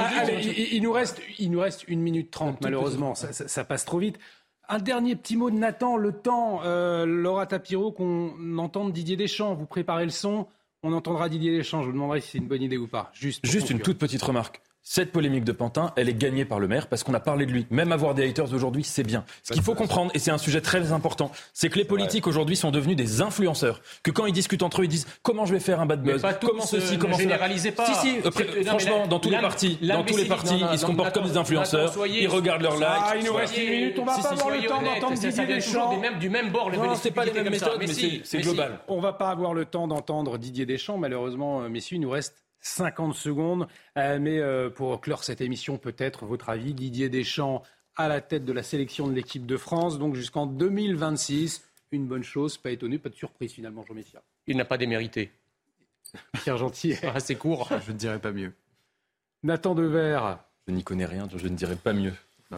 [0.04, 3.14] ah, allez, il, il nous reste, il nous reste une minute trente, malheureusement.
[3.14, 4.18] Ça, ça- ça passe trop vite.
[4.68, 6.60] Un dernier petit mot de Nathan, le temps.
[6.64, 9.54] Euh, Laura Tapiro, qu'on entende Didier Deschamps.
[9.54, 10.46] Vous préparez le son.
[10.82, 11.80] On entendra Didier Deschamps.
[11.82, 13.10] Je vous demanderai si c'est une bonne idée ou pas.
[13.14, 14.60] Juste, une toute petite remarque.
[14.92, 17.52] Cette polémique de Pantin, elle est gagnée par le maire parce qu'on a parlé de
[17.52, 17.64] lui.
[17.70, 19.24] Même avoir des haters aujourd'hui, c'est bien.
[19.44, 22.56] Ce qu'il faut comprendre, et c'est un sujet très important, c'est que les politiques aujourd'hui
[22.56, 23.82] sont devenus des influenceurs.
[24.02, 26.14] Que quand ils discutent entre eux, ils disent comment je vais faire un bad Mais
[26.14, 27.34] buzz, pas comment ceci, euh, comment ne cela?
[27.34, 27.86] généralisez pas.
[27.86, 28.32] Si, si, euh,
[28.66, 31.36] franchement, la- dans tous les partis, dans tous les partis, ils se comportent comme des
[31.36, 32.84] influenceurs, ils regardent leurs likes.
[32.90, 33.96] Ah, il nous reste une minute.
[34.00, 35.90] On va Si, pas si, avoir le temps d'entendre Didier Deschamps.
[35.94, 38.38] des mêmes- du même bord, les Non, c'est pas les mêmes méthodes, mais si, c'est
[38.40, 38.80] global.
[38.88, 41.94] On va pas avoir le temps d'entendre Didier Deschamps, malheureusement, euh, messieurs.
[41.98, 43.66] Il nous reste 50 secondes.
[43.96, 47.62] Euh, mais euh, pour clore cette émission, peut-être votre avis, Didier Deschamps
[47.96, 51.64] à la tête de la sélection de l'équipe de France, donc jusqu'en 2026.
[51.92, 54.22] Une bonne chose, pas étonné, pas de surprise finalement, Jean Messia.
[54.46, 55.32] Il n'a pas démérité.
[56.42, 56.94] Pierre Gentil.
[57.02, 57.68] Ah, c'est court.
[57.86, 58.52] Je ne dirais pas mieux.
[59.42, 60.20] Nathan Dever.
[60.68, 62.12] Je n'y connais rien, je ne dirais pas mieux.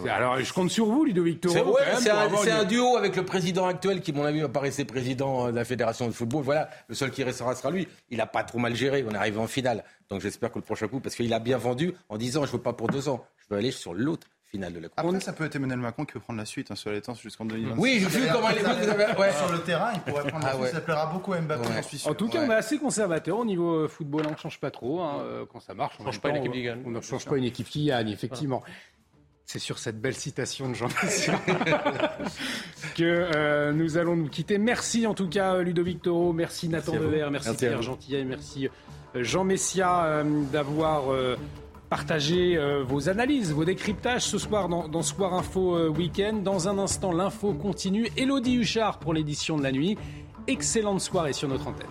[0.09, 1.55] Alors, je compte sur vous, Ludovic Toro.
[1.55, 4.41] C'est ouais, un, avoir c'est une- un duo avec le président actuel qui, mon avis,
[4.41, 6.43] va pas rester président de la fédération de football.
[6.45, 7.87] Voilà, le seul qui restera sera lui.
[8.11, 9.05] Il a pas trop mal géré.
[9.07, 9.85] On est arrivé en finale.
[10.09, 12.59] Donc j'espère que le prochain coup, parce qu'il a bien vendu en disant je veux
[12.59, 14.99] pas pour deux ans, je veux aller sur l'autre finale de la Coupe.
[14.99, 17.15] Après, ça peut être Emmanuel Macron qui peut prendre la suite hein, sur les temps
[17.15, 17.81] jusqu'en 2026.
[17.81, 19.33] Oui, j'ai vu comment il est- ouais.
[19.33, 20.65] Sur le terrain, il pourrait prendre la Ah suite.
[20.65, 20.71] ouais.
[20.73, 21.75] Ça plaira beaucoup à Mbappé, Ouais.
[21.77, 22.11] j'en suis sûr.
[22.11, 24.25] En tout cas, on est assez conservateur au niveau euh, football.
[24.29, 25.95] On ne change pas trop hein, euh, quand ça marche.
[26.01, 26.83] On change pas une équipe qui gagne.
[26.85, 28.63] On ne change pas une équipe qui gagne, effectivement.
[29.45, 31.39] C'est sur cette belle citation de Jean Messia
[32.97, 34.59] que euh, nous allons nous quitter.
[34.59, 37.05] Merci en tout cas Ludovic Toro, merci Nathan à vous.
[37.05, 37.83] Dever, merci, Merci Pierre.
[37.83, 38.69] Gentillet, merci
[39.17, 41.37] euh, Jean Messia euh, d'avoir euh,
[41.93, 46.41] partagé euh, vos analyses, vos décryptages ce soir dans, dans Soir Info euh, Week-end.
[46.43, 48.09] Dans un instant, l'info continue.
[48.17, 49.99] Elodie Huchard pour l'édition de la nuit.
[50.47, 51.87] Excellente soirée sur notre antenne.